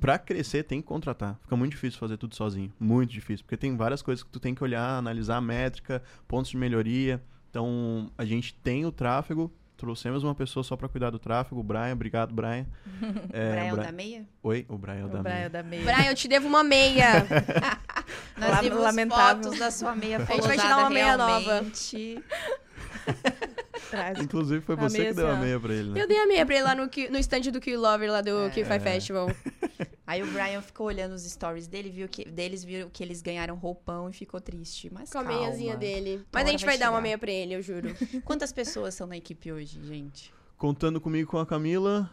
Pra 0.00 0.18
crescer 0.18 0.62
tem 0.62 0.80
que 0.80 0.86
contratar 0.86 1.38
fica 1.42 1.54
muito 1.56 1.72
difícil 1.72 2.00
fazer 2.00 2.16
tudo 2.16 2.34
sozinho 2.34 2.72
muito 2.80 3.10
difícil 3.10 3.44
porque 3.44 3.56
tem 3.56 3.76
várias 3.76 4.00
coisas 4.00 4.22
que 4.22 4.30
tu 4.30 4.40
tem 4.40 4.54
que 4.54 4.64
olhar 4.64 4.96
analisar 4.96 5.36
a 5.36 5.40
métrica 5.42 6.02
pontos 6.26 6.50
de 6.50 6.56
melhoria 6.56 7.22
então 7.50 8.10
a 8.16 8.24
gente 8.24 8.54
tem 8.54 8.86
o 8.86 8.90
tráfego 8.90 9.52
Trouxemos 9.84 10.24
uma 10.24 10.34
pessoa 10.34 10.64
só 10.64 10.76
pra 10.76 10.88
cuidar 10.88 11.10
do 11.10 11.18
tráfego, 11.18 11.60
o 11.60 11.62
Brian. 11.62 11.92
Obrigado, 11.92 12.34
Brian. 12.34 12.64
É, 13.34 13.50
Brian 13.50 13.74
Bra- 13.74 13.84
da 13.84 13.92
Meia? 13.92 14.24
Oi, 14.42 14.64
o 14.66 14.78
Brian 14.78 14.94
é 14.94 15.02
o 15.02 15.06
O 15.06 15.08
da 15.10 15.22
Brian 15.22 15.34
Meia. 15.34 15.50
da 15.50 15.62
meia. 15.62 15.82
Brian, 15.84 16.06
eu 16.10 16.14
te 16.14 16.26
devo 16.26 16.48
uma 16.48 16.64
meia. 16.64 17.26
Nós 18.38 18.50
La- 18.50 18.60
vimos 18.62 18.80
lamentável. 18.80 19.42
fotos 19.44 19.58
da 19.58 19.70
sua 19.70 19.94
meia 19.94 20.18
gente 20.20 20.40
vai 20.46 20.56
te 20.56 20.66
dar 20.66 20.78
uma 20.78 20.88
meia 20.90 21.16
nova. 21.18 21.50
realmente. 21.52 22.24
Traz. 23.90 24.18
Inclusive 24.20 24.60
foi 24.62 24.74
A 24.74 24.78
você 24.78 25.06
que 25.06 25.12
deu 25.14 25.30
a 25.30 25.36
meia 25.36 25.60
pra 25.60 25.72
ele, 25.74 25.90
né? 25.90 26.02
eu 26.02 26.08
dei 26.08 26.18
a 26.18 26.26
meia 26.26 26.46
pra 26.46 26.54
ele 26.54 26.64
lá 26.64 26.74
no, 26.74 26.84
no 27.10 27.18
stand 27.18 27.40
do 27.52 27.60
Q 27.60 27.76
Lover, 27.76 28.10
lá 28.10 28.20
do 28.22 28.30
Q5 28.50 28.70
É. 28.70 28.80
Festival. 28.80 29.30
Aí 30.06 30.22
o 30.22 30.26
Brian 30.30 30.60
ficou 30.60 30.86
olhando 30.86 31.14
os 31.14 31.22
stories 31.22 31.66
dele, 31.66 31.88
viu 31.88 32.06
que 32.08 32.24
deles 32.26 32.62
viu 32.62 32.90
que 32.90 33.02
eles 33.02 33.22
ganharam 33.22 33.56
roupão 33.56 34.10
e 34.10 34.12
ficou 34.12 34.40
triste. 34.40 34.92
Mas 34.92 35.10
Com 35.10 35.18
a 35.18 35.24
calma. 35.24 35.38
meiazinha 35.38 35.76
dele. 35.76 36.24
Mas 36.30 36.46
a 36.46 36.50
gente 36.50 36.64
vai 36.64 36.74
vai 36.74 36.78
dar 36.78 36.90
uma 36.90 37.00
meia 37.00 37.16
pra 37.16 37.30
ele, 37.30 37.54
eu 37.54 37.62
juro. 37.62 37.88
Quantas 38.24 38.52
pessoas 38.52 38.94
são 38.94 39.06
na 39.06 39.16
equipe 39.16 39.50
hoje, 39.52 39.80
gente? 39.84 40.32
Contando 40.58 41.00
comigo 41.00 41.30
com 41.30 41.38
a 41.38 41.46
Camila, 41.46 42.10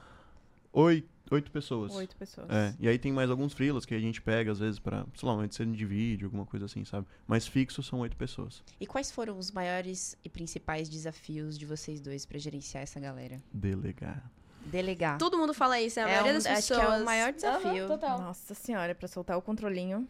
oito, 0.71 1.09
oito 1.31 1.51
pessoas. 1.51 1.93
Oito 1.95 2.15
pessoas. 2.15 2.47
É, 2.49 2.75
e 2.79 2.87
aí 2.87 2.97
tem 2.99 3.11
mais 3.11 3.29
alguns 3.29 3.53
freelas 3.53 3.85
que 3.85 3.93
a 3.93 3.99
gente 3.99 4.21
pega, 4.21 4.51
às 4.51 4.59
vezes, 4.59 4.79
pra, 4.79 5.05
sei 5.15 5.27
lá, 5.27 5.33
uma 5.33 5.45
edição 5.45 5.71
de 5.71 5.85
vídeo, 5.85 6.27
alguma 6.27 6.45
coisa 6.45 6.65
assim, 6.65 6.85
sabe? 6.85 7.07
Mas 7.27 7.47
fixo 7.47 7.81
são 7.81 7.99
oito 7.99 8.15
pessoas. 8.15 8.63
E 8.79 8.85
quais 8.85 9.11
foram 9.11 9.37
os 9.37 9.51
maiores 9.51 10.17
e 10.23 10.29
principais 10.29 10.87
desafios 10.89 11.57
de 11.57 11.65
vocês 11.65 11.99
dois 11.99 12.25
pra 12.25 12.37
gerenciar 12.37 12.83
essa 12.83 12.99
galera? 12.99 13.41
Delegar. 13.53 14.29
Delegar. 14.66 15.18
Todo 15.18 15.38
mundo 15.38 15.53
fala 15.53 15.82
isso, 15.82 15.99
né? 15.99 16.05
A 16.05 16.09
É 16.09 16.12
maioria 16.12 16.32
um- 16.32 16.36
das 16.36 16.45
acho 16.45 16.68
que 16.68 16.74
é 16.74 16.78
pessoas. 16.78 17.01
o 17.01 17.05
maior 17.05 17.34
desafio. 17.34 17.70
Aham, 17.86 17.88
total. 17.88 18.22
Nossa 18.22 18.53
senhora, 18.53 18.93
pra 18.95 19.07
soltar 19.07 19.38
o 19.38 19.41
controlinho. 19.41 20.07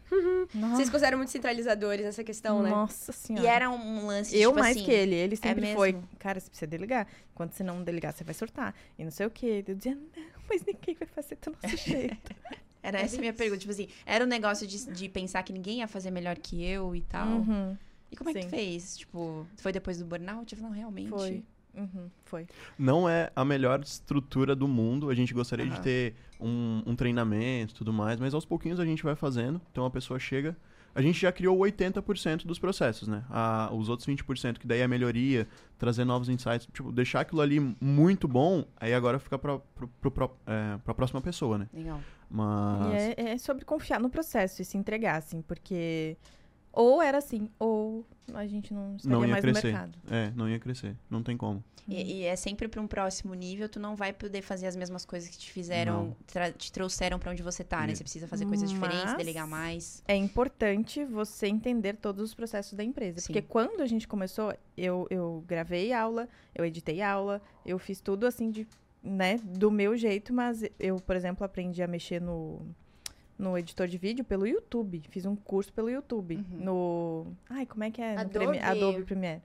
Vocês 0.74 0.88
consideram 0.90 1.18
muito 1.18 1.30
centralizadores 1.30 2.04
nessa 2.04 2.22
questão, 2.22 2.62
né? 2.62 2.70
Nossa 2.70 3.12
senhora. 3.12 3.44
E 3.44 3.48
era 3.48 3.70
um 3.70 4.06
lance 4.06 4.36
Eu 4.36 4.50
tipo 4.50 4.60
mais 4.60 4.76
assim, 4.76 4.84
que 4.84 4.90
ele. 4.92 5.14
Ele 5.14 5.36
sempre 5.36 5.60
mesmo? 5.62 5.76
foi. 5.76 5.96
Cara, 6.18 6.38
você 6.38 6.48
precisa 6.50 6.66
delegar. 6.66 7.06
Quando 7.34 7.52
você 7.52 7.62
não 7.62 7.82
delegar, 7.82 8.12
você 8.12 8.22
vai 8.24 8.34
surtar. 8.34 8.74
E 8.98 9.04
não 9.04 9.10
sei 9.10 9.26
o 9.26 9.30
quê. 9.30 9.64
Eu 9.66 9.74
dizia, 9.74 9.94
não, 9.94 10.22
mas 10.48 10.62
ninguém 10.64 10.94
vai 10.94 11.08
fazer 11.08 11.38
do 11.42 11.50
nosso 11.62 11.76
jeito. 11.88 12.34
Era 12.82 13.00
essa 13.00 13.16
a 13.16 13.20
minha 13.20 13.32
pergunta. 13.32 13.60
Tipo 13.60 13.72
assim, 13.72 13.88
era 14.04 14.24
um 14.24 14.28
negócio 14.28 14.66
de, 14.66 14.86
de 14.90 15.08
pensar 15.08 15.42
que 15.44 15.52
ninguém 15.52 15.78
ia 15.78 15.88
fazer 15.88 16.10
melhor 16.10 16.36
que 16.36 16.62
eu 16.64 16.94
e 16.94 17.00
tal. 17.02 17.26
Uhum, 17.26 17.76
E 18.10 18.16
como 18.16 18.28
é 18.30 18.34
que 18.34 18.40
tu 18.40 18.44
Sim. 18.44 18.50
fez? 18.50 18.98
Tipo, 18.98 19.46
foi 19.56 19.72
depois 19.72 19.98
do 19.98 20.04
burnout? 20.04 20.52
Eu 20.52 20.58
falei, 20.58 20.70
não, 20.70 20.76
realmente. 20.76 21.08
foi. 21.08 21.42
Uhum, 21.74 22.10
foi. 22.24 22.46
Não 22.78 23.08
é 23.08 23.30
a 23.34 23.44
melhor 23.44 23.80
estrutura 23.80 24.54
do 24.54 24.68
mundo. 24.68 25.08
A 25.08 25.14
gente 25.14 25.32
gostaria 25.32 25.66
Aham. 25.66 25.74
de 25.74 25.80
ter 25.80 26.14
um, 26.40 26.82
um 26.86 26.96
treinamento 26.96 27.74
e 27.74 27.76
tudo 27.76 27.92
mais, 27.92 28.20
mas 28.20 28.34
aos 28.34 28.44
pouquinhos 28.44 28.78
a 28.78 28.84
gente 28.84 29.02
vai 29.02 29.14
fazendo. 29.14 29.60
Então 29.70 29.84
a 29.84 29.90
pessoa 29.90 30.18
chega, 30.18 30.56
a 30.94 31.00
gente 31.00 31.20
já 31.20 31.32
criou 31.32 31.58
80% 31.58 32.44
dos 32.44 32.58
processos, 32.58 33.08
né? 33.08 33.24
A, 33.30 33.70
os 33.72 33.88
outros 33.88 34.06
20%, 34.06 34.58
que 34.58 34.66
daí 34.66 34.80
é 34.80 34.88
melhoria, 34.88 35.48
trazer 35.78 36.04
novos 36.04 36.28
insights, 36.28 36.66
tipo, 36.72 36.92
deixar 36.92 37.20
aquilo 37.20 37.40
ali 37.40 37.58
muito 37.80 38.28
bom, 38.28 38.64
aí 38.76 38.92
agora 38.92 39.18
fica 39.18 39.38
pra, 39.38 39.58
pro, 39.58 39.88
pro, 39.88 40.10
pro, 40.10 40.30
é, 40.46 40.78
pra 40.84 40.94
próxima 40.94 41.20
pessoa, 41.20 41.58
né? 41.58 41.68
Legal. 41.72 42.00
Mas. 42.28 42.86
E 42.92 43.14
é, 43.16 43.30
é 43.32 43.38
sobre 43.38 43.64
confiar 43.64 44.00
no 44.00 44.10
processo 44.10 44.60
e 44.60 44.64
se 44.64 44.76
entregar, 44.76 45.16
assim, 45.16 45.40
porque 45.42 46.16
ou 46.72 47.02
era 47.02 47.18
assim, 47.18 47.50
ou 47.58 48.06
a 48.34 48.46
gente 48.46 48.72
não 48.72 48.96
estaria 48.96 49.16
Não 49.16 49.24
ia 49.24 49.30
mais 49.32 49.42
crescer. 49.42 49.66
no 49.66 49.72
mercado. 49.72 49.98
É, 50.10 50.32
não 50.34 50.48
ia 50.48 50.58
crescer. 50.58 50.96
Não 51.10 51.22
tem 51.22 51.36
como. 51.36 51.62
E, 51.88 52.20
e 52.20 52.22
é 52.24 52.36
sempre 52.36 52.68
para 52.68 52.80
um 52.80 52.86
próximo 52.86 53.34
nível, 53.34 53.68
tu 53.68 53.80
não 53.80 53.96
vai 53.96 54.12
poder 54.12 54.40
fazer 54.40 54.68
as 54.68 54.76
mesmas 54.76 55.04
coisas 55.04 55.28
que 55.28 55.36
te 55.36 55.50
fizeram, 55.50 56.16
te 56.56 56.70
trouxeram 56.70 57.18
pra 57.18 57.32
onde 57.32 57.42
você 57.42 57.64
tá, 57.64 57.84
né? 57.86 57.94
Você 57.94 58.04
precisa 58.04 58.28
fazer 58.28 58.46
coisas 58.46 58.70
diferentes, 58.70 59.04
Mas- 59.04 59.16
delegar 59.16 59.46
mais. 59.48 60.02
É 60.06 60.14
importante 60.14 61.04
você 61.04 61.48
entender 61.48 61.96
todos 61.96 62.22
os 62.22 62.34
processos 62.34 62.74
da 62.74 62.84
empresa. 62.84 63.20
Sim. 63.20 63.26
Porque 63.26 63.42
quando 63.42 63.80
a 63.80 63.86
gente 63.86 64.06
começou, 64.06 64.54
eu, 64.76 65.06
eu 65.10 65.44
gravei 65.46 65.92
aula, 65.92 66.28
eu 66.54 66.64
editei 66.64 67.02
aula, 67.02 67.42
eu 67.66 67.78
fiz 67.80 68.00
tudo 68.00 68.26
assim 68.26 68.50
de, 68.52 68.66
né, 69.02 69.38
do 69.42 69.68
meu 69.70 69.96
jeito, 69.96 70.32
mas 70.32 70.62
eu, 70.78 71.00
por 71.00 71.16
exemplo, 71.16 71.44
aprendi 71.44 71.82
a 71.82 71.88
mexer 71.88 72.20
no, 72.20 72.60
no 73.42 73.58
editor 73.58 73.86
de 73.88 73.98
vídeo 73.98 74.24
pelo 74.24 74.46
YouTube. 74.46 75.02
Fiz 75.10 75.26
um 75.26 75.34
curso 75.36 75.72
pelo 75.72 75.90
YouTube. 75.90 76.36
Uhum. 76.36 76.64
No. 76.64 77.26
Ai, 77.50 77.66
como 77.66 77.84
é 77.84 77.90
que 77.90 78.00
é? 78.00 78.14
No 78.14 78.20
Adobe. 78.20 78.32
Premi- 78.38 78.58
Adobe 78.60 79.02
Premiere. 79.04 79.42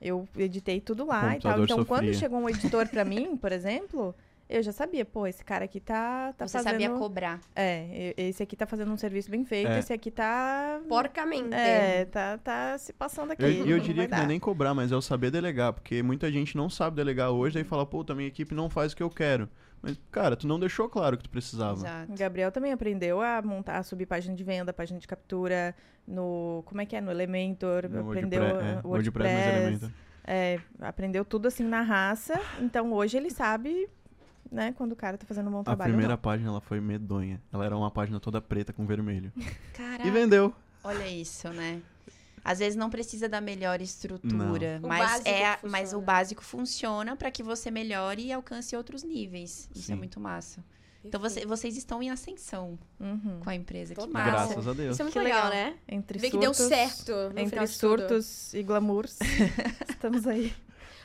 Eu 0.00 0.28
editei 0.36 0.80
tudo 0.80 1.06
lá 1.06 1.36
e 1.36 1.40
tal. 1.40 1.62
Então, 1.64 1.84
quando 1.84 2.00
sofria. 2.04 2.14
chegou 2.14 2.38
um 2.38 2.48
editor 2.48 2.86
pra 2.88 3.04
mim, 3.04 3.34
por 3.40 3.50
exemplo, 3.50 4.14
eu 4.48 4.62
já 4.62 4.70
sabia, 4.70 5.04
pô, 5.06 5.26
esse 5.26 5.42
cara 5.44 5.64
aqui 5.64 5.80
tá, 5.80 6.34
tá 6.34 6.46
você 6.46 6.58
fazendo. 6.58 6.72
sabia 6.72 6.90
cobrar. 6.90 7.40
É, 7.54 8.14
e- 8.16 8.22
esse 8.28 8.42
aqui 8.42 8.54
tá 8.54 8.66
fazendo 8.66 8.92
um 8.92 8.96
serviço 8.96 9.30
bem 9.30 9.44
feito, 9.44 9.70
É. 9.70 9.78
esse 9.78 9.92
aqui 9.92 10.10
tá. 10.10 10.80
Porcamente. 10.88 11.54
É, 11.54 12.04
tá, 12.04 12.36
tá 12.38 12.76
se 12.78 12.92
passando 12.92 13.30
aqui. 13.32 13.42
Eu, 13.42 13.50
e 13.50 13.70
eu 13.70 13.76
não 13.78 13.84
diria 13.84 14.06
que 14.06 14.14
não 14.14 14.22
é 14.22 14.26
nem 14.26 14.38
cobrar, 14.40 14.74
mas 14.74 14.92
é 14.92 14.96
o 14.96 15.00
saber 15.02 15.30
delegar, 15.30 15.72
porque 15.72 16.02
muita 16.02 16.30
gente 16.30 16.56
não 16.56 16.68
sabe 16.68 16.96
delegar 16.96 17.30
hoje, 17.30 17.54
daí 17.54 17.64
fala, 17.64 17.86
pô, 17.86 18.04
minha 18.14 18.28
equipe 18.28 18.54
não 18.54 18.68
faz 18.68 18.92
o 18.92 18.96
que 18.96 19.02
eu 19.02 19.10
quero. 19.10 19.48
Mas, 19.82 19.96
cara, 20.10 20.34
tu 20.36 20.46
não 20.48 20.58
deixou 20.58 20.88
claro 20.88 21.14
o 21.14 21.18
que 21.18 21.24
tu 21.24 21.30
precisava. 21.30 21.78
Exato. 21.78 22.12
O 22.12 22.16
Gabriel 22.16 22.50
também 22.50 22.72
aprendeu 22.72 23.20
a 23.20 23.40
montar, 23.42 23.78
a 23.78 23.82
subir 23.82 24.06
página 24.06 24.34
de 24.34 24.42
venda, 24.42 24.72
página 24.72 24.98
de 24.98 25.06
captura, 25.06 25.74
no. 26.06 26.62
Como 26.66 26.80
é 26.80 26.86
que 26.86 26.96
é? 26.96 27.00
No 27.00 27.10
Elementor. 27.10 27.88
No 27.88 28.08
aprendeu 28.10 28.42
WordPress, 28.42 28.84
é, 28.84 28.86
WordPress 28.86 29.58
Elementor. 29.58 29.90
É, 30.24 30.60
aprendeu 30.80 31.24
tudo 31.24 31.46
assim 31.46 31.62
na 31.64 31.82
raça. 31.82 32.40
Então 32.60 32.92
hoje 32.92 33.16
ele 33.16 33.30
sabe, 33.30 33.88
né, 34.50 34.72
quando 34.76 34.92
o 34.92 34.96
cara 34.96 35.16
tá 35.16 35.24
fazendo 35.26 35.48
um 35.48 35.52
bom 35.52 35.60
A 35.60 35.64
trabalho. 35.64 35.90
ou 35.90 35.92
primeira 35.94 36.14
não. 36.14 36.18
página 36.20 36.48
ela 36.50 36.60
foi 36.60 36.80
medonha. 36.80 37.40
Ela 37.52 37.64
era 37.64 37.76
uma 37.76 37.90
página 37.90 38.18
toda 38.18 38.40
preta 38.40 38.72
com 38.72 38.84
vermelho. 38.86 39.32
Caraca, 39.72 40.06
E 40.06 40.10
vendeu. 40.10 40.52
olha 40.82 41.06
isso, 41.06 41.48
né? 41.50 41.80
Às 42.48 42.60
vezes 42.60 42.76
não 42.76 42.88
precisa 42.88 43.28
da 43.28 43.40
melhor 43.40 43.80
estrutura, 43.80 44.78
Não. 44.78 44.86
O 44.86 44.88
mas 44.88 45.00
básico 45.10 45.28
é, 45.28 45.58
mas 45.64 45.92
o 45.92 46.00
básico 46.00 46.44
funciona 46.44 47.16
pra 47.16 47.28
que 47.28 47.42
você 47.42 47.72
melhore 47.72 48.22
e 48.26 48.32
alcance 48.32 48.76
outros 48.76 49.02
níveis. 49.02 49.68
Isso 49.74 49.90
é 49.90 49.94
Sim. 49.94 49.98
muito 49.98 50.20
massa. 50.20 50.62
Então 51.04 51.20
você- 51.20 51.44
vocês 51.44 51.76
estão 51.76 52.00
em 52.00 52.08
ascensão 52.10 52.78
Uhum. 53.00 53.40
com 53.42 53.50
a 53.50 53.54
empresa. 53.54 53.94
Que 53.96 54.06
massa. 54.06 54.30
Graças 54.30 54.68
a 54.68 54.72
Deus. 54.72 54.92
Isso 54.94 55.02
é 55.02 55.04
muito 55.04 55.12
Que 55.14 55.24
legal, 55.24 55.48
legal. 55.50 55.70
né? 55.70 55.76
Entre 55.88 56.18
Ver 56.20 56.30
que 56.30 56.38
deu 56.38 56.54
surtos- 56.54 56.76
certo 56.78 57.12
no 57.12 57.30
final 57.30 57.44
Entre 57.46 57.66
surtos 57.66 58.54
e 58.54 58.62
glamours. 58.62 59.18
Estamos 59.88 60.24
aí. 60.26 60.52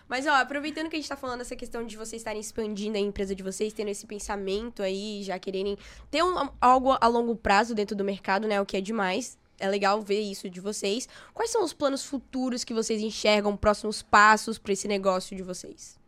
Mas, 0.08 0.28
ó, 0.28 0.32
aproveitando 0.36 0.90
que 0.90 0.96
a 0.96 1.00
gente 1.00 1.08
tá 1.10 1.16
falando 1.16 1.42
essa 1.42 1.56
questão 1.56 1.86
de 1.86 1.96
vocês 1.98 2.20
estarem 2.20 2.42
expandindo 2.42 2.98
a 2.98 3.00
empresa 3.00 3.34
de 3.34 3.42
vocês, 3.42 3.72
tendo 3.74 3.88
esse 3.90 4.06
pensamento 4.06 4.84
aí, 4.84 5.24
já 5.24 5.40
quererem 5.40 5.78
ter 6.12 6.22
um- 6.24 6.50
algo 6.60 6.98
a 7.00 7.08
longo 7.08 7.36
prazo 7.36 7.74
dentro 7.74 7.96
do 7.96 8.04
mercado, 8.04 8.48
né? 8.48 8.60
O 8.62 8.66
que 8.66 8.78
é 8.78 8.82
demais. 8.82 9.40
É 9.62 9.70
legal 9.70 10.02
ver 10.02 10.22
isso 10.22 10.50
de 10.50 10.60
vocês. 10.60 11.08
Quais 11.34 11.52
são 11.52 11.64
os 11.64 11.72
planos 11.72 12.04
futuros 12.04 12.64
que 12.64 12.74
vocês 12.74 13.02
enxergam, 13.02 13.56
próximos 13.56 14.02
passos 14.02 14.58
pra 14.58 14.74
esse 14.74 14.88
negócio 14.88 15.36
de 15.38 15.44
vocês? 15.44 16.00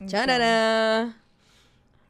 Então, 0.00 0.18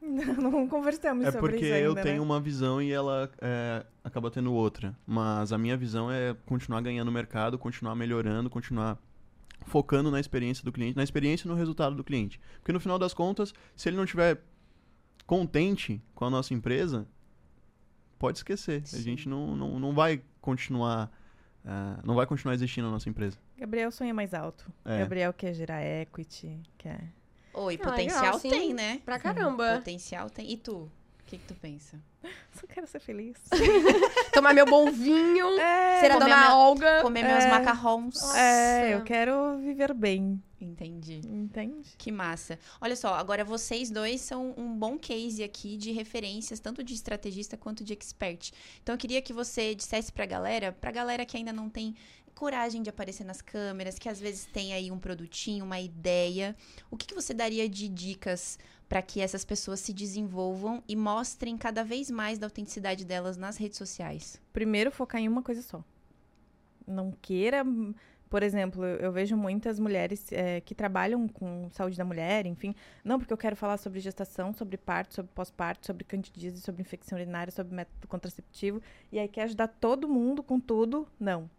não 0.41 0.67
conversamos 0.67 1.25
É 1.25 1.31
sobre 1.31 1.51
porque 1.51 1.65
isso 1.65 1.75
ainda, 1.75 1.85
eu 1.85 1.93
né? 1.93 2.01
tenho 2.01 2.23
uma 2.23 2.39
visão 2.39 2.81
e 2.81 2.91
ela 2.91 3.29
é, 3.39 3.85
acaba 4.03 4.31
tendo 4.31 4.53
outra. 4.53 4.97
Mas 5.05 5.51
a 5.51 5.57
minha 5.57 5.77
visão 5.77 6.11
é 6.11 6.35
continuar 6.45 6.81
ganhando 6.81 7.11
mercado, 7.11 7.57
continuar 7.59 7.93
melhorando, 7.93 8.49
continuar 8.49 8.97
focando 9.65 10.09
na 10.09 10.19
experiência 10.19 10.63
do 10.63 10.71
cliente, 10.71 10.97
na 10.97 11.03
experiência 11.03 11.45
e 11.45 11.49
no 11.49 11.55
resultado 11.55 11.95
do 11.95 12.03
cliente. 12.03 12.39
Porque 12.59 12.71
no 12.71 12.79
final 12.79 12.97
das 12.97 13.13
contas, 13.13 13.53
se 13.75 13.89
ele 13.89 13.97
não 13.97 14.05
estiver 14.05 14.41
contente 15.27 16.01
com 16.15 16.25
a 16.25 16.29
nossa 16.29 16.53
empresa, 16.53 17.07
pode 18.21 18.37
esquecer. 18.37 18.81
A 18.83 18.85
Sim. 18.85 19.01
gente 19.01 19.27
não, 19.27 19.55
não, 19.55 19.79
não 19.79 19.93
vai 19.93 20.21
continuar. 20.39 21.11
ah, 21.65 21.99
não 22.03 22.13
vai 22.15 22.25
continuar 22.27 22.53
existindo 22.53 22.87
a 22.87 22.91
nossa 22.91 23.09
empresa. 23.09 23.37
Gabriel 23.57 23.91
sonha 23.91 24.13
mais 24.13 24.33
alto. 24.33 24.71
É. 24.85 24.99
Gabriel 24.99 25.33
quer 25.33 25.53
gerar 25.53 25.81
equity, 25.83 26.59
quer... 26.77 27.01
Oi, 27.53 27.77
Ah, 27.81 27.83
potencial 27.89 28.21
legal, 28.23 28.39
sim. 28.39 28.49
tem, 28.49 28.73
né? 28.73 29.01
Pra 29.03 29.19
caramba! 29.19 29.75
Potencial 29.83 30.29
tem. 30.29 30.49
E 30.51 30.55
tu? 30.57 30.73
O 30.83 30.91
que, 31.25 31.37
que 31.37 31.45
tu 31.45 31.53
pensa? 31.55 31.99
Só 32.53 32.65
quero 32.67 32.87
ser 32.87 32.99
feliz. 33.01 33.35
Tomar 34.33 34.53
meu 34.53 34.65
bom 34.65 34.89
vinho, 34.91 35.47
É, 35.59 35.99
ser 35.99 36.11
a 36.11 36.13
comer 36.15 36.25
dona 36.29 36.37
minha- 36.37 36.55
Olga. 36.55 37.01
Comer 37.01 37.23
meus 37.23 37.43
É. 37.43 37.49
macarrons. 37.49 38.33
é, 38.35 38.93
eu 38.95 39.03
quero 39.03 39.57
viver 39.59 39.93
bem, 39.93 40.41
Entendi. 40.63 41.21
entende? 41.25 41.89
Que 41.97 42.11
massa. 42.11 42.57
Olha 42.79 42.95
só, 42.95 43.15
agora 43.15 43.43
vocês 43.43 43.89
dois 43.89 44.21
são 44.21 44.53
um 44.57 44.77
bom 44.77 44.97
case 44.97 45.43
aqui 45.43 45.77
de 45.77 45.91
referências, 45.91 46.59
tanto 46.59 46.83
de 46.83 46.93
estrategista 46.93 47.57
quanto 47.57 47.83
de 47.83 47.93
expert. 47.93 48.51
Então 48.81 48.95
eu 48.95 48.99
queria 48.99 49.21
que 49.21 49.33
você 49.33 49.73
dissesse 49.75 50.11
pra 50.11 50.25
galera, 50.25 50.71
pra 50.71 50.91
galera 50.91 51.25
que 51.25 51.37
ainda 51.37 51.51
não 51.51 51.69
tem 51.69 51.95
coragem 52.41 52.81
de 52.81 52.89
aparecer 52.89 53.23
nas 53.23 53.41
câmeras, 53.41 53.99
que 53.99 54.09
às 54.09 54.19
vezes 54.19 54.45
tem 54.45 54.73
aí 54.73 54.91
um 54.91 54.97
produtinho, 54.97 55.63
uma 55.63 55.79
ideia, 55.79 56.55
o 56.89 56.97
que, 56.97 57.05
que 57.05 57.13
você 57.13 57.33
daria 57.33 57.69
de 57.69 57.87
dicas 57.87 58.57
para 58.89 59.01
que 59.01 59.21
essas 59.21 59.45
pessoas 59.45 59.79
se 59.79 59.93
desenvolvam 59.93 60.83
e 60.87 60.95
mostrem 60.95 61.55
cada 61.57 61.83
vez 61.83 62.09
mais 62.09 62.39
da 62.39 62.47
autenticidade 62.47 63.05
delas 63.05 63.37
nas 63.37 63.57
redes 63.57 63.77
sociais? 63.77 64.41
Primeiro, 64.51 64.91
focar 64.91 65.21
em 65.21 65.27
uma 65.27 65.43
coisa 65.43 65.61
só. 65.61 65.83
Não 66.87 67.11
queira... 67.21 67.63
Por 68.31 68.43
exemplo, 68.43 68.85
eu 68.85 69.11
vejo 69.11 69.35
muitas 69.35 69.77
mulheres 69.77 70.31
é, 70.31 70.61
que 70.61 70.73
trabalham 70.73 71.27
com 71.27 71.69
saúde 71.71 71.97
da 71.97 72.05
mulher, 72.05 72.45
enfim. 72.45 72.73
Não, 73.03 73.19
porque 73.19 73.33
eu 73.33 73.37
quero 73.37 73.57
falar 73.57 73.75
sobre 73.75 73.99
gestação, 73.99 74.53
sobre 74.53 74.77
parto, 74.77 75.15
sobre 75.15 75.29
pós-parto, 75.35 75.85
sobre 75.85 76.05
candidíase, 76.05 76.61
sobre 76.61 76.81
infecção 76.81 77.17
urinária, 77.17 77.51
sobre 77.51 77.75
método 77.75 78.07
contraceptivo. 78.07 78.81
E 79.11 79.19
aí 79.19 79.27
quer 79.27 79.43
ajudar 79.43 79.67
todo 79.67 80.07
mundo 80.07 80.41
com 80.41 80.61
tudo. 80.61 81.05
Não. 81.19 81.49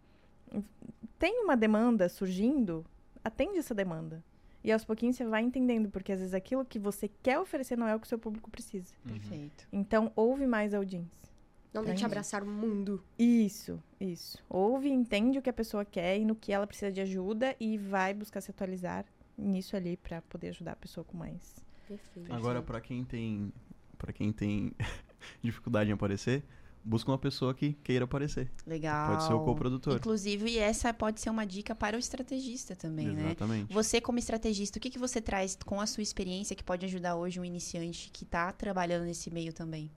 Tem 1.19 1.43
uma 1.43 1.55
demanda 1.55 2.09
surgindo, 2.09 2.83
atende 3.23 3.59
essa 3.59 3.75
demanda. 3.75 4.23
E 4.63 4.71
aos 4.71 4.83
pouquinhos 4.83 5.15
você 5.15 5.25
vai 5.25 5.43
entendendo, 5.43 5.91
porque 5.91 6.11
às 6.11 6.21
vezes 6.21 6.33
aquilo 6.33 6.65
que 6.65 6.79
você 6.79 7.07
quer 7.21 7.37
oferecer 7.37 7.77
não 7.77 7.87
é 7.87 7.95
o 7.95 7.99
que 7.99 8.07
o 8.07 8.09
seu 8.09 8.17
público 8.17 8.49
precisa. 8.49 8.95
Perfeito. 9.05 9.67
Então, 9.71 10.11
ouve 10.15 10.47
mais 10.47 10.73
audiência. 10.73 11.32
Não 11.73 11.81
deixe 11.81 12.01
Entendi. 12.01 12.05
abraçar 12.05 12.43
o 12.43 12.47
mundo. 12.47 13.03
Isso, 13.17 13.81
isso. 13.99 14.37
Ouve, 14.47 14.89
entende 14.89 15.39
o 15.39 15.41
que 15.41 15.49
a 15.49 15.53
pessoa 15.53 15.83
quer 15.83 16.19
e 16.19 16.25
no 16.25 16.35
que 16.35 16.53
ela 16.53 16.67
precisa 16.67 16.91
de 16.91 17.01
ajuda 17.01 17.55
e 17.59 17.77
vai 17.77 18.13
buscar 18.13 18.41
se 18.41 18.51
atualizar 18.51 19.05
nisso 19.37 19.75
ali 19.75 19.97
pra 19.97 20.21
poder 20.21 20.49
ajudar 20.49 20.73
a 20.73 20.75
pessoa 20.75 21.03
com 21.03 21.17
mais. 21.17 21.55
Perfeito. 21.87 22.31
Agora, 22.31 22.61
pra 22.61 22.79
quem 22.79 23.03
tem. 23.03 23.51
para 23.97 24.13
quem 24.13 24.31
tem 24.31 24.71
dificuldade 25.41 25.89
em 25.89 25.93
aparecer, 25.93 26.43
busca 26.83 27.09
uma 27.09 27.17
pessoa 27.17 27.53
que 27.53 27.73
queira 27.83 28.05
aparecer. 28.05 28.51
Legal. 28.67 29.11
Pode 29.11 29.23
ser 29.23 29.33
o 29.33 29.43
coprodutor. 29.43 29.95
Inclusive, 29.95 30.51
e 30.51 30.59
essa 30.59 30.93
pode 30.93 31.21
ser 31.21 31.29
uma 31.29 31.45
dica 31.45 31.73
para 31.73 31.95
o 31.95 31.99
estrategista 31.99 32.75
também, 32.75 33.07
né? 33.07 33.27
Exatamente. 33.27 33.73
Você, 33.73 34.01
como 34.01 34.19
estrategista, 34.19 34.77
o 34.77 34.81
que, 34.81 34.89
que 34.89 34.99
você 34.99 35.21
traz 35.21 35.57
com 35.65 35.79
a 35.79 35.87
sua 35.87 36.03
experiência 36.03 36.55
que 36.55 36.63
pode 36.63 36.85
ajudar 36.85 37.15
hoje 37.15 37.39
um 37.39 37.45
iniciante 37.45 38.11
que 38.11 38.23
está 38.23 38.51
trabalhando 38.51 39.05
nesse 39.05 39.31
meio 39.31 39.53
também? 39.53 39.89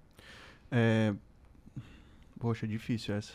É... 0.71 1.15
Poxa, 2.39 2.67
difícil 2.67 3.15
essa. 3.15 3.33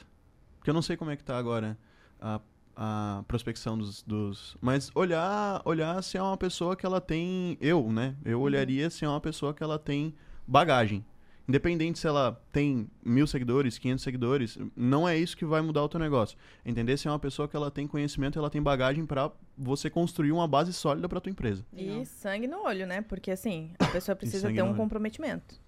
Porque 0.58 0.70
eu 0.70 0.74
não 0.74 0.82
sei 0.82 0.96
como 0.96 1.12
é 1.12 1.16
que 1.16 1.24
tá 1.24 1.38
agora 1.38 1.78
a, 2.20 2.40
a 2.76 3.24
prospecção 3.28 3.78
dos, 3.78 4.04
dos. 4.04 4.58
Mas 4.62 4.92
olhar, 4.94 5.62
olhar 5.66 6.02
se 6.04 6.18
é 6.18 6.22
uma 6.22 6.38
pessoa 6.38 6.76
que 6.76 6.86
ela 6.86 7.02
tem. 7.02 7.58
Eu, 7.60 7.92
né? 7.92 8.16
Eu 8.24 8.40
olharia 8.40 8.90
se 8.90 9.04
é 9.04 9.10
uma 9.10 9.22
pessoa 9.22 9.54
que 9.54 9.64
ela 9.64 9.80
tem 9.80 10.14
bagagem. 10.48 11.04
Independente 11.48 12.00
se 12.00 12.08
ela 12.08 12.42
tem 12.52 12.88
mil 13.04 13.28
seguidores, 13.28 13.78
500 13.78 14.04
seguidores, 14.04 14.58
não 14.76 15.08
é 15.10 15.18
isso 15.18 15.36
que 15.36 15.44
vai 15.44 15.62
mudar 15.62 15.84
o 15.84 15.90
teu 15.90 16.00
negócio. 16.00 16.38
Entender 16.66 16.96
se 16.96 17.08
é 17.08 17.12
uma 17.12 17.20
pessoa 17.20 17.48
que 17.48 17.56
ela 17.56 17.70
tem 17.70 17.88
conhecimento, 17.88 18.40
ela 18.40 18.50
tem 18.50 18.62
bagagem 18.62 19.06
pra 19.06 19.32
você 19.58 19.90
construir 19.90 20.32
uma 20.32 20.48
base 20.48 20.72
sólida 20.72 21.10
pra 21.10 21.20
tua 21.20 21.30
empresa. 21.30 21.66
E 21.74 22.06
sangue 22.06 22.48
no 22.48 22.64
olho, 22.64 22.88
né? 22.88 23.02
Porque 23.02 23.32
assim, 23.32 23.72
a 23.80 23.88
pessoa 23.88 24.16
precisa 24.16 24.52
ter 24.52 24.62
um 24.62 24.68
olho. 24.68 24.78
comprometimento. 24.78 25.60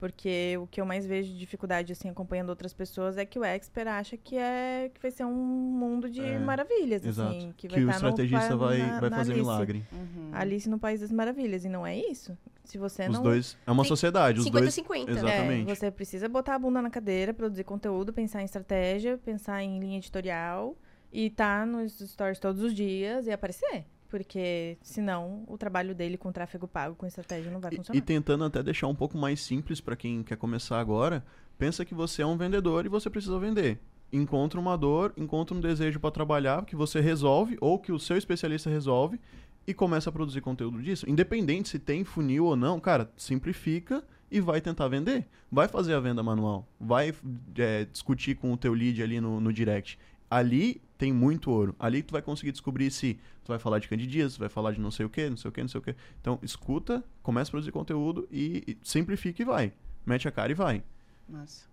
Porque 0.00 0.56
o 0.58 0.66
que 0.66 0.80
eu 0.80 0.86
mais 0.86 1.04
vejo 1.06 1.30
de 1.30 1.38
dificuldade, 1.38 1.92
assim, 1.92 2.08
acompanhando 2.08 2.48
outras 2.48 2.72
pessoas, 2.72 3.18
é 3.18 3.26
que 3.26 3.38
o 3.38 3.44
expert 3.44 3.86
acha 3.86 4.16
que, 4.16 4.34
é, 4.34 4.90
que 4.92 5.00
vai 5.00 5.10
ser 5.10 5.26
um 5.26 5.32
mundo 5.34 6.08
de 6.08 6.22
É, 6.22 6.38
maravilhas, 6.38 7.04
Exato. 7.04 7.36
assim. 7.36 7.52
Que, 7.54 7.68
Que, 7.68 7.74
vai 7.74 7.84
o 7.84 7.86
tá 7.86 7.92
no 7.92 7.96
estrategista 8.08 8.48
pa- 8.48 8.56
vai, 8.56 8.78
na- 8.78 9.00
vai 9.00 9.10
na 9.10 9.16
fazer 9.18 9.32
Alice. 9.32 9.46
milagre. 9.46 9.84
Uhum. 9.92 10.30
Alice 10.32 10.68
no 10.70 10.78
País 10.78 11.00
das 11.02 11.12
Maravilhas, 11.12 11.66
e 11.66 11.68
não 11.68 11.86
é 11.86 11.96
isso. 11.98 12.36
Se 12.64 12.78
você 12.78 13.08
Os 13.08 13.14
não... 13.16 13.22
dois. 13.22 13.58
É 13.66 13.70
uma 13.70 13.82
Tem 13.82 13.88
sociedade. 13.88 14.38
Os 14.40 14.48
dois. 14.48 14.74
50-50. 14.74 15.10
Exato. 15.10 15.26
É, 15.26 15.34
Exatamente. 15.34 15.64
você 15.76 15.90
precisa 15.90 16.28
botar 16.30 16.54
a 16.54 16.58
bunda 16.58 16.80
na 16.80 16.88
cadeira, 16.88 17.34
produzir 17.34 17.64
conteúdo, 17.64 18.10
pensar 18.12 18.40
em 18.40 18.46
estratégia, 18.46 19.18
pensar 19.18 19.62
em 19.62 19.78
linha 19.78 19.98
editorial 19.98 20.74
e 21.12 21.28
tá 21.28 21.66
nos 21.66 21.98
stories 21.98 22.38
todos 22.38 22.62
os 22.62 22.72
dias 22.74 23.26
e 23.26 23.32
aparecer. 23.32 23.84
Porque 24.10 24.76
senão 24.82 25.44
o 25.46 25.56
trabalho 25.56 25.94
dele 25.94 26.18
com 26.18 26.32
tráfego 26.32 26.66
pago, 26.66 26.96
com 26.96 27.06
estratégia, 27.06 27.50
não 27.50 27.60
vai 27.60 27.72
E- 27.72 27.76
funcionar. 27.76 27.96
E 27.96 28.00
tentando 28.02 28.44
até 28.44 28.62
deixar 28.62 28.88
um 28.88 28.94
pouco 28.94 29.16
mais 29.16 29.40
simples 29.40 29.80
para 29.80 29.94
quem 29.96 30.22
quer 30.24 30.36
começar 30.36 30.80
agora, 30.80 31.24
pensa 31.56 31.84
que 31.84 31.94
você 31.94 32.22
é 32.22 32.26
um 32.26 32.36
vendedor 32.36 32.84
e 32.84 32.88
você 32.88 33.08
precisa 33.08 33.38
vender. 33.38 33.78
Encontra 34.12 34.58
uma 34.58 34.76
dor, 34.76 35.12
encontra 35.16 35.56
um 35.56 35.60
desejo 35.60 36.00
para 36.00 36.10
trabalhar 36.10 36.64
que 36.64 36.74
você 36.74 37.00
resolve 37.00 37.56
ou 37.60 37.78
que 37.78 37.92
o 37.92 37.98
seu 38.00 38.16
especialista 38.16 38.68
resolve 38.68 39.20
e 39.64 39.72
começa 39.72 40.10
a 40.10 40.12
produzir 40.12 40.40
conteúdo 40.40 40.82
disso. 40.82 41.08
Independente 41.08 41.68
se 41.68 41.78
tem 41.78 42.02
funil 42.02 42.46
ou 42.46 42.56
não, 42.56 42.80
cara, 42.80 43.08
simplifica 43.16 44.02
e 44.28 44.40
vai 44.40 44.60
tentar 44.60 44.88
vender. 44.88 45.26
Vai 45.50 45.68
fazer 45.68 45.94
a 45.94 46.00
venda 46.00 46.22
manual. 46.22 46.66
Vai 46.80 47.14
é, 47.56 47.84
discutir 47.84 48.34
com 48.36 48.52
o 48.52 48.56
teu 48.56 48.72
lead 48.74 49.00
ali 49.00 49.20
no, 49.20 49.40
no 49.40 49.52
direct. 49.52 49.96
Ali 50.30 50.80
tem 50.96 51.12
muito 51.12 51.50
ouro. 51.50 51.74
Ali 51.78 52.02
tu 52.02 52.12
vai 52.12 52.22
conseguir 52.22 52.52
descobrir 52.52 52.90
se 52.90 53.14
tu 53.44 53.48
vai 53.48 53.58
falar 53.58 53.78
de 53.78 53.88
candidias, 53.88 54.36
vai 54.36 54.48
falar 54.48 54.72
de 54.72 54.80
não 54.80 54.90
sei 54.90 55.04
o 55.06 55.10
que, 55.10 55.28
não 55.28 55.36
sei 55.36 55.48
o 55.48 55.52
que, 55.52 55.60
não 55.60 55.68
sei 55.68 55.80
o 55.80 55.82
que. 55.82 55.96
Então, 56.20 56.38
escuta, 56.42 57.02
começa 57.22 57.48
a 57.48 57.52
produzir 57.52 57.72
conteúdo 57.72 58.28
e, 58.30 58.62
e 58.66 58.78
simplifica 58.82 59.42
e 59.42 59.44
vai. 59.44 59.72
Mete 60.06 60.28
a 60.28 60.30
cara 60.30 60.52
e 60.52 60.54
vai. 60.54 60.82
Nossa. 61.28 61.68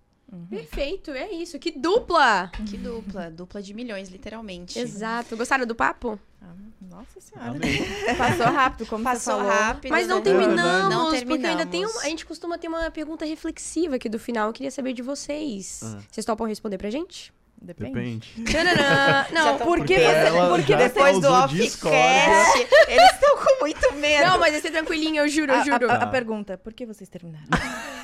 Perfeito, 0.49 1.11
é 1.11 1.31
isso. 1.31 1.57
Que 1.57 1.71
dupla! 1.71 2.51
Que 2.69 2.75
dupla. 2.77 3.31
dupla 3.31 3.61
de 3.61 3.73
milhões, 3.73 4.09
literalmente. 4.09 4.77
Exato. 4.77 5.37
Gostaram 5.37 5.65
do 5.65 5.73
papo? 5.73 6.19
Ah, 6.41 6.53
nossa 6.81 7.21
senhora. 7.21 7.51
Amém. 7.51 7.79
Passou 8.17 8.45
rápido, 8.45 8.85
como 8.87 9.03
Passou 9.05 9.35
você 9.35 9.43
falou. 9.43 9.61
rápido. 9.61 9.91
Mas 9.91 10.07
não 10.07 10.17
né? 10.17 10.23
terminamos, 10.23 10.93
Não 10.93 11.05
porque 11.11 11.25
eu 11.25 11.49
ainda 11.49 11.65
terminamos. 11.65 11.97
A 12.03 12.09
gente 12.09 12.25
costuma 12.25 12.57
ter 12.57 12.67
uma 12.67 12.91
pergunta 12.91 13.23
reflexiva 13.25 13.95
aqui 13.95 14.09
do 14.09 14.19
final. 14.19 14.49
Eu 14.49 14.53
queria 14.53 14.71
saber 14.71 14.91
de 14.91 15.01
vocês. 15.01 15.81
Ah. 15.83 16.01
Vocês 16.11 16.25
topam 16.25 16.45
responder 16.45 16.77
pra 16.77 16.89
gente? 16.89 17.33
Depende. 17.59 17.91
Depende. 17.91 18.33
Não, 19.33 19.57
tão- 19.57 19.67
Por 19.67 19.77
que 19.85 19.95
Porque 19.95 19.95
você... 19.95 20.03
ela 20.27 20.49
Por 20.49 20.63
que 20.63 20.71
já 20.73 20.77
você... 20.77 20.87
Depois 20.89 21.19
do 21.19 21.27
offcast, 21.27 22.67
eles 22.87 23.11
estão 23.13 23.37
com 23.37 23.59
muito 23.61 23.93
medo. 23.95 24.25
não, 24.27 24.37
mas 24.39 24.51
vai 24.51 24.61
ser 24.61 24.71
tranquilinho, 24.71 25.17
eu 25.23 25.27
juro, 25.27 25.51
eu 25.51 25.59
A, 25.59 25.63
juro. 25.63 25.91
a- 25.91 25.95
a 25.95 25.99
Tá. 25.99 26.07
pergunta, 26.07 26.57
por 26.57 26.71
que 26.73 26.85
vocês 26.85 27.09
terminaram? 27.09 27.45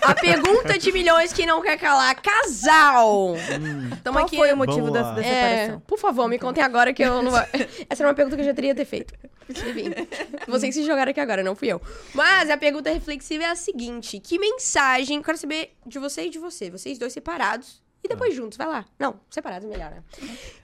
A 0.01 0.13
pergunta 0.15 0.77
de 0.77 0.91
milhões 0.91 1.31
que 1.31 1.45
não 1.45 1.61
quer 1.61 1.77
calar. 1.77 2.15
Casal! 2.21 3.35
Tamo 4.03 4.17
Qual 4.17 4.25
aqui. 4.25 4.35
foi 4.37 4.51
o 4.51 4.57
motivo 4.57 4.91
da, 4.91 5.11
da 5.13 5.21
É, 5.21 5.23
separação? 5.23 5.79
por 5.87 5.99
favor, 5.99 6.27
me 6.27 6.39
contem 6.39 6.63
agora 6.63 6.93
que 6.93 7.03
eu 7.03 7.21
não 7.21 7.31
vou... 7.31 7.39
Essa 7.89 8.01
era 8.03 8.07
uma 8.09 8.13
pergunta 8.13 8.35
que 8.35 8.41
eu 8.41 8.45
já 8.47 8.53
teria 8.53 8.73
ter 8.75 8.85
feito. 8.85 9.13
Enfim, 9.49 9.93
vocês 10.47 10.73
se 10.73 10.83
jogaram 10.83 11.11
aqui 11.11 11.19
agora, 11.19 11.43
não 11.43 11.53
fui 11.55 11.67
eu. 11.67 11.81
Mas 12.13 12.49
a 12.49 12.57
pergunta 12.57 12.89
reflexiva 12.89 13.43
é 13.43 13.47
a 13.47 13.55
seguinte: 13.55 14.17
que 14.17 14.39
mensagem. 14.39 15.21
Quero 15.21 15.37
saber 15.37 15.75
de 15.85 15.99
você 15.99 16.23
e 16.27 16.29
de 16.29 16.39
você, 16.39 16.69
vocês 16.71 16.97
dois 16.97 17.11
separados. 17.11 17.82
E 18.03 18.07
depois 18.09 18.35
juntos, 18.35 18.57
vai 18.57 18.67
lá. 18.67 18.85
Não, 18.99 19.17
separados 19.29 19.65
é 19.65 19.71
melhor, 19.71 19.89
né? 19.91 20.03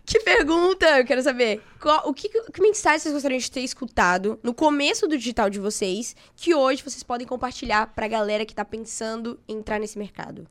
Que 0.05 0.19
pergunta, 0.19 0.99
eu 0.99 1.05
quero 1.05 1.21
saber. 1.23 1.63
Qual- 1.81 2.09
o 2.09 2.13
que, 2.13 2.27
que 2.27 2.61
mensagem 2.61 2.99
vocês 2.99 3.13
gostariam 3.13 3.39
de 3.39 3.49
ter 3.49 3.61
escutado 3.61 4.37
no 4.43 4.53
começo 4.53 5.07
do 5.07 5.17
digital 5.17 5.49
de 5.49 5.57
vocês, 5.59 6.15
que 6.35 6.53
hoje 6.53 6.83
vocês 6.83 7.01
podem 7.01 7.25
compartilhar 7.25 7.87
pra 7.95 8.07
galera 8.09 8.45
que 8.45 8.53
tá 8.53 8.65
pensando 8.65 9.39
em 9.47 9.57
entrar 9.57 9.79
nesse 9.79 9.97
mercado? 9.97 10.45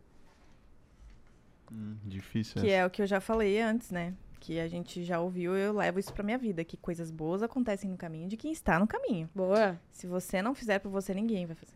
Hum, 1.70 1.97
difícil 2.05 2.55
Que 2.62 2.68
essa. 2.68 2.76
é 2.76 2.86
o 2.86 2.91
que 2.91 3.03
eu 3.03 3.07
já 3.07 3.20
falei 3.20 3.61
antes, 3.61 3.91
né? 3.91 4.14
Que 4.41 4.59
a 4.59 4.68
gente 4.68 5.05
já 5.05 5.20
ouviu, 5.20 5.55
eu 5.55 5.74
levo 5.74 5.99
isso 5.99 6.12
pra 6.14 6.22
minha 6.22 6.39
vida. 6.39 6.64
Que 6.64 6.76
coisas 6.78 7.11
boas 7.11 7.43
acontecem 7.43 7.91
no 7.91 7.97
caminho 7.99 8.28
de 8.28 8.36
quem 8.36 8.51
está 8.51 8.78
no 8.78 8.86
caminho. 8.86 9.28
Boa. 9.34 9.78
Se 9.93 10.07
você 10.07 10.41
não 10.41 10.55
fizer 10.55 10.78
por 10.78 10.89
você, 10.91 11.12
ninguém 11.12 11.45
vai 11.45 11.55
fazer. 11.55 11.74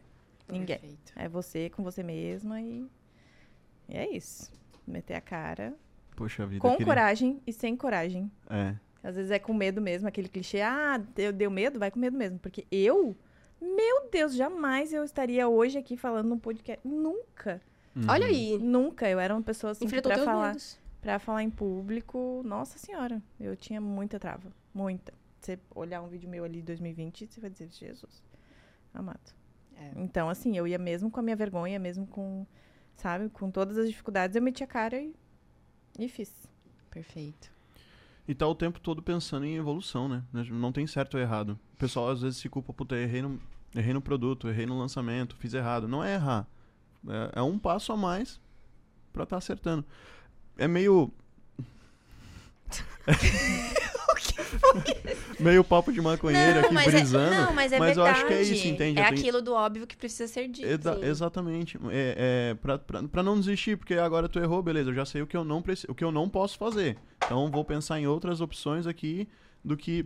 Ninguém. 0.48 0.78
Perfeito. 0.78 1.12
É 1.16 1.28
você 1.28 1.68
com 1.68 1.82
você 1.82 2.02
mesma 2.02 2.60
e... 2.62 2.86
e 3.88 3.96
é 3.96 4.10
isso. 4.16 4.50
Meter 4.86 5.14
a 5.14 5.20
cara. 5.20 5.74
Poxa 6.16 6.46
vida. 6.46 6.60
com 6.60 6.70
queria- 6.72 6.86
coragem 6.86 7.40
e 7.46 7.52
sem 7.52 7.76
coragem. 7.76 8.30
É. 8.50 8.74
Às 9.02 9.16
vezes 9.16 9.30
é 9.30 9.38
com 9.38 9.52
medo 9.52 9.80
mesmo, 9.80 10.06
aquele 10.06 10.28
clichê, 10.28 10.60
ah, 10.60 10.96
deu, 11.14 11.32
deu 11.32 11.50
medo? 11.50 11.78
Vai 11.78 11.90
com 11.90 11.98
medo 11.98 12.16
mesmo. 12.16 12.38
Porque 12.38 12.66
eu, 12.70 13.16
meu 13.60 14.08
Deus, 14.10 14.34
jamais 14.34 14.92
eu 14.92 15.02
estaria 15.02 15.48
hoje 15.48 15.78
aqui 15.78 15.96
falando 15.96 16.28
num 16.28 16.38
podcast. 16.38 16.86
Nunca. 16.86 17.60
Uhum. 17.96 18.02
Olha 18.08 18.26
aí. 18.26 18.58
Nunca. 18.58 19.08
Eu 19.08 19.18
era 19.18 19.34
uma 19.34 19.42
pessoa 19.42 19.72
assim, 19.72 19.80
que 19.80 19.86
Enfrentou 19.86 20.12
pra 20.12 20.24
falar, 20.24 20.48
medos. 20.48 20.78
pra 21.00 21.18
falar 21.18 21.42
em 21.42 21.50
público, 21.50 22.42
nossa 22.44 22.78
senhora, 22.78 23.20
eu 23.40 23.56
tinha 23.56 23.80
muita 23.80 24.20
trava. 24.20 24.52
Muita. 24.72 25.12
Você 25.40 25.58
olhar 25.74 26.00
um 26.02 26.06
vídeo 26.08 26.28
meu 26.30 26.44
ali 26.44 26.58
de 26.60 26.62
2020, 26.66 27.26
você 27.26 27.40
vai 27.40 27.50
dizer, 27.50 27.68
Jesus, 27.70 28.22
amado. 28.94 29.32
É. 29.76 29.90
Então, 29.96 30.28
assim, 30.28 30.56
eu 30.56 30.66
ia 30.68 30.78
mesmo 30.78 31.10
com 31.10 31.18
a 31.18 31.22
minha 31.22 31.34
vergonha, 31.34 31.78
mesmo 31.80 32.06
com, 32.06 32.46
sabe, 32.96 33.28
com 33.28 33.50
todas 33.50 33.78
as 33.78 33.88
dificuldades, 33.88 34.36
eu 34.36 34.42
meti 34.42 34.62
a 34.62 34.66
cara 34.66 35.00
e, 35.00 35.14
e 35.98 36.08
fiz. 36.08 36.32
Perfeito. 36.90 37.50
E 38.26 38.34
tá 38.34 38.46
o 38.46 38.54
tempo 38.54 38.78
todo 38.78 39.02
pensando 39.02 39.44
em 39.44 39.56
evolução, 39.56 40.08
né? 40.08 40.22
Não 40.32 40.70
tem 40.70 40.86
certo 40.86 41.14
ou 41.14 41.20
errado. 41.20 41.58
O 41.74 41.76
pessoal 41.76 42.08
às 42.10 42.22
vezes 42.22 42.38
se 42.38 42.48
culpa, 42.48 42.72
puta, 42.72 42.96
errei 42.96 43.22
no, 43.22 43.40
errei 43.74 43.92
no 43.92 44.00
produto, 44.00 44.48
errei 44.48 44.66
no 44.66 44.78
lançamento, 44.78 45.36
fiz 45.36 45.54
errado. 45.54 45.88
Não 45.88 46.04
é 46.04 46.14
errar. 46.14 46.46
É, 47.08 47.40
é 47.40 47.42
um 47.42 47.58
passo 47.58 47.92
a 47.92 47.96
mais 47.96 48.40
pra 49.12 49.26
tá 49.26 49.36
acertando. 49.36 49.84
É 50.56 50.68
meio. 50.68 51.12
meio 55.40 55.62
papo 55.64 55.92
de 55.92 56.00
maconheiro 56.00 56.60
aqui 56.60 56.74
mas 56.74 56.86
brisando. 56.86 57.32
é, 57.34 57.40
não, 57.40 57.52
mas 57.52 57.72
é 57.72 57.78
mas 57.78 57.96
eu 57.96 58.02
verdade. 58.04 58.18
acho 58.18 58.26
que 58.26 58.32
é 58.34 58.42
isso, 58.42 58.66
entende? 58.68 58.98
É 58.98 59.02
Eu 59.02 59.08
tenho- 59.08 59.20
aquilo 59.20 59.42
do 59.42 59.52
óbvio 59.54 59.86
que 59.86 59.96
precisa 59.96 60.26
ser 60.26 60.48
dito. 60.48 60.66
Exa- 60.66 60.94
Sim. 60.96 61.04
exatamente. 61.04 61.78
É, 61.90 62.50
é, 62.50 62.54
pra, 62.54 62.78
pra, 62.78 63.02
pra 63.04 63.22
não 63.22 63.38
desistir, 63.38 63.76
porque 63.76 63.94
agora 63.94 64.28
tu 64.28 64.38
errou, 64.38 64.62
beleza, 64.62 64.90
eu 64.90 64.94
já 64.94 65.04
sei 65.04 65.22
o 65.22 65.26
que 65.26 65.36
eu 65.36 65.44
não 65.44 65.60
preci- 65.62 65.86
o 65.90 65.94
que 65.94 66.04
eu 66.04 66.12
não 66.12 66.28
posso 66.28 66.56
fazer. 66.58 66.96
Então 67.24 67.50
vou 67.50 67.64
pensar 67.64 68.00
em 68.00 68.06
outras 68.06 68.40
opções 68.40 68.86
aqui 68.86 69.28
do 69.64 69.76
que 69.76 70.04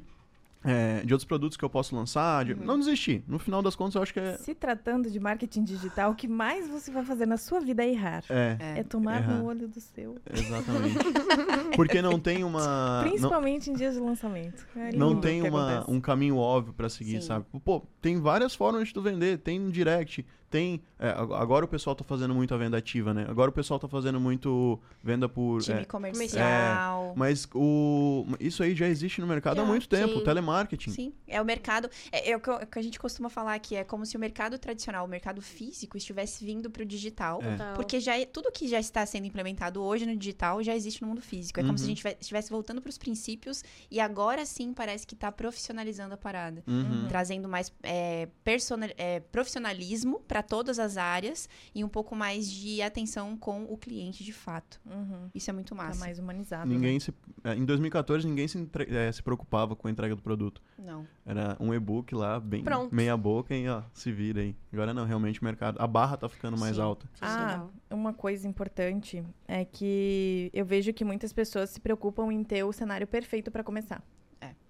é, 0.66 1.02
de 1.04 1.14
outros 1.14 1.24
produtos 1.26 1.56
que 1.56 1.64
eu 1.64 1.70
posso 1.70 1.94
lançar. 1.94 2.44
de- 2.44 2.54
Não 2.54 2.78
desistir. 2.78 3.22
No 3.28 3.38
final 3.38 3.62
das 3.62 3.76
contas, 3.76 3.94
eu 3.94 4.02
acho 4.02 4.12
que 4.12 4.20
é. 4.20 4.36
Se 4.38 4.54
tratando 4.54 5.10
de 5.10 5.20
marketing 5.20 5.62
digital, 5.64 6.10
o 6.10 6.14
que 6.14 6.26
mais 6.28 6.68
você 6.68 6.90
vai 6.90 7.04
fazer 7.04 7.24
na 7.26 7.36
sua 7.36 7.60
vida 7.60 7.84
é 7.84 7.90
errar. 7.90 8.24
É, 8.28 8.80
É, 8.80 8.82
tomar 8.82 9.18
errar. 9.22 9.34
no 9.38 9.44
olho 9.46 9.68
do 9.68 9.80
seu. 9.80 10.16
exatamente. 10.32 10.96
porque 11.76 12.02
não 12.02 12.18
tem 12.18 12.42
uma. 12.44 13.02
não- 13.02 13.08
Principalmente 13.10 13.70
em 13.70 13.74
dias 13.74 13.94
de 13.94 14.00
lançamento. 14.00 14.66
É 14.76 14.92
Não 14.96 15.20
tem 15.20 15.42
uma, 15.42 15.74
acontece. 15.74 15.96
um 15.96 16.00
caminho 16.00 16.36
óbvio 16.36 16.72
pra 16.72 16.88
seguir, 16.88 17.20
Sim. 17.20 17.26
sabe? 17.28 17.46
Pô, 17.64 17.82
tem 18.00 18.20
várias 18.20 18.54
formas 18.54 18.88
de 18.88 18.94
tu 18.94 19.00
vender. 19.02 19.38
Tem 19.38 19.58
no 19.58 19.70
direct, 19.70 20.24
tem. 20.51 20.80
é, 20.99 21.09
ag- 21.11 21.32
agora 21.34 21.64
o 21.64 21.68
pessoal 21.68 21.94
tá 21.97 22.05
fazendo 22.05 22.34
muito 22.34 22.55
a 22.55 22.57
venda 22.57 22.76
ativa, 22.76 23.12
né? 23.12 23.26
Agora 23.28 23.51
o 23.51 23.53
pessoal 23.53 23.78
tá 23.78 23.88
fazendo 23.88 24.18
muito 24.20 24.78
venda 25.03 25.28
por. 25.28 25.61
Time 25.62 25.80
é, 25.80 25.84
comercial. 25.84 27.12
Mas 27.16 27.49
o, 27.55 28.26
isso 28.40 28.62
aí 28.62 28.74
já 28.74 28.86
existe 28.86 29.20
no 29.20 29.26
mercado 29.26 29.61
há 29.61 29.64
Já, 29.64 29.68
muito 29.68 29.88
tempo, 29.88 30.12
sim. 30.14 30.18
o 30.18 30.24
telemarketing. 30.24 30.90
Sim, 30.90 31.12
é 31.26 31.40
o 31.40 31.44
mercado. 31.44 31.88
É, 32.12 32.30
é 32.30 32.36
o 32.36 32.40
que, 32.40 32.49
eu- 32.49 32.59
é 32.61 32.64
o 32.64 32.66
que 32.66 32.78
a 32.78 32.82
gente 32.82 32.99
costuma 32.99 33.28
falar 33.28 33.59
que 33.59 33.76
é 33.76 33.84
como 33.84 34.05
se 34.07 34.16
o 34.16 34.20
mercado 34.20 34.59
tradicional, 34.59 35.05
o 35.05 35.09
mercado 35.09 35.40
físico, 35.42 35.97
estivesse 35.97 36.44
vindo 36.44 36.70
para 36.70 36.82
o 36.82 36.86
digital. 36.86 37.40
É. 37.42 37.74
Porque 37.74 38.01
já 38.01 38.18
é- 38.18 38.24
tudo 38.26 38.51
que 38.53 38.68
já 38.68 38.78
está 38.80 39.05
sendo 39.07 39.26
implementado 39.26 39.82
hoje 39.82 40.07
no 40.07 40.16
digital 40.16 40.62
já 40.62 40.74
existe 40.74 41.03
no 41.03 41.09
mundo 41.09 41.20
físico. 41.22 41.61
É 41.61 41.62
como 41.62 41.76
se 41.76 41.84
a 41.84 41.86
Uhum. 41.86 41.88
gente 41.90 42.03
ve- 42.03 42.16
estivesse 42.20 42.51
voltando 42.51 42.80
para 42.80 42.90
os 42.90 42.99
princípios 42.99 43.62
e 43.90 44.01
agora 44.01 44.44
sim 44.47 44.72
parece 44.72 45.07
que 45.07 45.14
está 45.14 45.30
profissionalizando 45.32 46.14
a 46.14 46.16
parada. 46.16 46.62
Uhum. 46.66 47.07
Trazendo 47.09 47.49
mais 47.49 47.72
é, 47.82 48.28
persona- 48.44 48.90
é, 48.97 49.20
profissionalismo 49.20 50.20
para 50.26 50.36
todas 50.43 50.78
as 50.78 50.97
áreas 50.97 51.49
e 51.74 51.82
um 51.84 51.89
pouco 51.89 52.14
mais 52.16 52.51
de 52.51 52.82
atenção 52.82 53.37
com 53.37 53.64
o 53.64 53.76
cliente 53.76 54.24
de 54.24 54.32
fato. 54.32 54.80
Uhum. 54.87 55.28
Isso 55.34 55.51
é 55.51 55.53
muito 55.53 55.74
Tá 55.74 55.82
massa. 55.82 56.01
mais 56.01 56.18
humanizado. 56.18 56.66
né? 56.68 56.74
Ninguém 56.74 56.99
se, 57.01 57.12
é, 57.45 57.55
em 57.55 57.64
2014, 57.64 58.26
ninguém 58.26 58.47
se, 58.49 58.59
entre- 58.59 58.95
é, 58.95 59.11
se 59.12 59.22
preocupava 59.22 59.74
com 59.76 59.89
a 59.89 59.91
entrega 59.91 60.14
do 60.16 60.22
produto. 60.22 60.62
Não. 60.78 61.07
Era 61.24 61.57
um 61.61 61.72
e-book 61.74 62.14
lá, 62.14 62.39
bem 62.41 62.62
Pronto. 62.64 62.95
meia 62.95 63.16
boca 63.16 63.55
e 63.55 63.68
ó, 63.68 63.82
se 63.93 64.12
vira 64.12 64.41
aí. 64.41 64.57
Agora 64.72 64.93
não, 64.95 65.05
realmente 65.05 65.41
o 65.41 65.45
mercado. 65.45 65.80
A 65.80 65.87
barra 65.87 66.16
tá 66.16 66.28
ficando 66.28 66.57
mais 66.59 66.76
Sim. 66.76 66.82
alta. 66.82 67.09
Ah, 67.20 67.66
uma 67.91 68.12
coisa 68.12 68.47
importante 68.47 69.24
é 69.49 69.64
que 69.64 70.51
eu 70.53 70.64
vejo 70.64 70.93
que 70.93 71.05
muitas 71.05 71.32
pessoas 71.32 71.70
se 71.70 71.80
preocupam 71.80 72.32
em 72.32 72.43
ter 72.45 72.62
o 72.64 72.72
cenário 72.72 73.07
perfeito 73.07 73.51
pra 73.51 73.62
começar, 73.64 74.03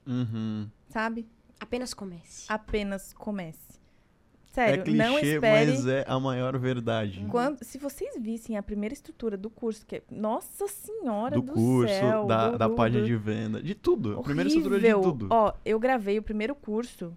Uhum. 0.06 0.68
sabe? 0.88 1.26
Apenas 1.58 1.94
comece. 1.94 2.44
Apenas 2.48 3.12
comece. 3.12 3.65
Sério, 4.56 4.80
é 4.80 4.84
clichê, 4.84 4.98
não 5.04 5.18
espere. 5.18 5.70
mas 5.70 5.86
é 5.86 6.04
a 6.08 6.18
maior 6.18 6.58
verdade. 6.58 7.24
Quando, 7.30 7.62
se 7.62 7.78
vocês 7.78 8.16
vissem 8.20 8.56
a 8.56 8.62
primeira 8.62 8.92
estrutura 8.92 9.36
do 9.36 9.48
curso, 9.50 9.84
que 9.86 9.96
é, 9.96 10.02
nossa 10.10 10.66
senhora 10.66 11.36
Do 11.36 11.42
do, 11.42 11.52
curso, 11.52 11.92
céu, 11.94 12.26
da, 12.26 12.50
do- 12.50 12.58
da 12.58 12.66
do- 12.68 12.74
página 12.74 13.04
de 13.04 13.14
venda, 13.16 13.62
de 13.62 13.74
tudo. 13.74 14.18
A 14.18 14.22
primeira 14.22 14.48
estrutura 14.48 14.80
de 14.80 14.86
Horrível. 14.92 15.02
tudo. 15.12 15.28
Ó, 15.30 15.52
eu 15.64 15.78
gravei 15.78 16.18
o 16.18 16.22
primeiro 16.22 16.54
curso, 16.54 17.16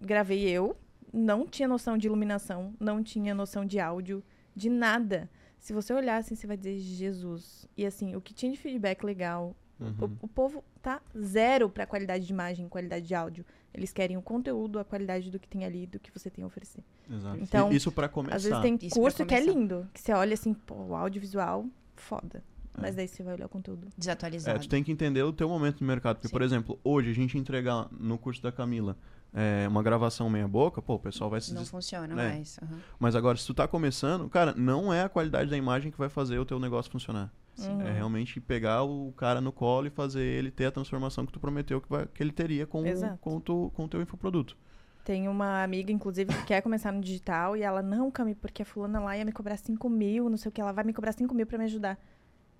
gravei 0.00 0.48
eu, 0.48 0.76
não 1.12 1.46
tinha 1.46 1.66
noção 1.68 1.96
de 1.96 2.06
iluminação, 2.06 2.74
não 2.78 3.02
tinha 3.02 3.34
noção 3.34 3.64
de 3.64 3.78
áudio, 3.80 4.22
De 4.56 4.68
nada. 4.68 5.30
Se 5.58 5.72
você 5.72 5.92
olhar 5.92 6.16
assim, 6.16 6.34
você 6.34 6.46
vai 6.46 6.56
dizer 6.56 6.76
Jesus. 6.78 7.66
E 7.76 7.86
assim, 7.86 8.16
o 8.16 8.20
que 8.20 8.34
tinha 8.34 8.50
de 8.50 8.58
feedback 8.58 9.04
legal, 9.04 9.54
Uhum. 9.80 9.94
o, 10.20 10.24
o 10.26 10.28
povo 10.28 10.62
tá 10.82 11.00
zero 11.18 11.68
pra 11.70 11.86
qualidade 11.86 12.26
de 12.26 12.32
imagem, 12.32 12.68
qualidade 12.68 13.06
de 13.06 13.14
áudio. 13.14 13.44
Eles 13.72 13.92
querem 13.92 14.16
o 14.16 14.22
conteúdo, 14.22 14.78
a 14.78 14.84
qualidade 14.84 15.30
do 15.30 15.38
que 15.38 15.48
tem 15.48 15.64
ali, 15.64 15.86
do 15.86 15.98
que 15.98 16.10
você 16.12 16.28
tem 16.28 16.42
a 16.44 16.46
oferecer. 16.46 16.82
Exato. 17.10 17.38
Então, 17.40 17.72
E 17.72 17.76
isso 17.76 17.90
pra 17.92 18.08
começar. 18.08 18.36
Às 18.36 18.44
vezes 18.44 18.60
tem 18.60 18.78
Isso 18.82 18.94
curso 18.96 19.24
que 19.24 19.34
é 19.34 19.40
lindo, 19.40 19.88
que 19.94 20.00
você 20.00 20.12
olha 20.12 20.34
assim, 20.34 20.52
pô, 20.52 20.74
o 20.74 20.94
audiovisual, 20.96 21.64
foda. 21.96 22.42
É. 22.76 22.80
Mas 22.82 22.94
daí 22.96 23.06
você 23.08 23.22
vai 23.22 23.34
olhar 23.34 23.46
o 23.46 23.48
conteúdo. 23.48 23.86
É, 23.86 23.90
Desatualizado. 23.96 24.58
tu 24.60 24.68
tem 24.68 24.82
que 24.82 24.90
entender 24.92 25.22
o 25.22 25.32
teu 25.32 25.48
momento 25.48 25.80
no 25.80 25.86
mercado. 25.86 26.16
Porque, 26.16 26.28
Sim. 26.28 26.32
por 26.32 26.42
exemplo, 26.42 26.78
hoje 26.84 27.10
a 27.10 27.14
gente 27.14 27.38
entregar 27.38 27.88
no 27.92 28.18
curso 28.18 28.42
da 28.42 28.50
Camila 28.52 28.96
é, 29.32 29.66
uma 29.68 29.82
gravação 29.82 30.28
meia 30.28 30.48
boca, 30.48 30.82
pô, 30.82 30.94
o 30.94 30.98
pessoal 30.98 31.30
vai 31.30 31.40
se 31.40 31.52
Não 31.54 31.62
des- 31.62 31.70
funciona 31.70 32.08
né? 32.14 32.28
mais. 32.30 32.58
aham. 32.62 32.78
Mas 32.98 33.14
agora, 33.14 33.36
se 33.38 33.46
tu 33.46 33.54
tá 33.54 33.68
começando, 33.68 34.28
cara, 34.28 34.52
não 34.56 34.92
é 34.92 35.02
a 35.02 35.08
qualidade 35.08 35.48
da 35.50 35.56
imagem 35.56 35.92
que 35.92 35.98
vai 35.98 36.08
fazer 36.08 36.38
o 36.38 36.44
teu 36.44 36.58
negócio 36.58 36.90
funcionar. 36.90 37.32
Uhum. 37.58 37.82
É 37.82 37.92
realmente 37.92 38.40
pegar 38.40 38.82
o 38.82 39.12
cara 39.12 39.40
no 39.40 39.52
colo 39.52 39.86
e 39.86 39.90
fazer 39.90 40.22
ele 40.22 40.50
ter 40.50 40.66
a 40.66 40.70
transformação 40.72 41.26
que 41.26 41.32
tu 41.32 41.40
prometeu 41.40 41.80
que, 41.80 41.88
vai- 41.88 42.06
que 42.06 42.22
ele 42.22 42.32
teria 42.32 42.66
com, 42.66 42.84
Exato. 42.86 43.18
com, 43.20 43.36
o 43.36 43.40
tu- 43.40 43.70
com 43.74 43.84
o 43.84 43.88
teu 43.88 44.00
infoproduto. 44.00 44.56
Tem 45.04 45.28
uma 45.28 45.62
amiga, 45.62 45.90
inclusive, 45.90 46.32
que 46.32 46.44
quer 46.44 46.60
começar 46.62 46.92
no 46.92 47.00
digital 47.00 47.56
e 47.56 47.62
ela, 47.62 47.82
não, 47.82 48.10
Cami, 48.10 48.34
porque 48.34 48.62
a 48.62 48.64
fulana 48.66 49.00
lá 49.00 49.16
ia 49.16 49.24
me 49.24 49.32
cobrar 49.32 49.56
5 49.56 49.88
mil, 49.88 50.28
não 50.30 50.36
sei 50.36 50.48
o 50.50 50.52
que, 50.52 50.60
ela 50.60 50.72
vai 50.72 50.84
me 50.84 50.92
cobrar 50.92 51.12
5 51.12 51.34
mil 51.34 51.46
pra 51.46 51.58
me 51.58 51.64
ajudar. 51.64 51.98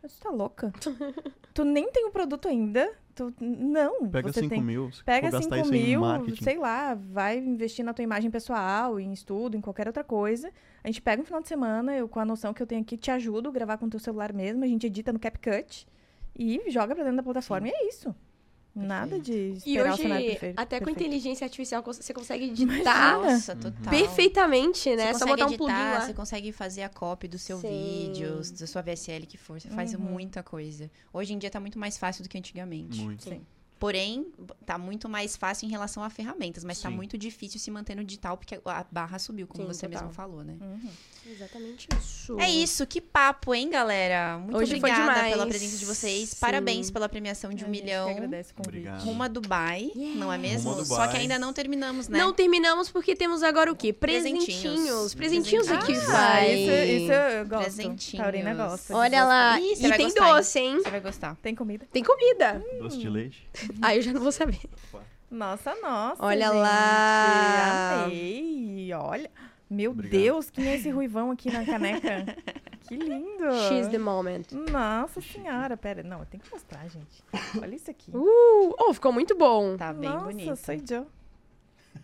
Eu 0.02 0.08
disse, 0.08 0.20
tá 0.20 0.30
louca? 0.30 0.72
tu 1.52 1.64
nem 1.64 1.90
tem 1.90 2.06
o 2.06 2.10
produto 2.10 2.48
ainda. 2.48 2.90
Tu, 3.14 3.34
não, 3.40 4.08
Pega 4.08 4.32
você 4.32 4.40
5 4.40 4.54
tem. 4.54 4.62
mil, 4.62 4.90
Pega 5.04 5.30
for 5.30 5.38
gastar 5.38 5.56
5 5.56 5.66
isso 5.66 5.74
em 5.74 5.86
mil, 5.86 6.36
sei 6.40 6.58
lá, 6.58 6.94
vai 6.94 7.38
investir 7.38 7.84
na 7.84 7.92
tua 7.92 8.02
imagem 8.02 8.30
pessoal, 8.30 8.98
em 8.98 9.12
estudo, 9.12 9.56
em 9.56 9.60
qualquer 9.60 9.86
outra 9.86 10.02
coisa. 10.02 10.50
A 10.82 10.86
gente 10.86 11.02
pega 11.02 11.20
um 11.20 11.24
final 11.24 11.42
de 11.42 11.48
semana, 11.48 11.94
eu 11.94 12.08
com 12.08 12.18
a 12.18 12.24
noção 12.24 12.54
que 12.54 12.62
eu 12.62 12.66
tenho 12.66 12.80
aqui, 12.80 12.96
te 12.96 13.10
ajudo 13.10 13.50
a 13.50 13.52
gravar 13.52 13.76
com 13.76 13.86
o 13.86 13.90
teu 13.90 14.00
celular 14.00 14.32
mesmo, 14.32 14.64
a 14.64 14.66
gente 14.66 14.86
edita 14.86 15.12
no 15.12 15.18
CapCut 15.18 15.86
e 16.38 16.70
joga 16.70 16.94
pra 16.94 17.04
dentro 17.04 17.18
da 17.18 17.22
plataforma 17.22 17.68
e 17.68 17.70
é 17.70 17.88
isso. 17.88 18.14
Nada 18.74 19.18
de 19.18 19.32
E 19.32 19.52
esperar 19.56 19.94
o 19.94 19.96
cenário 19.96 20.16
hoje, 20.26 20.30
perfeito. 20.30 20.58
até 20.60 20.78
com 20.78 20.84
perfeito. 20.86 21.06
inteligência 21.06 21.44
artificial, 21.44 21.82
você 21.82 22.14
consegue 22.14 22.44
editar 22.44 23.18
Nossa, 23.18 23.56
total. 23.56 23.90
perfeitamente, 23.90 24.94
né? 24.96 25.12
Você 25.12 25.18
Só 25.18 25.26
consegue 25.26 25.30
botar 25.30 25.44
um 25.44 25.48
editar, 25.48 25.56
plugin 25.64 25.90
lá. 25.94 26.00
Você 26.06 26.14
consegue 26.14 26.52
fazer 26.52 26.82
a 26.82 26.88
cópia 26.88 27.28
do 27.28 27.38
seu 27.38 27.58
Sim. 27.58 27.68
vídeo, 28.12 28.40
da 28.58 28.66
sua 28.66 28.82
VSL 28.82 29.26
que 29.26 29.36
for. 29.36 29.60
Você 29.60 29.68
faz 29.70 29.92
Uhum. 29.94 30.00
muita 30.00 30.42
coisa. 30.42 30.90
Hoje 31.12 31.32
em 31.34 31.38
dia 31.38 31.50
tá 31.50 31.58
muito 31.60 31.78
mais 31.78 31.98
fácil 31.98 32.22
do 32.22 32.28
que 32.28 32.38
antigamente. 32.38 33.00
Muito. 33.00 33.24
Sim. 33.24 33.44
Porém, 33.80 34.26
tá 34.66 34.76
muito 34.76 35.08
mais 35.08 35.38
fácil 35.38 35.66
em 35.66 35.70
relação 35.70 36.02
a 36.04 36.10
ferramentas, 36.10 36.62
mas 36.62 36.78
tá 36.78 36.90
Sim. 36.90 36.94
muito 36.96 37.16
difícil 37.16 37.58
se 37.58 37.70
manter 37.70 37.94
no 37.96 38.04
digital 38.04 38.36
porque 38.36 38.60
a 38.62 38.84
barra 38.92 39.18
subiu, 39.18 39.46
como 39.46 39.62
Sim, 39.62 39.68
você 39.72 39.86
total. 39.88 40.02
mesmo 40.02 40.14
falou, 40.14 40.44
né? 40.44 40.54
Uhum. 40.60 40.90
Exatamente 41.26 41.88
isso. 41.98 42.38
É 42.38 42.50
isso, 42.50 42.86
que 42.86 43.00
papo, 43.00 43.54
hein, 43.54 43.70
galera? 43.70 44.38
Muito 44.38 44.56
Hoje 44.56 44.78
foi 44.78 44.90
obrigada 44.90 45.12
demais. 45.14 45.32
pela 45.32 45.46
presença 45.46 45.78
de 45.78 45.84
vocês. 45.86 46.28
Sim. 46.30 46.36
Parabéns 46.40 46.90
pela 46.90 47.08
premiação 47.08 47.50
de 47.54 47.64
um 47.64 47.68
A 47.68 47.72
gente 47.72 47.78
que 47.78 47.84
milhão. 47.86 48.08
agradece 48.10 48.52
o 48.52 48.54
convite. 48.56 48.68
Obrigado. 48.80 49.02
Rumo 49.02 49.22
a 49.22 49.28
Dubai, 49.28 49.90
não 50.16 50.30
é 50.32 50.36
mesmo? 50.36 50.70
Rumo 50.70 50.82
a 50.82 50.84
Só 50.84 50.94
Dubai. 50.94 51.10
que 51.10 51.16
ainda 51.16 51.38
não 51.38 51.52
terminamos, 51.52 52.08
né? 52.08 52.18
Não 52.18 52.34
terminamos 52.34 52.90
porque 52.90 53.16
temos 53.16 53.42
agora 53.42 53.72
o 53.72 53.76
quê? 53.76 53.92
Presentinhos. 53.94 55.14
Presentinhos. 55.14 55.14
Presentinhos 55.14 55.70
aqui. 55.70 55.94
Ah, 55.94 56.12
vai. 56.12 56.54
isso, 56.54 56.72
isso 57.04 57.12
eu 57.12 57.46
gosto. 57.46 57.62
Presentinhos. 57.62 58.22
Taurina 58.22 58.54
gosta. 58.54 58.94
Olha 58.94 59.24
lá. 59.24 59.58
Ih, 59.58 59.72
e 59.72 59.76
tem 59.90 60.06
gostar, 60.06 60.34
doce, 60.34 60.58
hein? 60.58 60.80
Você 60.82 60.90
vai 60.90 61.00
gostar. 61.00 61.36
Tem 61.36 61.54
comida? 61.54 61.86
Tem 61.92 62.02
comida. 62.04 62.62
Doce 62.78 62.98
de 62.98 63.08
leite. 63.08 63.48
Aí 63.82 63.98
eu 63.98 64.02
já 64.02 64.12
não 64.12 64.20
vou 64.20 64.32
saber. 64.32 64.60
Nossa, 65.30 65.74
nossa. 65.76 66.24
Olha 66.24 66.46
gente. 66.46 66.56
lá. 66.56 68.04
Amei. 68.04 68.92
Olha. 68.94 69.30
Meu 69.68 69.92
Obrigado. 69.92 70.20
Deus, 70.20 70.50
quem 70.50 70.66
é 70.66 70.74
esse 70.74 70.90
ruivão 70.90 71.30
aqui 71.30 71.48
na 71.50 71.64
caneca? 71.64 72.26
que 72.88 72.96
lindo. 72.96 73.52
She's 73.68 73.86
the 73.86 73.98
moment. 73.98 74.46
Nossa 74.50 75.20
senhora, 75.20 75.76
pera. 75.76 76.02
Não, 76.02 76.18
eu 76.18 76.26
tenho 76.26 76.42
que 76.42 76.50
mostrar, 76.50 76.88
gente. 76.88 77.22
Olha 77.62 77.76
isso 77.76 77.88
aqui. 77.88 78.10
Uh, 78.12 78.74
oh, 78.76 78.92
ficou 78.92 79.12
muito 79.12 79.36
bom. 79.36 79.76
Tá 79.76 79.92
bem 79.92 80.10
Nossa, 80.10 80.24
bonito. 80.24 80.56
sou 80.56 80.74
Joe. 80.84 81.06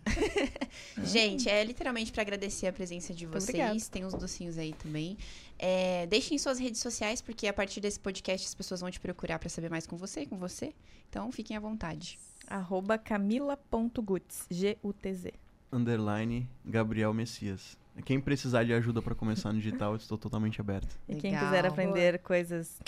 Gente, 1.02 1.48
é 1.48 1.62
literalmente 1.64 2.12
pra 2.12 2.22
agradecer 2.22 2.66
a 2.66 2.72
presença 2.72 3.12
de 3.12 3.26
vocês. 3.26 3.44
obrigada. 3.44 3.78
Tem 3.90 4.04
uns 4.04 4.14
docinhos 4.14 4.58
aí 4.58 4.72
também. 4.74 5.16
É, 5.58 6.06
deixem 6.06 6.38
suas 6.38 6.58
redes 6.58 6.80
sociais, 6.80 7.20
porque 7.20 7.46
a 7.46 7.52
partir 7.52 7.80
desse 7.80 7.98
podcast 7.98 8.46
as 8.46 8.54
pessoas 8.54 8.80
vão 8.80 8.90
te 8.90 9.00
procurar 9.00 9.38
pra 9.38 9.48
saber 9.48 9.70
mais 9.70 9.86
com 9.86 9.96
você 9.96 10.22
e 10.22 10.26
com 10.26 10.36
você. 10.36 10.74
Então 11.08 11.30
fiquem 11.32 11.56
à 11.56 11.60
vontade. 11.60 12.18
Arroba 12.46 12.98
camila.guts. 12.98 14.46
G-U-T-Z. 14.50 15.32
Underline 15.72 16.48
Gabriel 16.64 17.12
Messias. 17.12 17.76
Quem 18.04 18.20
precisar 18.20 18.64
de 18.64 18.72
ajuda 18.72 19.00
pra 19.00 19.14
começar 19.14 19.52
no 19.52 19.58
digital, 19.58 19.92
eu 19.92 19.96
estou 19.96 20.18
totalmente 20.18 20.60
aberto. 20.60 20.98
E 21.08 21.16
quem 21.16 21.32
Legal. 21.32 21.46
quiser 21.46 21.66
aprender 21.66 22.18
coisas 22.18 22.78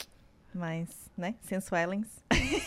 mais, 0.54 0.88
né, 1.16 1.34
sensuelens, 1.40 2.06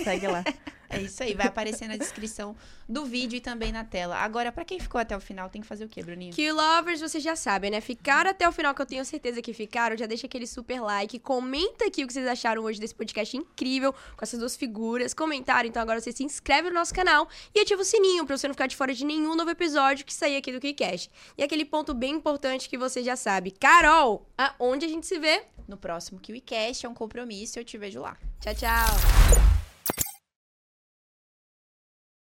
segue 0.04 0.28
lá. 0.28 0.44
É 0.92 1.02
isso 1.02 1.24
aí, 1.24 1.34
vai 1.34 1.48
aparecer 1.48 1.88
na 1.88 1.96
descrição 1.96 2.56
do 2.88 3.06
vídeo 3.06 3.38
e 3.38 3.42
também 3.42 3.72
na 3.72 3.84
tela. 3.84 4.18
Agora, 4.18 4.52
pra 4.52 4.66
quem 4.66 4.80
ficou 4.80 5.00
até 5.00 5.16
o 5.16 5.20
final, 5.20 5.50
tem 5.50 5.62
que 5.62 5.68
fazer 5.68 5.86
o 5.86 5.90
quê, 5.90 6.04
Bruninho? 6.04 6.34
Que 6.34 6.52
lovers, 6.52 7.00
vocês 7.00 7.24
já 7.24 7.36
sabem, 7.36 7.72
né? 7.72 7.80
Ficaram 7.82 8.30
até 8.30 8.48
o 8.48 8.52
final, 8.52 8.74
que 8.76 8.82
eu 8.82 8.86
tenho 8.86 9.06
certeza 9.06 9.42
que 9.42 9.54
ficaram. 9.54 9.98
Já 9.98 10.06
deixa 10.06 10.28
aquele 10.28 10.46
super 10.46 10.82
like. 10.82 11.20
Comenta 11.20 11.86
aqui 11.86 12.04
o 12.04 12.08
que 12.08 12.14
vocês 12.14 12.28
acharam 12.28 12.64
hoje 12.64 12.80
desse 12.80 12.94
podcast 12.94 13.36
incrível, 13.36 13.94
com 13.94 14.24
essas 14.24 14.40
duas 14.40 14.56
figuras. 14.56 15.14
Comentaram, 15.14 15.68
então 15.68 15.82
agora 15.82 16.00
você 16.00 16.12
se 16.12 16.24
inscreve 16.24 16.70
no 16.70 16.76
nosso 16.76 16.94
canal 16.94 17.28
e 17.56 17.60
ativa 17.60 17.82
o 17.82 17.86
sininho 17.86 18.26
pra 18.26 18.38
você 18.38 18.48
não 18.48 18.54
ficar 18.54 18.68
de 18.68 18.76
fora 18.76 18.94
de 18.94 19.06
nenhum 19.06 19.36
novo 19.36 19.50
episódio 19.50 20.06
que 20.06 20.14
sair 20.14 20.36
aqui 20.36 20.52
do 20.52 20.60
KeyCast. 20.60 21.10
E 21.38 21.44
aquele 21.44 21.66
ponto 21.66 21.94
bem 21.94 22.16
importante 22.16 22.68
que 22.68 22.78
você 22.78 23.04
já 23.04 23.16
sabe. 23.16 23.52
Carol, 23.52 24.28
aonde 24.38 24.86
a 24.86 24.90
gente 24.90 25.08
se 25.08 25.18
vê? 25.18 25.44
No 25.68 25.78
próximo 25.78 26.20
KiwiCast 26.20 26.86
é 26.86 26.90
um 26.90 26.94
compromisso, 26.94 27.58
eu 27.58 27.64
te 27.64 27.78
vejo 27.78 28.02
lá. 28.02 28.18
Tchau, 28.42 28.56
tchau. 28.56 29.61